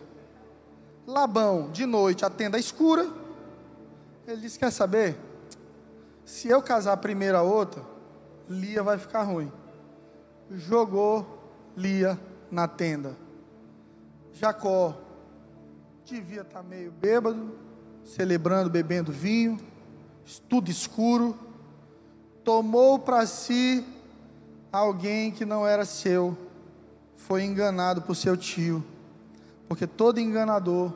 Labão, 1.06 1.70
de 1.70 1.84
noite, 1.84 2.24
a 2.24 2.30
tenda 2.30 2.58
escura. 2.58 3.06
Ele 4.26 4.40
disse: 4.40 4.58
Quer 4.58 4.72
saber? 4.72 5.16
Se 6.24 6.48
eu 6.48 6.62
casar 6.62 6.96
primeiro 6.96 7.36
a 7.36 7.42
outra, 7.42 7.84
Lia 8.48 8.82
vai 8.82 8.96
ficar 8.96 9.24
ruim. 9.24 9.52
Jogou 10.50 11.38
Lia 11.76 12.18
na 12.50 12.66
tenda. 12.66 13.16
Jacó 14.32 14.96
devia 16.04 16.42
estar 16.42 16.62
meio 16.62 16.90
bêbado, 16.90 17.54
celebrando, 18.04 18.70
bebendo 18.70 19.12
vinho, 19.12 19.58
tudo 20.48 20.70
escuro. 20.70 21.38
Tomou 22.44 22.98
para 22.98 23.26
si 23.26 23.84
alguém 24.72 25.30
que 25.30 25.44
não 25.44 25.66
era 25.66 25.84
seu, 25.84 26.36
foi 27.26 27.44
enganado 27.44 28.02
por 28.02 28.14
seu 28.14 28.36
tio 28.36 28.84
porque 29.72 29.86
todo 29.86 30.20
enganador 30.20 30.92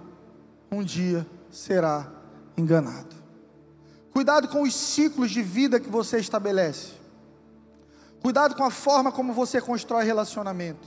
um 0.71 0.85
dia 0.85 1.27
será 1.51 2.07
enganado. 2.59 3.17
Cuidado 4.13 4.49
com 4.49 4.61
os 4.61 4.75
ciclos 4.75 5.31
de 5.31 5.43
vida 5.43 5.81
que 5.81 5.89
você 5.89 6.19
estabelece. 6.19 6.93
Cuidado 8.21 8.55
com 8.55 8.63
a 8.63 8.71
forma 8.71 9.11
como 9.11 9.33
você 9.33 9.63
constrói 9.63 10.05
relacionamento. 10.05 10.87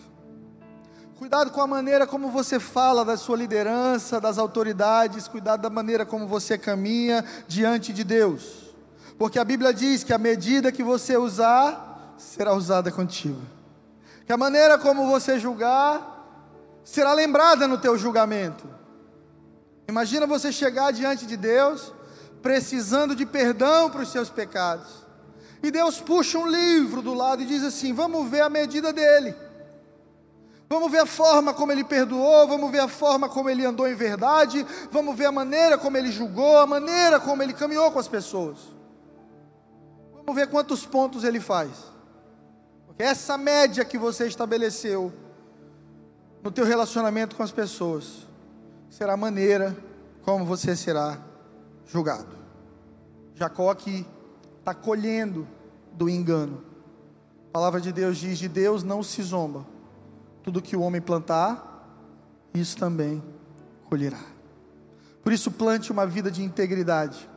Cuidado 1.17 1.49
com 1.49 1.61
a 1.61 1.65
maneira 1.65 2.05
como 2.05 2.29
você 2.29 2.59
fala 2.59 3.03
da 3.03 3.17
sua 3.17 3.37
liderança, 3.37 4.21
das 4.21 4.37
autoridades, 4.37 5.27
cuidado 5.27 5.61
da 5.61 5.69
maneira 5.71 6.05
como 6.05 6.27
você 6.27 6.59
caminha 6.59 7.25
diante 7.47 7.91
de 7.91 8.03
Deus. 8.03 8.75
Porque 9.17 9.39
a 9.39 9.43
Bíblia 9.43 9.73
diz 9.73 10.03
que 10.03 10.13
a 10.13 10.19
medida 10.19 10.71
que 10.71 10.83
você 10.83 11.17
usar, 11.17 12.13
será 12.19 12.53
usada 12.53 12.91
contigo. 12.91 13.41
Que 14.29 14.33
a 14.33 14.37
maneira 14.37 14.77
como 14.77 15.07
você 15.07 15.39
julgar, 15.39 16.23
será 16.83 17.13
lembrada 17.13 17.67
no 17.67 17.79
teu 17.79 17.97
julgamento. 17.97 18.63
Imagina 19.87 20.27
você 20.27 20.51
chegar 20.51 20.93
diante 20.93 21.25
de 21.25 21.35
Deus, 21.35 21.91
precisando 22.39 23.15
de 23.15 23.25
perdão 23.25 23.89
para 23.89 24.03
os 24.03 24.11
seus 24.11 24.29
pecados. 24.29 24.85
E 25.63 25.71
Deus 25.71 25.99
puxa 25.99 26.37
um 26.37 26.45
livro 26.45 27.01
do 27.01 27.15
lado 27.15 27.41
e 27.41 27.45
diz 27.47 27.63
assim: 27.63 27.91
vamos 27.91 28.29
ver 28.29 28.41
a 28.41 28.49
medida 28.51 28.93
dele. 28.93 29.35
Vamos 30.69 30.91
ver 30.91 30.99
a 30.99 31.07
forma 31.07 31.51
como 31.51 31.71
ele 31.71 31.83
perdoou, 31.83 32.47
vamos 32.47 32.69
ver 32.69 32.81
a 32.81 32.87
forma 32.87 33.27
como 33.27 33.49
ele 33.49 33.65
andou 33.65 33.87
em 33.87 33.95
verdade, 33.95 34.63
vamos 34.91 35.17
ver 35.17 35.25
a 35.25 35.31
maneira 35.31 35.75
como 35.75 35.97
ele 35.97 36.11
julgou, 36.11 36.59
a 36.59 36.67
maneira 36.67 37.19
como 37.19 37.41
ele 37.41 37.53
caminhou 37.53 37.91
com 37.91 37.97
as 37.97 38.07
pessoas. 38.07 38.59
Vamos 40.13 40.35
ver 40.35 40.47
quantos 40.49 40.85
pontos 40.85 41.23
ele 41.23 41.39
faz. 41.39 41.88
Essa 42.99 43.37
média 43.37 43.85
que 43.85 43.97
você 43.97 44.27
estabeleceu 44.27 45.13
no 46.43 46.51
teu 46.51 46.65
relacionamento 46.65 47.33
com 47.33 47.41
as 47.41 47.51
pessoas 47.51 48.27
será 48.89 49.13
a 49.13 49.17
maneira 49.17 49.75
como 50.21 50.43
você 50.43 50.75
será 50.75 51.17
julgado. 51.87 52.37
Jacó 53.35 53.71
aqui 53.71 54.05
está 54.59 54.73
colhendo 54.73 55.47
do 55.93 56.09
engano. 56.09 56.61
A 57.47 57.51
palavra 57.53 57.79
de 57.79 57.93
Deus 57.93 58.17
diz: 58.17 58.37
de 58.37 58.49
Deus 58.49 58.83
não 58.83 59.01
se 59.01 59.23
zomba 59.23 59.65
tudo 60.43 60.61
que 60.61 60.75
o 60.75 60.81
homem 60.81 60.99
plantar, 60.99 61.87
isso 62.53 62.77
também 62.77 63.23
colherá. 63.85 64.19
Por 65.23 65.31
isso, 65.31 65.51
plante 65.51 65.89
uma 65.89 66.05
vida 66.05 66.29
de 66.29 66.43
integridade. 66.43 67.29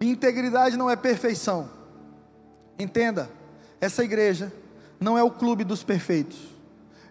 integridade 0.00 0.76
não 0.76 0.90
é 0.90 0.96
perfeição. 0.96 1.70
Entenda, 2.78 3.30
essa 3.82 4.04
igreja 4.04 4.52
não 5.00 5.18
é 5.18 5.24
o 5.24 5.30
clube 5.30 5.64
dos 5.64 5.82
perfeitos, 5.82 6.38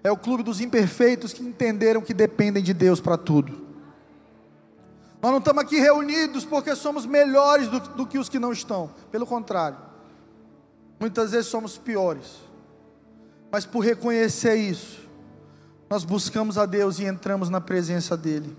é 0.02 0.10
o 0.10 0.16
clube 0.16 0.42
dos 0.42 0.62
imperfeitos 0.62 1.34
que 1.34 1.44
entenderam 1.44 2.00
que 2.02 2.14
dependem 2.14 2.64
de 2.64 2.74
Deus 2.74 3.02
para 3.02 3.18
tudo. 3.18 3.68
Nós 5.22 5.32
não 5.32 5.40
estamos 5.40 5.62
aqui 5.62 5.82
reunidos 5.82 6.46
porque 6.46 6.74
somos 6.74 7.06
melhores 7.06 7.68
do, 7.68 7.80
do 7.82 8.08
que 8.08 8.18
os 8.18 8.30
que 8.30 8.40
não 8.40 8.54
estão, 8.54 8.90
pelo 9.12 9.28
contrário, 9.28 9.78
muitas 10.98 11.32
vezes 11.32 11.48
somos 11.48 11.78
piores. 11.78 12.40
Mas 13.52 13.66
por 13.66 13.82
reconhecer 13.82 14.56
isso, 14.56 15.02
nós 15.90 16.06
buscamos 16.06 16.58
a 16.58 16.66
Deus 16.66 17.00
e 17.00 17.04
entramos 17.04 17.50
na 17.50 17.60
presença 17.60 18.16
dEle. 18.16 18.56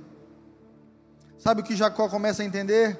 Sabe 1.38 1.62
o 1.62 1.64
que 1.64 1.74
Jacó 1.74 2.10
começa 2.10 2.42
a 2.42 2.44
entender? 2.44 2.98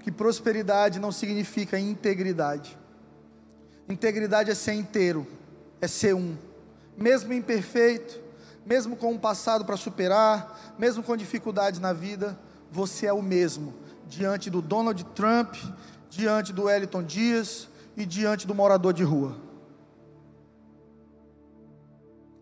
Que 0.00 0.10
prosperidade 0.10 0.98
não 0.98 1.12
significa 1.12 1.78
integridade. 1.78 2.76
Integridade 3.88 4.50
é 4.50 4.54
ser 4.54 4.72
inteiro, 4.72 5.26
é 5.80 5.86
ser 5.86 6.14
um, 6.14 6.36
mesmo 6.96 7.32
imperfeito, 7.32 8.20
mesmo 8.64 8.96
com 8.96 9.12
um 9.12 9.18
passado 9.18 9.64
para 9.64 9.76
superar, 9.76 10.74
mesmo 10.78 11.02
com 11.02 11.16
dificuldades 11.16 11.80
na 11.80 11.92
vida, 11.92 12.38
você 12.70 13.06
é 13.06 13.12
o 13.12 13.22
mesmo 13.22 13.74
diante 14.06 14.50
do 14.50 14.60
Donald 14.62 15.02
Trump, 15.14 15.54
diante 16.08 16.52
do 16.52 16.64
Wellington 16.64 17.02
Dias 17.02 17.68
e 17.96 18.04
diante 18.04 18.46
do 18.46 18.54
morador 18.54 18.92
de 18.92 19.02
rua. 19.02 19.36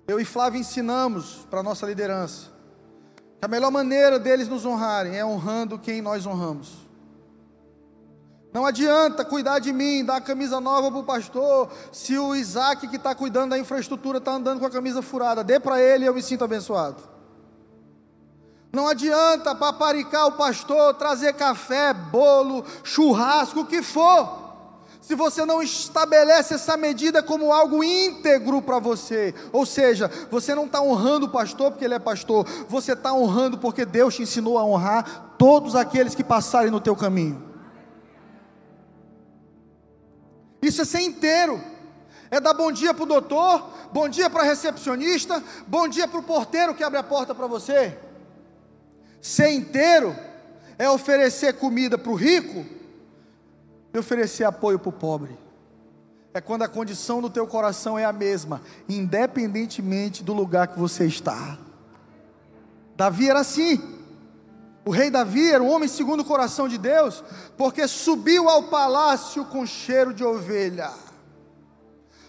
Eu 0.06 0.20
e 0.20 0.24
Flávio 0.24 0.60
ensinamos 0.60 1.46
para 1.50 1.60
a 1.60 1.62
nossa 1.62 1.86
liderança 1.86 2.50
que 3.38 3.46
a 3.46 3.48
melhor 3.48 3.70
maneira 3.70 4.18
deles 4.18 4.48
nos 4.48 4.64
honrarem 4.64 5.16
é 5.16 5.24
honrando 5.24 5.78
quem 5.78 6.00
nós 6.00 6.26
honramos. 6.26 6.81
Não 8.52 8.66
adianta 8.66 9.24
cuidar 9.24 9.58
de 9.60 9.72
mim, 9.72 10.04
dar 10.04 10.16
a 10.16 10.20
camisa 10.20 10.60
nova 10.60 10.90
para 10.90 11.00
o 11.00 11.04
pastor, 11.04 11.70
se 11.90 12.18
o 12.18 12.34
Isaac 12.34 12.86
que 12.86 12.96
está 12.96 13.14
cuidando 13.14 13.50
da 13.50 13.58
infraestrutura 13.58 14.18
está 14.18 14.32
andando 14.32 14.60
com 14.60 14.66
a 14.66 14.70
camisa 14.70 15.00
furada. 15.00 15.42
Dê 15.42 15.58
para 15.58 15.80
ele 15.80 16.04
e 16.04 16.06
eu 16.06 16.14
me 16.14 16.22
sinto 16.22 16.44
abençoado. 16.44 17.02
Não 18.70 18.86
adianta 18.86 19.54
paparicar 19.54 20.26
o 20.26 20.32
pastor, 20.32 20.94
trazer 20.94 21.32
café, 21.34 21.94
bolo, 21.94 22.64
churrasco, 22.84 23.60
o 23.60 23.66
que 23.66 23.82
for 23.82 24.42
se 25.02 25.16
você 25.16 25.44
não 25.44 25.60
estabelece 25.60 26.54
essa 26.54 26.76
medida 26.76 27.24
como 27.24 27.52
algo 27.52 27.82
íntegro 27.82 28.62
para 28.62 28.78
você, 28.78 29.34
ou 29.52 29.66
seja, 29.66 30.08
você 30.30 30.54
não 30.54 30.66
está 30.66 30.80
honrando 30.80 31.26
o 31.26 31.28
pastor 31.28 31.72
porque 31.72 31.84
ele 31.84 31.94
é 31.94 31.98
pastor, 31.98 32.46
você 32.68 32.92
está 32.92 33.12
honrando 33.12 33.58
porque 33.58 33.84
Deus 33.84 34.14
te 34.14 34.22
ensinou 34.22 34.56
a 34.56 34.64
honrar 34.64 35.34
todos 35.36 35.74
aqueles 35.74 36.14
que 36.14 36.22
passarem 36.22 36.70
no 36.70 36.80
teu 36.80 36.94
caminho. 36.94 37.51
Isso 40.62 40.82
é 40.82 40.84
ser 40.84 41.00
inteiro. 41.00 41.60
É 42.30 42.40
dar 42.40 42.54
bom 42.54 42.72
dia 42.72 42.94
para 42.94 43.02
o 43.02 43.06
doutor, 43.06 43.68
bom 43.92 44.08
dia 44.08 44.30
para 44.30 44.42
a 44.42 44.46
recepcionista, 44.46 45.42
bom 45.66 45.86
dia 45.86 46.08
para 46.08 46.20
o 46.20 46.22
porteiro 46.22 46.74
que 46.74 46.82
abre 46.82 46.98
a 46.98 47.02
porta 47.02 47.34
para 47.34 47.46
você. 47.46 47.98
Ser 49.20 49.50
inteiro 49.50 50.16
é 50.78 50.88
oferecer 50.88 51.54
comida 51.54 51.98
para 51.98 52.10
o 52.10 52.14
rico 52.14 52.64
e 53.92 53.98
oferecer 53.98 54.44
apoio 54.44 54.78
para 54.78 54.88
o 54.88 54.92
pobre. 54.92 55.36
É 56.32 56.40
quando 56.40 56.62
a 56.62 56.68
condição 56.68 57.20
do 57.20 57.28
teu 57.28 57.46
coração 57.46 57.98
é 57.98 58.06
a 58.06 58.12
mesma, 58.12 58.62
independentemente 58.88 60.24
do 60.24 60.32
lugar 60.32 60.68
que 60.68 60.78
você 60.78 61.04
está. 61.04 61.58
Davi 62.96 63.28
era 63.28 63.40
assim. 63.40 64.01
O 64.84 64.90
rei 64.90 65.10
Davi 65.10 65.50
era 65.50 65.62
um 65.62 65.70
homem 65.70 65.88
segundo 65.88 66.20
o 66.20 66.24
coração 66.24 66.68
de 66.68 66.76
Deus, 66.76 67.22
porque 67.56 67.86
subiu 67.86 68.48
ao 68.48 68.64
palácio 68.64 69.44
com 69.44 69.64
cheiro 69.64 70.12
de 70.12 70.24
ovelha. 70.24 70.90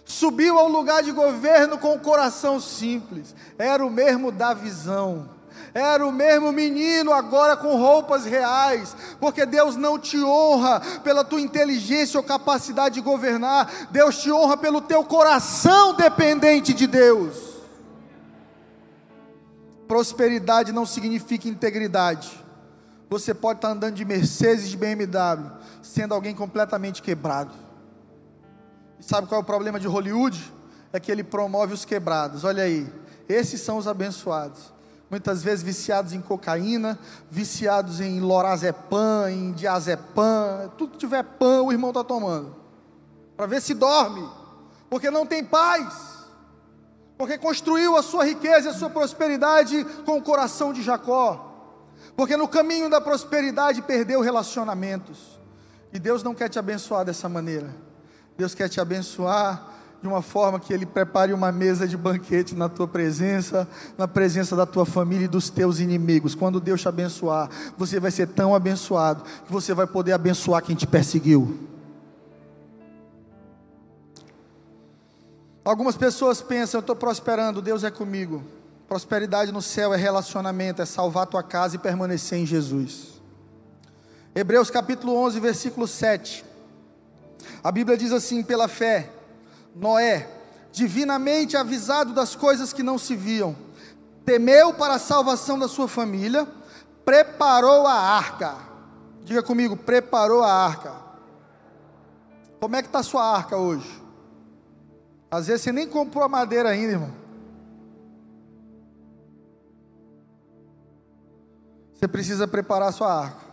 Subiu 0.06 0.60
ao 0.60 0.68
lugar 0.68 1.02
de 1.02 1.12
governo 1.12 1.78
com 1.78 1.96
o 1.96 2.00
coração 2.00 2.60
simples. 2.60 3.34
Era 3.58 3.86
o 3.86 3.90
mesmo 3.90 4.32
da 4.32 4.54
visão 4.54 5.30
era 5.74 6.06
o 6.06 6.12
mesmo 6.12 6.52
menino, 6.52 7.12
agora 7.12 7.58
com 7.58 7.76
roupas 7.76 8.26
reais, 8.26 8.96
porque 9.20 9.46
Deus 9.46 9.76
não 9.76 9.98
te 9.98 10.22
honra 10.24 10.80
pela 11.04 11.24
tua 11.24 11.42
inteligência 11.42 12.20
ou 12.20 12.24
capacidade 12.24 12.96
de 12.96 13.02
governar, 13.02 13.88
Deus 13.90 14.20
te 14.20 14.32
honra 14.32 14.56
pelo 14.56 14.82
teu 14.82 15.04
coração 15.04 15.96
dependente 15.96 16.74
de 16.74 16.86
Deus. 16.86 17.54
Prosperidade 19.88 20.72
não 20.72 20.86
significa 20.86 21.48
integridade. 21.48 22.43
Você 23.14 23.32
pode 23.32 23.60
estar 23.60 23.70
andando 23.70 23.94
de 23.94 24.04
Mercedes, 24.04 24.68
de 24.68 24.76
BMW, 24.76 25.52
sendo 25.84 26.16
alguém 26.16 26.34
completamente 26.34 27.00
quebrado. 27.00 27.54
E 29.00 29.04
sabe 29.04 29.28
qual 29.28 29.40
é 29.40 29.44
o 29.44 29.46
problema 29.46 29.80
de 29.80 29.86
Hollywood? 29.86 30.52
É 30.92 31.00
que 31.00 31.12
ele 31.12 31.24
promove 31.24 31.76
os 31.76 31.86
quebrados. 31.86 32.44
Olha 32.44 32.64
aí, 32.64 32.92
esses 33.30 33.62
são 33.62 33.78
os 33.78 33.88
abençoados 33.88 34.74
muitas 35.12 35.44
vezes 35.44 35.64
viciados 35.64 36.12
em 36.12 36.20
cocaína, 36.20 36.98
viciados 37.30 38.02
em 38.02 38.20
lorazepam, 38.20 39.30
em 39.30 39.52
diazepam, 39.52 40.72
tudo 40.76 40.94
que 40.94 40.98
tiver 40.98 41.22
pan 41.22 41.62
o 41.62 41.72
irmão 41.72 41.92
está 41.92 42.04
tomando, 42.04 42.56
para 43.38 43.46
ver 43.46 43.62
se 43.62 43.76
dorme, 43.76 44.28
porque 44.90 45.12
não 45.12 45.24
tem 45.24 45.46
paz, 45.46 46.26
porque 47.16 47.38
construiu 47.38 47.96
a 47.96 48.02
sua 48.02 48.26
riqueza 48.26 48.70
e 48.70 48.72
a 48.72 48.74
sua 48.74 48.90
prosperidade 48.90 49.86
com 50.04 50.18
o 50.18 50.22
coração 50.24 50.74
de 50.74 50.82
Jacó, 50.82 51.53
porque 52.16 52.38
no 52.38 52.48
caminho 52.48 52.90
da 52.90 53.02
prosperidade 53.02 53.82
perdeu 53.82 54.22
relacionamentos, 54.22 55.40
e 55.92 56.00
Deus 56.00 56.24
não 56.24 56.34
quer 56.34 56.50
te 56.50 56.58
abençoar 56.58 57.06
dessa 57.06 57.30
maneira, 57.30 57.70
Deus 58.38 58.56
quer 58.56 58.70
te 58.70 58.82
abençoar 58.82 59.72
de 60.02 60.08
uma 60.08 60.22
forma 60.22 60.60
que 60.60 60.74
Ele 60.74 60.86
prepare 60.86 61.32
uma 61.32 61.50
mesa 61.50 61.88
de 61.88 61.96
banquete 61.96 62.54
na 62.56 62.68
tua 62.68 62.86
presença, 62.86 63.66
na 63.98 64.06
presença 64.06 64.54
da 64.54 64.66
tua 64.66 64.86
família 64.86 65.26
e 65.26 65.30
dos 65.30 65.50
teus 65.50 65.80
inimigos. 65.80 66.36
Quando 66.36 66.60
Deus 66.60 66.82
te 66.82 66.90
abençoar, 66.90 67.50
você 67.78 68.02
vai 68.02 68.12
ser 68.12 68.28
tão 68.28 68.54
abençoado 68.54 69.24
que 69.46 69.52
você 69.52 69.74
vai 69.74 69.88
poder 69.88 70.12
abençoar 70.12 70.62
quem 70.62 70.76
te 70.76 70.86
perseguiu. 70.86 71.58
Algumas 75.64 75.96
pessoas 75.96 76.42
pensam, 76.42 76.80
eu 76.80 76.82
estou 76.82 76.98
prosperando, 76.98 77.62
Deus 77.62 77.86
é 77.86 77.90
comigo. 77.90 78.44
Prosperidade 78.94 79.52
no 79.52 79.60
céu 79.60 79.92
é 79.92 79.98
relacionamento, 79.98 80.80
é 80.80 80.86
salvar 80.86 81.26
tua 81.26 81.42
casa 81.42 81.76
e 81.76 81.80
permanecer 81.80 82.38
em 82.38 82.46
Jesus. 82.46 83.20
Hebreus 84.36 84.70
capítulo 84.70 85.16
11, 85.16 85.40
versículo 85.40 85.88
7. 85.88 86.46
A 87.64 87.72
Bíblia 87.72 87.98
diz 87.98 88.12
assim: 88.12 88.44
pela 88.44 88.68
fé 88.68 89.10
Noé, 89.76 90.30
divinamente 90.72 91.58
avisado 91.58 92.14
das 92.14 92.36
coisas 92.36 92.72
que 92.72 92.84
não 92.84 93.00
se 93.00 93.16
viam, 93.16 93.56
temeu 94.24 94.76
para 94.76 94.94
a 94.94 95.00
salvação 95.00 95.58
da 95.58 95.68
sua 95.68 95.88
família, 95.88 96.48
preparou 97.04 97.88
a 97.88 97.96
arca. 97.96 98.58
Diga 99.24 99.42
comigo, 99.42 99.76
preparou 99.76 100.44
a 100.44 100.54
arca. 100.54 100.94
Como 102.60 102.76
é 102.76 102.84
que 102.84 102.90
está 102.90 103.00
a 103.00 103.04
sua 103.04 103.26
arca 103.26 103.58
hoje? 103.58 103.90
Às 105.32 105.48
vezes 105.48 105.64
você 105.64 105.72
nem 105.72 105.88
comprou 105.88 106.24
a 106.24 106.30
madeira 106.30 106.70
ainda, 106.70 106.92
irmão. 106.92 107.23
Você 112.04 112.08
precisa 112.10 112.46
preparar 112.46 112.92
sua 112.92 113.14
arca. 113.14 113.46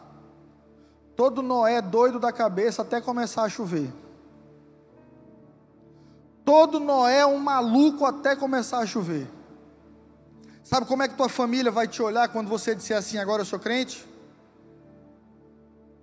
Todo 1.15 1.41
Noé 1.41 1.81
doido 1.81 2.19
da 2.19 2.33
cabeça 2.33 2.83
até 2.83 3.01
começar 3.01 3.45
a 3.45 3.49
chover. 3.49 3.93
Todo 6.45 6.81
Noé 6.81 7.19
é 7.19 7.27
um 7.27 7.39
maluco 7.39 8.05
até 8.05 8.35
começar 8.35 8.79
a 8.79 8.87
chover. 8.87 9.29
Sabe 10.65 10.85
como 10.85 11.01
é 11.01 11.07
que 11.07 11.15
tua 11.15 11.29
família 11.29 11.71
vai 11.71 11.87
te 11.87 12.03
olhar 12.03 12.27
quando 12.27 12.49
você 12.49 12.75
disser 12.75 12.97
assim, 12.97 13.19
agora 13.19 13.43
eu 13.43 13.47
sou 13.47 13.61
crente? 13.61 14.05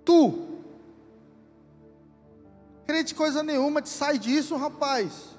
Tu. 0.02 0.48
Crente 2.86 3.14
coisa 3.14 3.42
nenhuma, 3.42 3.82
te 3.82 3.90
sai 3.90 4.18
disso, 4.18 4.56
rapaz. 4.56 5.36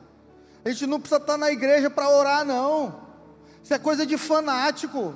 A 0.63 0.69
gente 0.69 0.85
não 0.85 0.99
precisa 0.99 1.19
estar 1.19 1.39
na 1.39 1.51
igreja 1.51 1.89
para 1.89 2.07
orar, 2.07 2.45
não. 2.45 3.01
Isso 3.63 3.73
é 3.73 3.79
coisa 3.79 4.05
de 4.05 4.15
fanático. 4.15 5.15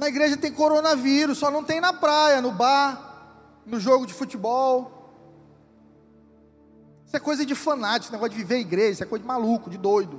Na 0.00 0.08
igreja 0.08 0.34
tem 0.34 0.50
coronavírus, 0.50 1.36
só 1.36 1.50
não 1.50 1.62
tem 1.62 1.78
na 1.78 1.92
praia, 1.92 2.40
no 2.40 2.50
bar, 2.50 3.60
no 3.66 3.78
jogo 3.78 4.06
de 4.06 4.14
futebol. 4.14 5.12
Isso 7.04 7.14
é 7.14 7.20
coisa 7.20 7.44
de 7.44 7.54
fanático, 7.54 8.10
negócio 8.10 8.30
de 8.30 8.38
viver 8.38 8.56
em 8.56 8.60
igreja, 8.62 8.92
isso 8.92 9.02
é 9.02 9.06
coisa 9.06 9.22
de 9.22 9.28
maluco, 9.28 9.68
de 9.68 9.76
doido. 9.76 10.18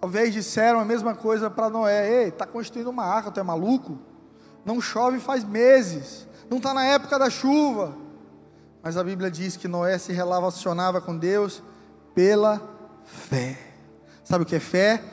Talvez 0.00 0.32
disseram 0.32 0.80
a 0.80 0.84
mesma 0.84 1.14
coisa 1.14 1.50
para 1.50 1.68
Noé: 1.68 2.22
Ei, 2.22 2.28
está 2.28 2.46
construindo 2.46 2.88
uma 2.88 3.04
arca, 3.04 3.30
tu 3.30 3.38
é 3.38 3.42
maluco? 3.42 3.98
Não 4.64 4.80
chove 4.80 5.20
faz 5.20 5.44
meses, 5.44 6.26
não 6.48 6.56
está 6.56 6.72
na 6.72 6.86
época 6.86 7.18
da 7.18 7.28
chuva. 7.28 7.94
Mas 8.82 8.96
a 8.96 9.04
Bíblia 9.04 9.30
diz 9.30 9.58
que 9.58 9.68
Noé 9.68 9.98
se 9.98 10.10
relacionava 10.10 11.02
com 11.02 11.18
Deus 11.18 11.62
pela 12.14 12.62
fé. 13.04 13.58
Sabe 14.24 14.44
o 14.44 14.46
que 14.46 14.56
é 14.56 14.60
fé? 14.60 15.04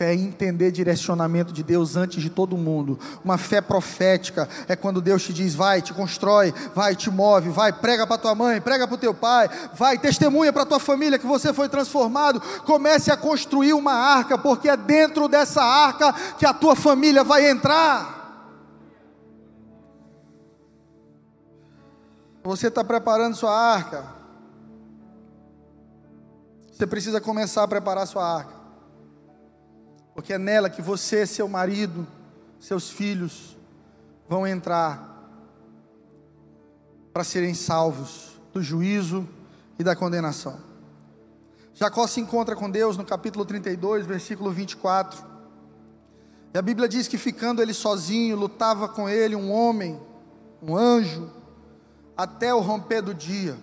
Fé 0.00 0.12
é 0.12 0.14
entender 0.14 0.70
direcionamento 0.70 1.52
de 1.52 1.62
Deus 1.62 1.94
antes 1.94 2.22
de 2.22 2.30
todo 2.30 2.56
mundo. 2.56 2.98
Uma 3.22 3.36
fé 3.36 3.60
profética 3.60 4.48
é 4.66 4.74
quando 4.74 4.98
Deus 4.98 5.22
te 5.22 5.30
diz: 5.30 5.54
vai, 5.54 5.82
te 5.82 5.92
constrói, 5.92 6.54
vai, 6.74 6.96
te 6.96 7.10
move, 7.10 7.50
vai, 7.50 7.70
prega 7.70 8.06
para 8.06 8.16
tua 8.16 8.34
mãe, 8.34 8.62
prega 8.62 8.86
para 8.86 8.94
o 8.94 8.98
teu 8.98 9.12
pai, 9.12 9.50
vai, 9.74 9.98
testemunha 9.98 10.54
para 10.54 10.64
tua 10.64 10.80
família 10.80 11.18
que 11.18 11.26
você 11.26 11.52
foi 11.52 11.68
transformado. 11.68 12.40
Comece 12.64 13.12
a 13.12 13.16
construir 13.16 13.74
uma 13.74 13.92
arca, 13.92 14.38
porque 14.38 14.70
é 14.70 14.76
dentro 14.76 15.28
dessa 15.28 15.62
arca 15.62 16.14
que 16.38 16.46
a 16.46 16.54
tua 16.54 16.74
família 16.74 17.22
vai 17.22 17.50
entrar. 17.50 18.48
Você 22.42 22.68
está 22.68 22.82
preparando 22.82 23.36
sua 23.36 23.54
arca. 23.54 24.06
Você 26.72 26.86
precisa 26.86 27.20
começar 27.20 27.64
a 27.64 27.68
preparar 27.68 28.06
sua 28.06 28.24
arca 28.26 28.59
porque 30.14 30.32
é 30.32 30.38
nela 30.38 30.68
que 30.68 30.82
você, 30.82 31.26
seu 31.26 31.48
marido, 31.48 32.06
seus 32.58 32.90
filhos 32.90 33.56
vão 34.28 34.46
entrar 34.46 35.10
para 37.12 37.24
serem 37.24 37.54
salvos 37.54 38.40
do 38.52 38.62
juízo 38.62 39.28
e 39.78 39.84
da 39.84 39.96
condenação. 39.96 40.58
Jacó 41.74 42.06
se 42.06 42.20
encontra 42.20 42.54
com 42.54 42.70
Deus 42.70 42.96
no 42.96 43.04
capítulo 43.04 43.44
32, 43.44 44.06
versículo 44.06 44.50
24. 44.50 45.24
E 46.52 46.58
a 46.58 46.62
Bíblia 46.62 46.88
diz 46.88 47.08
que 47.08 47.16
ficando 47.16 47.62
ele 47.62 47.72
sozinho, 47.72 48.36
lutava 48.36 48.88
com 48.88 49.08
ele 49.08 49.34
um 49.34 49.50
homem, 49.50 49.98
um 50.62 50.76
anjo, 50.76 51.30
até 52.16 52.52
o 52.52 52.60
romper 52.60 53.00
do 53.00 53.14
dia. 53.14 53.56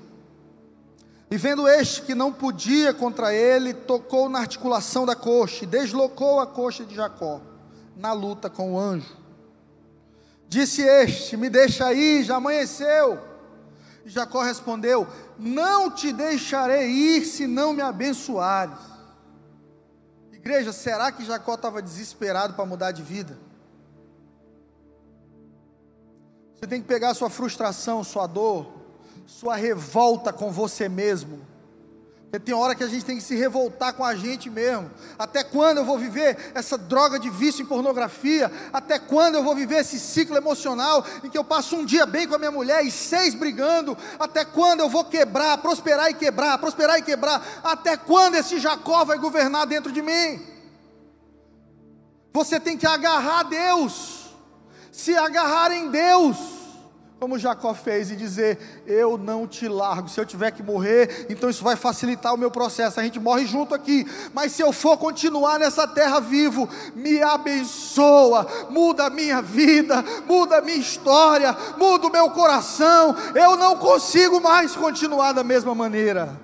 E 1.29 1.35
vendo 1.35 1.67
este 1.67 2.03
que 2.03 2.15
não 2.15 2.31
podia 2.31 2.93
contra 2.93 3.33
ele, 3.33 3.73
tocou 3.73 4.29
na 4.29 4.39
articulação 4.39 5.05
da 5.05 5.15
coxa 5.15 5.65
e 5.65 5.67
deslocou 5.67 6.39
a 6.39 6.47
coxa 6.47 6.85
de 6.85 6.95
Jacó, 6.95 7.41
na 7.97 8.13
luta 8.13 8.49
com 8.49 8.73
o 8.73 8.79
anjo. 8.79 9.17
Disse 10.47 10.81
este: 10.81 11.35
Me 11.35 11.49
deixa 11.49 11.85
aí, 11.85 12.23
já 12.23 12.37
amanheceu. 12.37 13.19
E 14.05 14.09
Jacó 14.09 14.41
respondeu: 14.41 15.05
Não 15.37 15.91
te 15.91 16.13
deixarei 16.13 16.87
ir 16.87 17.25
se 17.25 17.45
não 17.45 17.73
me 17.73 17.81
abençoares. 17.81 18.79
Igreja, 20.31 20.71
será 20.71 21.11
que 21.11 21.25
Jacó 21.25 21.55
estava 21.55 21.81
desesperado 21.81 22.53
para 22.53 22.65
mudar 22.65 22.91
de 22.91 23.03
vida? 23.03 23.37
Você 26.55 26.65
tem 26.65 26.81
que 26.81 26.87
pegar 26.87 27.13
sua 27.13 27.29
frustração, 27.29 28.01
sua 28.01 28.25
dor, 28.25 28.76
sua 29.27 29.57
revolta 29.57 30.31
com 30.31 30.49
você 30.49 30.87
mesmo. 30.87 31.45
Porque 32.23 32.39
tem 32.39 32.55
hora 32.55 32.75
que 32.75 32.83
a 32.83 32.87
gente 32.87 33.05
tem 33.05 33.17
que 33.17 33.23
se 33.23 33.35
revoltar 33.35 33.93
com 33.93 34.03
a 34.03 34.15
gente 34.15 34.49
mesmo. 34.49 34.89
Até 35.19 35.43
quando 35.43 35.77
eu 35.77 35.85
vou 35.85 35.97
viver 35.97 36.51
essa 36.53 36.77
droga 36.77 37.19
de 37.19 37.29
vício 37.29 37.61
em 37.61 37.65
pornografia? 37.65 38.51
Até 38.71 38.97
quando 38.97 39.35
eu 39.35 39.43
vou 39.43 39.55
viver 39.55 39.79
esse 39.79 39.99
ciclo 39.99 40.35
emocional 40.35 41.05
em 41.23 41.29
que 41.29 41.37
eu 41.37 41.43
passo 41.43 41.75
um 41.75 41.85
dia 41.85 42.05
bem 42.05 42.27
com 42.27 42.35
a 42.35 42.37
minha 42.37 42.51
mulher 42.51 42.85
e 42.85 42.91
seis 42.91 43.33
brigando? 43.33 43.97
Até 44.17 44.43
quando 44.43 44.79
eu 44.79 44.89
vou 44.89 45.05
quebrar, 45.05 45.57
prosperar 45.59 46.09
e 46.09 46.13
quebrar, 46.13 46.57
prosperar 46.57 46.97
e 46.97 47.01
quebrar? 47.01 47.61
Até 47.63 47.95
quando 47.95 48.35
esse 48.35 48.59
Jacó 48.59 49.05
vai 49.05 49.17
governar 49.17 49.65
dentro 49.65 49.91
de 49.91 50.01
mim? 50.01 50.41
Você 52.33 52.59
tem 52.59 52.77
que 52.77 52.87
agarrar 52.87 53.43
Deus, 53.43 54.27
se 54.91 55.15
agarrar 55.15 55.71
em 55.71 55.89
Deus 55.89 56.56
como 57.19 57.39
Jacó 57.39 57.73
fez, 57.73 58.11
e 58.11 58.15
dizer: 58.15 58.83
Eu 58.85 59.17
não 59.17 59.47
te 59.47 59.67
largo. 59.67 60.07
Se 60.07 60.19
eu 60.19 60.25
tiver 60.25 60.51
que 60.51 60.61
morrer, 60.61 61.25
então 61.29 61.49
isso 61.49 61.63
vai 61.63 61.75
facilitar 61.75 62.33
o 62.33 62.37
meu 62.37 62.51
processo. 62.51 62.99
A 62.99 63.03
gente 63.03 63.19
morre 63.19 63.45
junto 63.45 63.73
aqui, 63.73 64.05
mas 64.33 64.51
se 64.51 64.61
eu 64.61 64.71
for 64.71 64.97
continuar 64.97 65.57
nessa 65.57 65.87
terra 65.87 66.19
vivo, 66.19 66.69
me 66.95 67.21
abençoa, 67.21 68.47
muda 68.69 69.05
a 69.05 69.09
minha 69.09 69.41
vida, 69.41 70.03
muda 70.27 70.57
a 70.57 70.61
minha 70.61 70.77
história, 70.77 71.55
muda 71.77 72.07
o 72.07 72.11
meu 72.11 72.29
coração. 72.29 73.15
Eu 73.33 73.55
não 73.55 73.77
consigo 73.77 74.39
mais 74.39 74.75
continuar 74.75 75.33
da 75.33 75.43
mesma 75.43 75.73
maneira. 75.73 76.39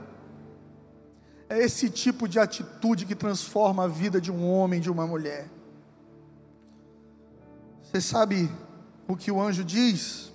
É 1.47 1.59
esse 1.59 1.87
tipo 1.87 2.27
de 2.27 2.39
atitude 2.39 3.05
que 3.05 3.13
transforma 3.13 3.83
a 3.83 3.87
vida 3.87 4.19
de 4.19 4.31
um 4.31 4.49
homem, 4.49 4.81
de 4.81 4.89
uma 4.89 5.05
mulher. 5.05 5.47
Você 7.83 8.01
sabe 8.01 8.49
o 9.07 9.15
que 9.15 9.31
o 9.31 9.39
anjo 9.39 9.63
diz? 9.63 10.32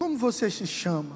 Como 0.00 0.16
você 0.16 0.50
se 0.50 0.66
chama? 0.66 1.14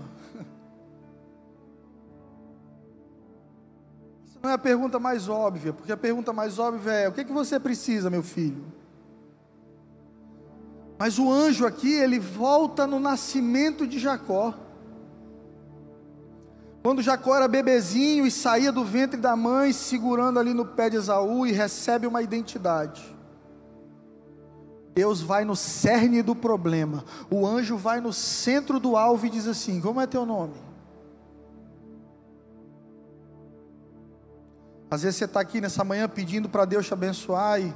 Essa 4.26 4.38
não 4.42 4.50
é 4.50 4.52
a 4.52 4.58
pergunta 4.58 4.98
mais 5.00 5.26
óbvia, 5.26 5.72
porque 5.72 5.90
a 5.90 5.96
pergunta 5.96 6.34
mais 6.34 6.58
óbvia 6.58 6.90
é: 6.92 7.08
o 7.08 7.12
que, 7.12 7.22
é 7.22 7.24
que 7.24 7.32
você 7.32 7.58
precisa, 7.58 8.10
meu 8.10 8.22
filho? 8.22 8.62
Mas 10.98 11.18
o 11.18 11.32
anjo 11.32 11.66
aqui, 11.66 11.94
ele 11.94 12.18
volta 12.18 12.86
no 12.86 13.00
nascimento 13.00 13.86
de 13.86 13.98
Jacó. 13.98 14.54
Quando 16.82 17.00
Jacó 17.00 17.34
era 17.34 17.48
bebezinho 17.48 18.26
e 18.26 18.30
saía 18.30 18.70
do 18.70 18.84
ventre 18.84 19.18
da 19.18 19.34
mãe, 19.34 19.72
segurando 19.72 20.38
ali 20.38 20.52
no 20.52 20.66
pé 20.66 20.90
de 20.90 20.96
Esaú 20.96 21.46
e 21.46 21.52
recebe 21.52 22.06
uma 22.06 22.20
identidade. 22.20 23.16
Deus 24.94 25.20
vai 25.20 25.44
no 25.44 25.56
cerne 25.56 26.22
do 26.22 26.36
problema. 26.36 27.04
O 27.28 27.44
anjo 27.44 27.76
vai 27.76 28.00
no 28.00 28.12
centro 28.12 28.78
do 28.78 28.96
alvo 28.96 29.26
e 29.26 29.30
diz 29.30 29.48
assim: 29.48 29.80
Como 29.80 30.00
é 30.00 30.06
teu 30.06 30.24
nome? 30.24 30.54
Às 34.88 35.02
vezes 35.02 35.16
você 35.16 35.24
está 35.24 35.40
aqui 35.40 35.60
nessa 35.60 35.82
manhã 35.82 36.08
pedindo 36.08 36.48
para 36.48 36.64
Deus 36.64 36.86
te 36.86 36.92
abençoar 36.92 37.60
e, 37.60 37.74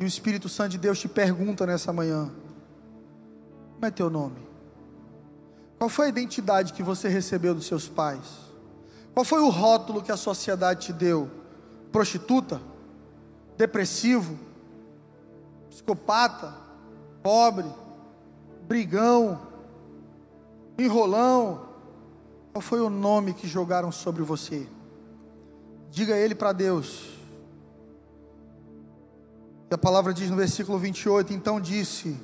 e 0.00 0.04
o 0.04 0.06
Espírito 0.06 0.48
Santo 0.48 0.70
de 0.70 0.78
Deus 0.78 0.98
te 0.98 1.06
pergunta 1.06 1.64
nessa 1.64 1.92
manhã: 1.92 2.28
Como 3.74 3.86
é 3.86 3.90
teu 3.92 4.10
nome? 4.10 4.50
Qual 5.78 5.88
foi 5.88 6.06
a 6.06 6.08
identidade 6.08 6.72
que 6.72 6.82
você 6.82 7.08
recebeu 7.08 7.54
dos 7.54 7.66
seus 7.66 7.88
pais? 7.88 8.50
Qual 9.14 9.24
foi 9.24 9.40
o 9.40 9.48
rótulo 9.48 10.02
que 10.02 10.10
a 10.10 10.16
sociedade 10.16 10.86
te 10.86 10.92
deu? 10.92 11.30
Prostituta? 11.92 12.60
Depressivo? 13.56 14.49
Psicopata, 15.70 16.52
pobre, 17.22 17.66
brigão, 18.66 19.40
enrolão. 20.76 21.68
Qual 22.52 22.60
foi 22.60 22.80
o 22.80 22.90
nome 22.90 23.32
que 23.32 23.46
jogaram 23.46 23.92
sobre 23.92 24.22
você? 24.22 24.66
Diga 25.90 26.16
ele 26.16 26.34
para 26.34 26.52
Deus. 26.52 27.08
E 29.70 29.74
a 29.74 29.78
palavra 29.78 30.12
diz 30.12 30.28
no 30.28 30.36
versículo 30.36 30.78
28: 30.78 31.32
Então 31.32 31.60
disse: 31.60 32.20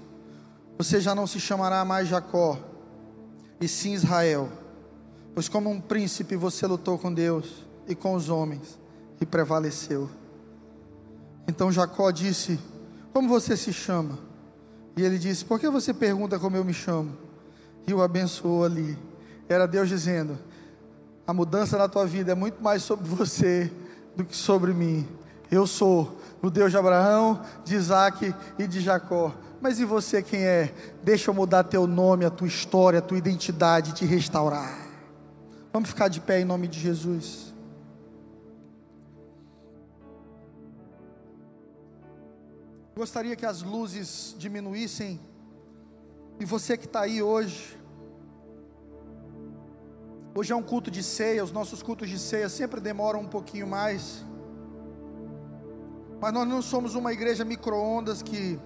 Você 0.76 1.00
já 1.00 1.14
não 1.14 1.26
se 1.26 1.38
chamará 1.38 1.84
mais 1.84 2.08
Jacó, 2.08 2.58
e 3.60 3.68
sim 3.68 3.92
Israel, 3.92 4.50
pois 5.32 5.48
como 5.48 5.70
um 5.70 5.80
príncipe 5.80 6.34
você 6.34 6.66
lutou 6.66 6.98
com 6.98 7.14
Deus 7.14 7.64
e 7.86 7.94
com 7.94 8.14
os 8.14 8.28
homens 8.28 8.78
e 9.20 9.24
prevaleceu. 9.24 10.10
Então 11.46 11.70
Jacó 11.70 12.10
disse: 12.10 12.58
como 13.16 13.30
você 13.30 13.56
se 13.56 13.72
chama? 13.72 14.18
E 14.94 15.02
ele 15.02 15.18
disse: 15.18 15.42
Por 15.42 15.58
que 15.58 15.70
você 15.70 15.94
pergunta 15.94 16.38
como 16.38 16.54
eu 16.54 16.62
me 16.62 16.74
chamo? 16.74 17.16
E 17.86 17.94
o 17.94 18.02
abençoou 18.02 18.62
ali. 18.62 18.98
Era 19.48 19.66
Deus 19.66 19.88
dizendo: 19.88 20.38
a 21.26 21.32
mudança 21.32 21.78
na 21.78 21.88
tua 21.88 22.04
vida 22.04 22.32
é 22.32 22.34
muito 22.34 22.62
mais 22.62 22.82
sobre 22.82 23.08
você 23.08 23.72
do 24.14 24.22
que 24.22 24.36
sobre 24.36 24.74
mim. 24.74 25.08
Eu 25.50 25.66
sou 25.66 26.20
o 26.42 26.50
Deus 26.50 26.70
de 26.70 26.76
Abraão, 26.76 27.40
de 27.64 27.74
Isaac 27.74 28.34
e 28.58 28.66
de 28.66 28.82
Jacó. 28.82 29.34
Mas 29.62 29.80
e 29.80 29.86
você 29.86 30.22
quem 30.22 30.44
é? 30.44 30.74
Deixa 31.02 31.30
eu 31.30 31.34
mudar 31.34 31.64
teu 31.64 31.86
nome, 31.86 32.26
a 32.26 32.30
tua 32.30 32.46
história, 32.46 32.98
a 32.98 33.02
tua 33.02 33.16
identidade, 33.16 33.94
te 33.94 34.04
restaurar. 34.04 34.76
Vamos 35.72 35.88
ficar 35.88 36.08
de 36.08 36.20
pé 36.20 36.42
em 36.42 36.44
nome 36.44 36.68
de 36.68 36.78
Jesus. 36.78 37.54
Gostaria 42.98 43.36
que 43.36 43.44
as 43.44 43.60
luzes 43.60 44.34
diminuíssem. 44.38 45.20
E 46.40 46.46
você 46.46 46.78
que 46.78 46.86
está 46.86 47.02
aí 47.02 47.22
hoje, 47.22 47.78
hoje 50.34 50.50
é 50.50 50.56
um 50.56 50.62
culto 50.62 50.90
de 50.90 51.02
ceia, 51.02 51.44
os 51.44 51.52
nossos 51.52 51.82
cultos 51.82 52.08
de 52.08 52.18
ceia 52.18 52.48
sempre 52.48 52.80
demoram 52.80 53.20
um 53.20 53.28
pouquinho 53.28 53.66
mais. 53.66 54.24
Mas 56.18 56.32
nós 56.32 56.48
não 56.48 56.62
somos 56.62 56.94
uma 56.94 57.12
igreja 57.12 57.44
micro-ondas 57.44 58.22
que 58.22 58.58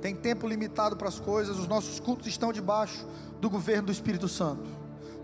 tem 0.00 0.16
tempo 0.16 0.48
limitado 0.48 0.96
para 0.96 1.08
as 1.08 1.20
coisas, 1.20 1.58
os 1.58 1.68
nossos 1.68 2.00
cultos 2.00 2.26
estão 2.28 2.54
debaixo 2.54 3.06
do 3.38 3.50
governo 3.50 3.88
do 3.88 3.92
Espírito 3.92 4.28
Santo. 4.28 4.64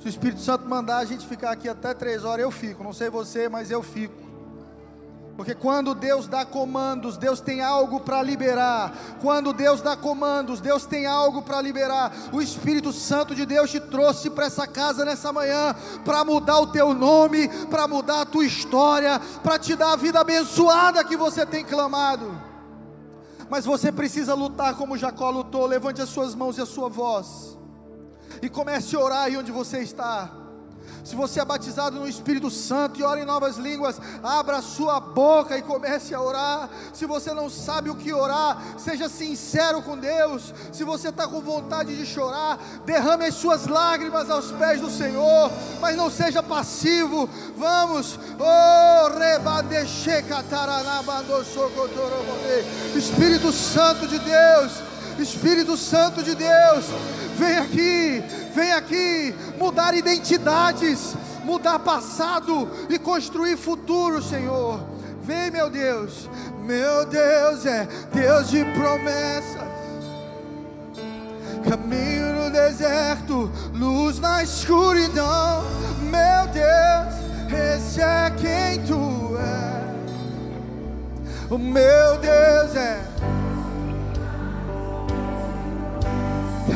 Se 0.00 0.06
o 0.06 0.10
Espírito 0.10 0.42
Santo 0.42 0.68
mandar 0.68 0.98
a 0.98 1.04
gente 1.06 1.26
ficar 1.26 1.52
aqui 1.52 1.66
até 1.66 1.94
três 1.94 2.24
horas, 2.24 2.42
eu 2.42 2.50
fico. 2.50 2.84
Não 2.84 2.92
sei 2.92 3.08
você, 3.08 3.48
mas 3.48 3.70
eu 3.70 3.82
fico. 3.82 4.27
Porque 5.38 5.54
quando 5.54 5.94
Deus 5.94 6.26
dá 6.26 6.44
comandos, 6.44 7.16
Deus 7.16 7.40
tem 7.40 7.62
algo 7.62 8.00
para 8.00 8.20
liberar. 8.20 8.92
Quando 9.22 9.52
Deus 9.52 9.80
dá 9.80 9.96
comandos, 9.96 10.60
Deus 10.60 10.84
tem 10.84 11.06
algo 11.06 11.42
para 11.42 11.62
liberar. 11.62 12.12
O 12.32 12.42
Espírito 12.42 12.92
Santo 12.92 13.36
de 13.36 13.46
Deus 13.46 13.70
te 13.70 13.78
trouxe 13.78 14.30
para 14.30 14.46
essa 14.46 14.66
casa 14.66 15.04
nessa 15.04 15.32
manhã 15.32 15.76
para 16.04 16.24
mudar 16.24 16.58
o 16.58 16.66
teu 16.66 16.92
nome, 16.92 17.46
para 17.66 17.86
mudar 17.86 18.22
a 18.22 18.26
tua 18.26 18.44
história, 18.44 19.20
para 19.40 19.60
te 19.60 19.76
dar 19.76 19.92
a 19.92 19.96
vida 19.96 20.18
abençoada 20.18 21.04
que 21.04 21.16
você 21.16 21.46
tem 21.46 21.64
clamado. 21.64 22.36
Mas 23.48 23.64
você 23.64 23.92
precisa 23.92 24.34
lutar 24.34 24.74
como 24.74 24.98
Jacó 24.98 25.30
lutou. 25.30 25.66
Levante 25.66 26.02
as 26.02 26.08
suas 26.08 26.34
mãos 26.34 26.58
e 26.58 26.62
a 26.62 26.66
sua 26.66 26.88
voz 26.88 27.56
e 28.42 28.48
comece 28.48 28.96
a 28.96 29.00
orar 29.00 29.22
aí 29.26 29.36
onde 29.36 29.52
você 29.52 29.78
está. 29.78 30.37
Se 31.04 31.16
você 31.16 31.40
é 31.40 31.44
batizado 31.44 31.98
no 31.98 32.08
Espírito 32.08 32.50
Santo 32.50 33.00
e 33.00 33.02
ora 33.02 33.20
em 33.20 33.24
novas 33.24 33.56
línguas, 33.56 34.00
abra 34.22 34.58
a 34.58 34.62
sua 34.62 35.00
boca 35.00 35.56
e 35.56 35.62
comece 35.62 36.14
a 36.14 36.20
orar. 36.20 36.68
Se 36.92 37.06
você 37.06 37.32
não 37.32 37.48
sabe 37.48 37.88
o 37.88 37.94
que 37.94 38.12
orar, 38.12 38.58
seja 38.76 39.08
sincero 39.08 39.80
com 39.82 39.96
Deus. 39.96 40.52
Se 40.72 40.84
você 40.84 41.08
está 41.08 41.26
com 41.26 41.40
vontade 41.40 41.96
de 41.96 42.04
chorar, 42.04 42.58
derrame 42.84 43.24
as 43.24 43.34
suas 43.34 43.66
lágrimas 43.66 44.28
aos 44.28 44.52
pés 44.52 44.80
do 44.80 44.90
Senhor, 44.90 45.50
mas 45.80 45.96
não 45.96 46.10
seja 46.10 46.42
passivo. 46.42 47.28
Vamos, 47.56 48.18
oh, 48.38 49.08
Espírito 52.96 53.52
Santo 53.52 54.06
de 54.06 54.18
Deus, 54.18 54.72
Espírito 55.18 55.76
Santo 55.76 56.22
de 56.22 56.34
Deus, 56.34 56.84
vem 57.38 57.56
aqui, 57.56 58.22
vem 58.54 58.72
aqui 58.72 59.34
mudar 59.58 59.94
identidades, 59.94 61.16
mudar 61.44 61.78
passado 61.78 62.68
e 62.90 62.98
construir 62.98 63.56
futuro, 63.56 64.22
Senhor. 64.22 64.80
Vem, 65.22 65.50
meu 65.50 65.70
Deus, 65.70 66.28
meu 66.64 67.06
Deus 67.06 67.64
é 67.66 67.86
Deus 68.12 68.48
de 68.48 68.64
promessas. 68.64 69.68
Caminho 71.68 72.32
no 72.34 72.50
deserto, 72.50 73.50
luz 73.74 74.18
na 74.18 74.42
escuridão. 74.42 75.64
Meu 76.02 76.46
Deus, 76.52 77.14
esse 77.76 78.00
é 78.00 78.30
quem 78.30 78.82
tu 78.86 79.36
és. 79.36 79.78
O 81.50 81.58
meu 81.58 82.18
Deus 82.18 82.76
é 82.76 83.02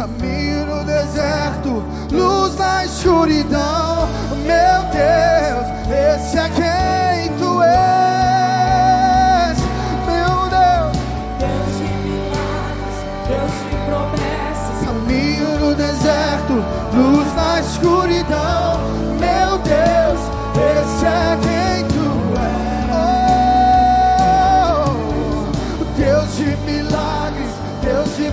caminho 0.03 0.67
no 0.67 0.85
deserto, 0.85 1.85
luz 2.11 2.57
na 2.57 2.85
escuridão. 2.85 4.09
Meu 4.45 4.83
Deus, 4.91 5.67
esse 5.89 6.39
é 6.39 6.49
quem 6.49 7.37
tu 7.39 7.63
és. 7.63 9.59
Meu 10.09 10.49
Deus, 10.51 10.97
Deus 11.39 11.73
de 11.79 11.85
milagres, 12.03 12.99
Deus 13.29 13.53
de 13.63 13.77
promessas. 13.87 14.79
caminho 14.85 15.51
no 15.61 15.71
deserto, 15.77 16.55
luz 16.95 17.35
na 17.37 17.61
escuridão. 17.61 18.81
Meu 19.21 19.59
Deus, 19.59 20.21
esse 20.57 21.07
é 21.07 21.39
quem 21.43 21.62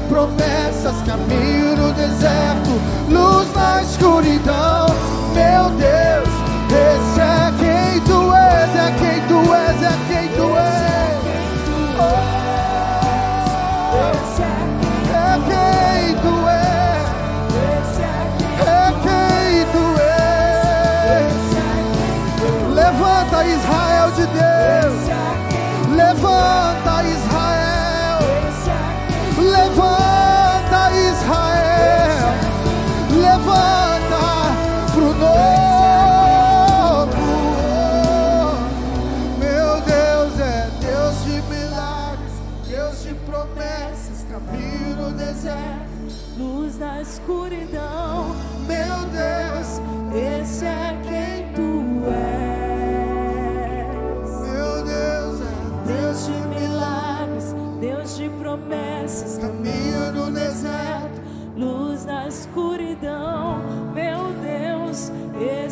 promessas, 0.10 1.02
caminho 1.06 1.77
no 1.77 1.94
deserto, 1.94 2.72
luz 3.10 3.48
na 3.56 3.81
escuridão. 3.81 4.88
Meu 5.34 5.69
Deus, 5.77 6.30
esse 6.68 7.22
é 7.22 7.53
quem 7.60 8.02
tu 8.02 8.34
és, 8.34 8.76
é 8.76 8.91
quem 8.98 9.22
tu 9.27 9.53
és, 9.53 9.84
é 9.84 9.98
quem 10.10 10.27
tu 10.36 10.57
és. 10.57 11.09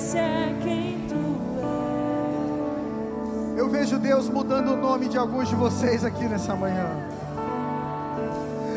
Esse 0.08 0.18
é 0.18 0.56
quem 0.64 1.06
tu 1.10 1.16
és. 3.52 3.60
Eu 3.60 3.70
vejo 3.70 4.00
Deus 4.00 4.30
mudando 4.30 4.72
o 4.72 4.78
nome 4.78 5.10
de 5.10 5.18
alguns 5.18 5.50
de 5.50 5.56
vocês 5.56 6.06
aqui 6.06 6.24
nessa 6.24 6.56
manhã. 6.56 6.88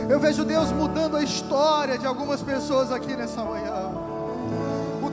Eu 0.09 0.19
vejo 0.19 0.45
Deus 0.45 0.73
mudando 0.73 1.17
a 1.17 1.23
história 1.23 1.97
de 1.97 2.05
algumas 2.05 2.43
pessoas 2.43 2.91
aqui 2.91 3.15
nessa 3.15 3.45
manhã. 3.45 3.93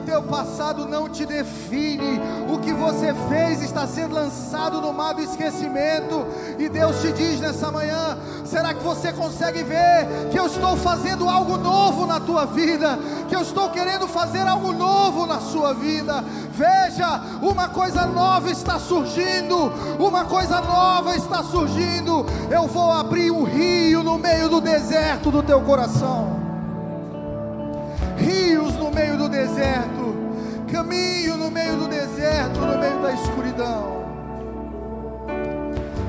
Teu 0.08 0.22
passado 0.22 0.88
não 0.88 1.06
te 1.06 1.26
define. 1.26 2.18
O 2.50 2.58
que 2.58 2.72
você 2.72 3.12
fez 3.28 3.60
está 3.60 3.86
sendo 3.86 4.14
lançado 4.14 4.80
no 4.80 4.90
mar 4.90 5.12
do 5.12 5.20
esquecimento. 5.20 6.26
E 6.58 6.66
Deus 6.66 7.02
te 7.02 7.12
diz 7.12 7.38
nessa 7.40 7.70
manhã: 7.70 8.16
será 8.42 8.72
que 8.72 8.82
você 8.82 9.12
consegue 9.12 9.62
ver 9.62 10.30
que 10.30 10.38
eu 10.38 10.46
estou 10.46 10.78
fazendo 10.78 11.28
algo 11.28 11.58
novo 11.58 12.06
na 12.06 12.18
tua 12.18 12.46
vida? 12.46 12.98
Que 13.28 13.36
eu 13.36 13.42
estou 13.42 13.68
querendo 13.68 14.08
fazer 14.08 14.48
algo 14.48 14.72
novo 14.72 15.26
na 15.26 15.40
sua 15.40 15.74
vida? 15.74 16.24
Veja, 16.52 17.20
uma 17.42 17.68
coisa 17.68 18.06
nova 18.06 18.50
está 18.50 18.78
surgindo. 18.78 19.70
Uma 19.98 20.24
coisa 20.24 20.62
nova 20.62 21.16
está 21.16 21.42
surgindo. 21.42 22.24
Eu 22.50 22.66
vou 22.66 22.90
abrir 22.90 23.30
um 23.30 23.44
rio 23.44 24.02
no 24.02 24.16
meio 24.16 24.48
do 24.48 24.58
deserto 24.58 25.30
do 25.30 25.42
teu 25.42 25.60
coração 25.60 26.48
rios 28.18 28.74
no 28.74 28.90
meio 28.90 29.16
do 29.16 29.28
deserto, 29.28 29.97
caminho 30.68 31.36
no 31.36 31.50
meio 31.50 31.76
do 31.76 31.88
deserto, 31.88 32.60
no 32.60 32.78
meio 32.78 33.00
da 33.00 33.12
escuridão. 33.12 34.06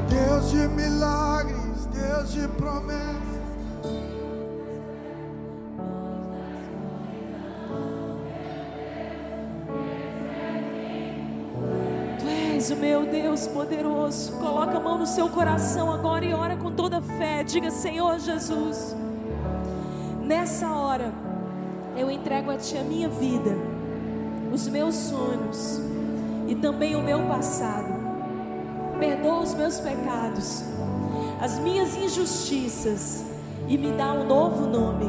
Deus 0.10 0.52
de 0.52 0.68
milagres, 0.68 1.86
Deus 1.86 2.32
de 2.32 2.48
promessas. 2.50 3.20
Tu 12.20 12.28
és 12.28 12.70
o 12.70 12.76
meu 12.76 13.06
Deus 13.06 13.48
poderoso. 13.48 14.34
Coloca 14.34 14.78
a 14.78 14.80
mão 14.80 14.98
no 14.98 15.08
seu 15.08 15.30
coração 15.30 15.92
agora 15.92 16.26
e 16.26 16.34
ora 16.34 16.58
com 16.58 16.72
toda 16.72 17.02
fé. 17.02 17.44
Diga, 17.44 17.72
Senhor 17.72 18.20
Jesus, 18.20 18.96
nessa 20.22 20.70
hora 20.70 21.14
eu 21.96 22.12
entrego 22.12 22.52
a 22.52 22.58
Ti 22.58 22.78
a 22.78 22.84
minha 22.84 23.10
vida. 23.10 23.69
Os 24.52 24.68
meus 24.68 24.96
sonhos 24.96 25.82
e 26.48 26.56
também 26.56 26.96
o 26.96 27.02
meu 27.02 27.22
passado. 27.28 28.00
Perdoa 29.00 29.42
os 29.42 29.54
meus 29.54 29.80
pecados, 29.80 30.64
as 31.40 31.58
minhas 31.60 31.96
injustiças 31.96 33.24
e 33.68 33.78
me 33.78 33.92
dá 33.92 34.14
um 34.14 34.26
novo 34.26 34.68
nome. 34.68 35.06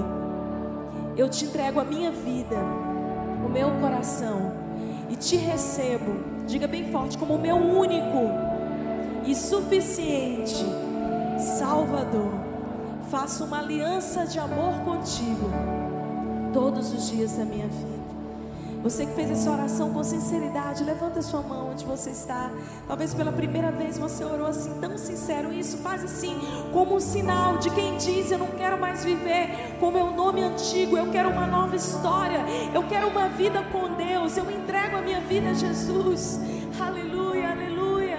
Eu 1.17 1.29
te 1.29 1.45
entrego 1.45 1.81
a 1.81 1.85
minha 1.85 2.11
vida, 2.11 2.57
o 3.45 3.49
meu 3.49 3.71
coração 3.81 4.53
e 5.09 5.17
te 5.17 5.37
recebo, 5.37 6.45
diga 6.47 6.69
bem 6.69 6.93
forte, 6.93 7.19
como 7.19 7.35
o 7.35 7.39
meu 7.39 7.57
único 7.57 8.31
e 9.27 9.35
suficiente 9.35 10.65
Salvador. 11.39 12.33
Faço 13.11 13.45
uma 13.45 13.59
aliança 13.59 14.25
de 14.25 14.39
amor 14.39 14.81
contigo 14.85 15.51
todos 16.53 16.93
os 16.93 17.11
dias 17.11 17.37
da 17.37 17.45
minha 17.45 17.67
vida. 17.67 18.00
Você 18.83 19.05
que 19.05 19.13
fez 19.13 19.31
essa 19.31 19.51
oração 19.51 19.93
com 19.93 20.03
sinceridade, 20.03 20.83
levanta 20.83 21.21
sua 21.21 21.43
mão 21.43 21.71
onde 21.71 21.85
você 21.85 22.11
está. 22.11 22.51
Talvez 22.89 23.13
pela 23.13 23.31
primeira 23.31 23.71
vez 23.71 23.99
você 23.99 24.25
orou 24.25 24.47
assim, 24.47 24.73
tão 24.81 24.97
sincero. 24.97 25.53
Isso 25.53 25.77
faz 25.79 26.03
assim, 26.03 26.35
como 26.73 26.97
um 26.97 27.01
sinal 27.01 27.59
de 27.59 27.69
quem 27.71 27.99
diz: 27.99 28.31
Eu 28.31 28.39
não 28.39 28.49
quero 28.49 28.81
mais 28.81 29.05
viver 29.05 29.77
com 29.79 29.91
meu 29.91 30.11
nome 30.11 30.43
antigo, 30.43 30.97
eu 30.97 31.11
quero 31.11 31.29
uma 31.29 31.47
nova 31.47 31.77
história, 31.77 32.43
eu 32.73 32.83
quero 32.89 33.09
uma 33.09 33.29
vida 33.29 33.63
com 33.71 33.95
Deus, 33.95 34.39
eu 34.39 34.51
entrego 34.51 34.97
a 34.97 35.03
minha 35.03 35.21
vida 35.21 35.51
a 35.51 35.55
Jesus. 35.55 36.41
Aleluia, 36.81 37.51
aleluia. 37.51 38.19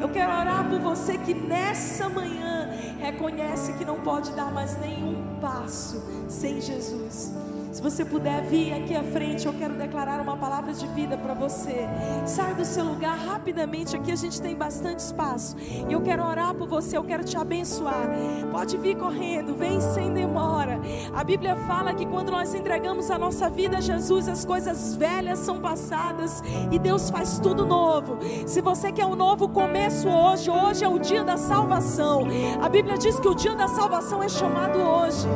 Eu 0.00 0.08
quero 0.08 0.32
orar 0.32 0.66
por 0.70 0.78
você 0.80 1.18
que 1.18 1.34
nessa 1.34 2.08
manhã 2.08 2.70
reconhece 2.98 3.74
que 3.74 3.84
não 3.84 4.00
pode 4.00 4.32
dar 4.32 4.50
mais 4.50 4.78
nenhum 4.78 5.38
passo 5.38 6.02
sem 6.28 6.62
Jesus. 6.62 7.47
Se 7.70 7.82
você 7.82 8.04
puder 8.04 8.42
vir 8.44 8.72
aqui 8.72 8.96
à 8.96 9.02
frente, 9.02 9.46
eu 9.46 9.52
quero 9.52 9.74
declarar 9.74 10.20
uma 10.20 10.36
palavra 10.36 10.72
de 10.72 10.86
vida 10.88 11.16
para 11.18 11.34
você. 11.34 11.86
Sai 12.26 12.54
do 12.54 12.64
seu 12.64 12.84
lugar 12.84 13.16
rapidamente, 13.16 13.94
aqui 13.94 14.10
a 14.10 14.16
gente 14.16 14.40
tem 14.40 14.56
bastante 14.56 15.00
espaço. 15.00 15.56
E 15.88 15.92
eu 15.92 16.00
quero 16.00 16.24
orar 16.24 16.54
por 16.54 16.66
você, 16.66 16.96
eu 16.96 17.04
quero 17.04 17.22
te 17.24 17.36
abençoar. 17.36 18.08
Pode 18.50 18.76
vir 18.78 18.96
correndo, 18.96 19.54
vem 19.54 19.80
sem 19.80 20.12
demora. 20.12 20.80
A 21.14 21.22
Bíblia 21.22 21.56
fala 21.66 21.92
que 21.92 22.06
quando 22.06 22.30
nós 22.30 22.54
entregamos 22.54 23.10
a 23.10 23.18
nossa 23.18 23.50
vida 23.50 23.78
a 23.78 23.80
Jesus, 23.80 24.28
as 24.28 24.44
coisas 24.44 24.96
velhas 24.96 25.38
são 25.38 25.60
passadas 25.60 26.42
e 26.70 26.78
Deus 26.78 27.10
faz 27.10 27.38
tudo 27.38 27.66
novo. 27.66 28.18
Se 28.46 28.62
você 28.62 28.90
quer 28.90 29.04
um 29.04 29.14
novo 29.14 29.48
começo 29.48 30.08
hoje, 30.08 30.50
hoje 30.50 30.84
é 30.84 30.88
o 30.88 30.98
dia 30.98 31.22
da 31.22 31.36
salvação. 31.36 32.22
A 32.62 32.68
Bíblia 32.68 32.96
diz 32.96 33.20
que 33.20 33.28
o 33.28 33.34
dia 33.34 33.54
da 33.54 33.68
salvação 33.68 34.22
é 34.22 34.28
chamado 34.28 34.78
hoje. 34.78 35.28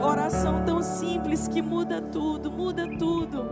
Oração 0.00 0.64
tão 0.64 0.82
simples 0.82 1.46
que 1.46 1.62
muda 1.62 2.02
tudo, 2.02 2.50
muda 2.50 2.84
tudo. 2.98 3.44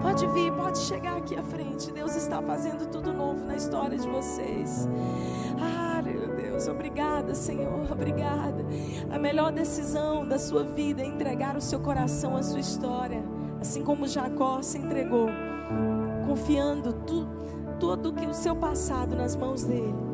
Pode 0.00 0.26
vir, 0.28 0.50
pode 0.52 0.78
chegar 0.78 1.18
aqui 1.18 1.36
à 1.36 1.42
frente. 1.42 1.92
Deus 1.92 2.16
está 2.16 2.40
fazendo 2.40 2.90
tudo 2.90 3.12
novo 3.12 3.44
na 3.44 3.56
história 3.56 3.98
de 3.98 4.08
vocês. 4.08 4.88
Ah, 5.60 6.00
meu 6.02 6.34
Deus, 6.34 6.66
obrigada, 6.66 7.34
Senhor, 7.34 7.84
obrigada. 7.92 8.64
A 9.10 9.18
melhor 9.18 9.52
decisão 9.52 10.26
da 10.26 10.38
sua 10.38 10.64
vida 10.64 11.02
é 11.02 11.06
entregar 11.06 11.56
o 11.56 11.60
seu 11.60 11.80
coração 11.80 12.36
à 12.36 12.42
sua 12.42 12.60
história, 12.60 13.22
assim 13.60 13.82
como 13.82 14.08
Jacó 14.08 14.62
se 14.62 14.78
entregou, 14.78 15.28
confiando 16.26 16.94
tu, 17.06 17.28
todo 17.78 18.14
que 18.14 18.24
o 18.24 18.32
seu 18.32 18.56
passado 18.56 19.14
nas 19.14 19.36
mãos 19.36 19.64
dele. 19.64 20.09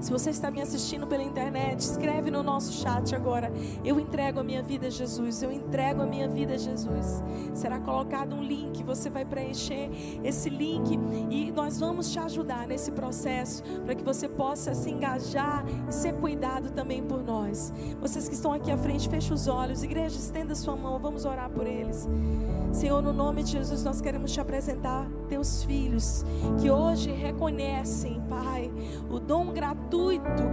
Se 0.00 0.12
você 0.12 0.30
está 0.30 0.48
me 0.48 0.62
assistindo 0.62 1.08
pela 1.08 1.22
internet, 1.22 1.80
escreve 1.80 2.30
no 2.30 2.40
nosso 2.40 2.72
chat 2.72 3.16
agora. 3.16 3.52
Eu 3.84 3.98
entrego 3.98 4.38
a 4.38 4.44
minha 4.44 4.62
vida 4.62 4.86
a 4.86 4.90
Jesus. 4.90 5.42
Eu 5.42 5.50
entrego 5.50 6.02
a 6.02 6.06
minha 6.06 6.28
vida 6.28 6.54
a 6.54 6.56
Jesus. 6.56 7.22
Será 7.52 7.80
colocado 7.80 8.34
um 8.34 8.42
link, 8.42 8.82
você 8.84 9.10
vai 9.10 9.24
preencher 9.24 9.90
esse 10.22 10.48
link 10.48 10.96
e 11.30 11.50
nós 11.50 11.80
vamos 11.80 12.12
te 12.12 12.18
ajudar 12.20 12.68
nesse 12.68 12.92
processo 12.92 13.62
para 13.84 13.94
que 13.94 14.04
você 14.04 14.28
possa 14.28 14.72
se 14.72 14.88
engajar 14.88 15.64
e 15.88 15.92
ser 15.92 16.14
cuidado 16.14 16.70
também 16.70 17.02
por 17.02 17.22
nós. 17.22 17.72
Vocês 18.00 18.28
que 18.28 18.34
estão 18.34 18.52
aqui 18.52 18.70
à 18.70 18.78
frente, 18.78 19.08
feche 19.08 19.32
os 19.32 19.48
olhos. 19.48 19.82
Igreja, 19.82 20.16
estenda 20.16 20.54
sua 20.54 20.76
mão, 20.76 20.98
vamos 21.00 21.24
orar 21.24 21.50
por 21.50 21.66
eles. 21.66 22.08
Senhor, 22.72 23.02
no 23.02 23.12
nome 23.12 23.42
de 23.42 23.52
Jesus, 23.52 23.82
nós 23.82 24.00
queremos 24.00 24.30
te 24.30 24.40
apresentar 24.40 25.08
teus 25.28 25.64
filhos 25.64 26.24
que 26.60 26.70
hoje 26.70 27.10
reconhecem, 27.10 28.22
Pai, 28.28 28.70
o 29.10 29.18
dom 29.18 29.52
gratuito 29.52 29.87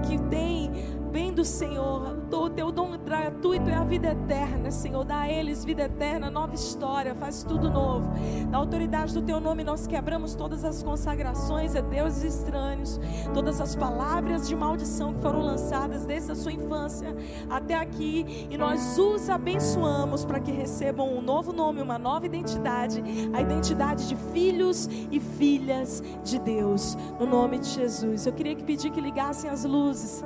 que 0.02 0.18
tem 0.30 0.72
vem 1.16 1.32
do 1.32 1.46
Senhor. 1.46 2.26
O 2.30 2.50
teu 2.50 2.74
dom 2.74 2.98
gratuito 2.98 3.70
é 3.70 3.74
a 3.74 3.86
vida 3.86 4.10
eterna, 4.10 4.70
Senhor. 4.70 5.06
Dá 5.06 5.22
a 5.22 5.30
eles 5.32 5.64
vida 5.64 5.84
eterna, 5.84 6.30
nova 6.30 6.54
história, 6.54 7.16
faz 7.16 7.42
tudo 7.42 7.70
novo. 7.70 8.12
Na 8.52 8.58
autoridade 8.58 9.14
do 9.14 9.22
teu 9.22 9.40
nome, 9.40 9.64
nós 9.64 9.88
quebramos 9.88 10.36
todas 10.36 10.66
as 10.66 10.84
consagrações 10.84 11.74
a 11.74 11.80
deuses 11.80 12.36
estranhos, 12.36 13.00
todas 13.34 13.62
as 13.62 13.78
palavras 13.78 14.46
de 14.50 14.58
maldição 14.58 15.14
que 15.14 15.22
foram 15.22 15.40
lançadas 15.40 16.06
desde 16.06 16.34
a 16.34 16.36
sua 16.36 16.52
infância 16.52 17.16
até 17.50 17.76
aqui, 17.76 18.48
e 18.50 18.58
nós 18.58 19.00
os 19.00 19.30
abençoamos 19.30 20.26
para 20.26 20.42
que 20.42 20.52
recebam 20.52 21.16
um 21.16 21.22
novo 21.22 21.54
nome, 21.54 21.82
uma 21.82 21.98
nova 21.98 22.26
identidade, 22.26 23.02
a 23.34 23.40
identidade 23.42 24.10
de 24.10 24.18
filhos 24.34 24.90
e 25.10 25.22
filhas 25.22 26.04
de 26.26 26.38
Deus, 26.40 26.98
no 27.18 27.26
nome 27.26 27.58
de 27.60 27.70
Jesus. 27.70 28.26
Eu 28.26 28.34
queria 28.34 28.54
que 28.54 28.66
pedir 28.66 28.92
que 28.92 29.00
ligassem 29.00 29.50
as 29.50 29.64
luzes. 29.64 30.22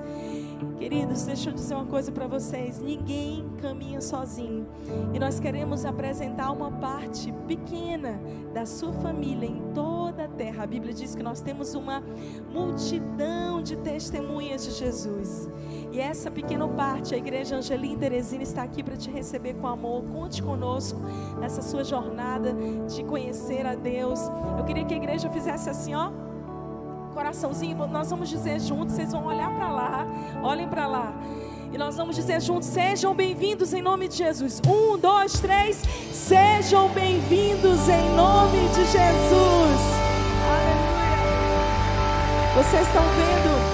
Queridos, 0.77 1.23
deixa 1.23 1.49
eu 1.49 1.53
dizer 1.53 1.75
uma 1.75 1.85
coisa 1.85 2.11
para 2.11 2.27
vocês: 2.27 2.79
ninguém 2.79 3.45
caminha 3.61 4.01
sozinho. 4.01 4.67
E 5.13 5.19
nós 5.19 5.39
queremos 5.39 5.85
apresentar 5.85 6.51
uma 6.51 6.71
parte 6.71 7.31
pequena 7.47 8.19
da 8.53 8.65
sua 8.65 8.91
família 8.93 9.47
em 9.47 9.61
toda 9.73 10.25
a 10.25 10.27
terra. 10.27 10.63
A 10.63 10.67
Bíblia 10.67 10.93
diz 10.93 11.15
que 11.15 11.23
nós 11.23 11.41
temos 11.41 11.75
uma 11.75 12.03
multidão 12.51 13.61
de 13.61 13.77
testemunhas 13.77 14.65
de 14.65 14.71
Jesus. 14.71 15.49
E 15.91 15.99
essa 15.99 16.29
pequena 16.29 16.67
parte, 16.67 17.15
a 17.15 17.17
Igreja 17.17 17.55
Angelim 17.55 17.97
Teresina 17.97 18.43
está 18.43 18.63
aqui 18.63 18.83
para 18.83 18.97
te 18.97 19.09
receber 19.09 19.55
com 19.55 19.67
amor. 19.67 20.03
Conte 20.03 20.41
conosco 20.43 20.99
nessa 21.39 21.61
sua 21.61 21.83
jornada 21.83 22.53
de 22.87 23.03
conhecer 23.03 23.65
a 23.65 23.75
Deus. 23.75 24.19
Eu 24.57 24.65
queria 24.65 24.85
que 24.85 24.93
a 24.93 24.97
igreja 24.97 25.29
fizesse 25.29 25.69
assim, 25.69 25.93
ó 25.95 26.28
coraçãozinho, 27.13 27.75
nós 27.87 28.09
vamos 28.09 28.29
dizer 28.29 28.59
juntos, 28.59 28.95
vocês 28.95 29.11
vão 29.11 29.25
olhar 29.25 29.49
para 29.53 29.69
lá, 29.69 30.07
olhem 30.43 30.67
para 30.67 30.87
lá. 30.87 31.13
E 31.71 31.77
nós 31.77 31.97
vamos 31.97 32.15
dizer 32.15 32.41
juntos: 32.41 32.67
sejam 32.67 33.13
bem-vindos 33.13 33.73
em 33.73 33.81
nome 33.81 34.07
de 34.07 34.17
Jesus. 34.17 34.61
Um, 34.67 34.97
dois, 34.97 35.33
três. 35.39 35.83
Sejam 36.11 36.89
bem-vindos 36.89 37.87
em 37.87 38.09
nome 38.15 38.67
de 38.69 38.85
Jesus. 38.85 39.81
Aleluia. 40.49 40.89
Vocês 42.55 42.87
estão 42.87 43.03
vendo 43.03 43.68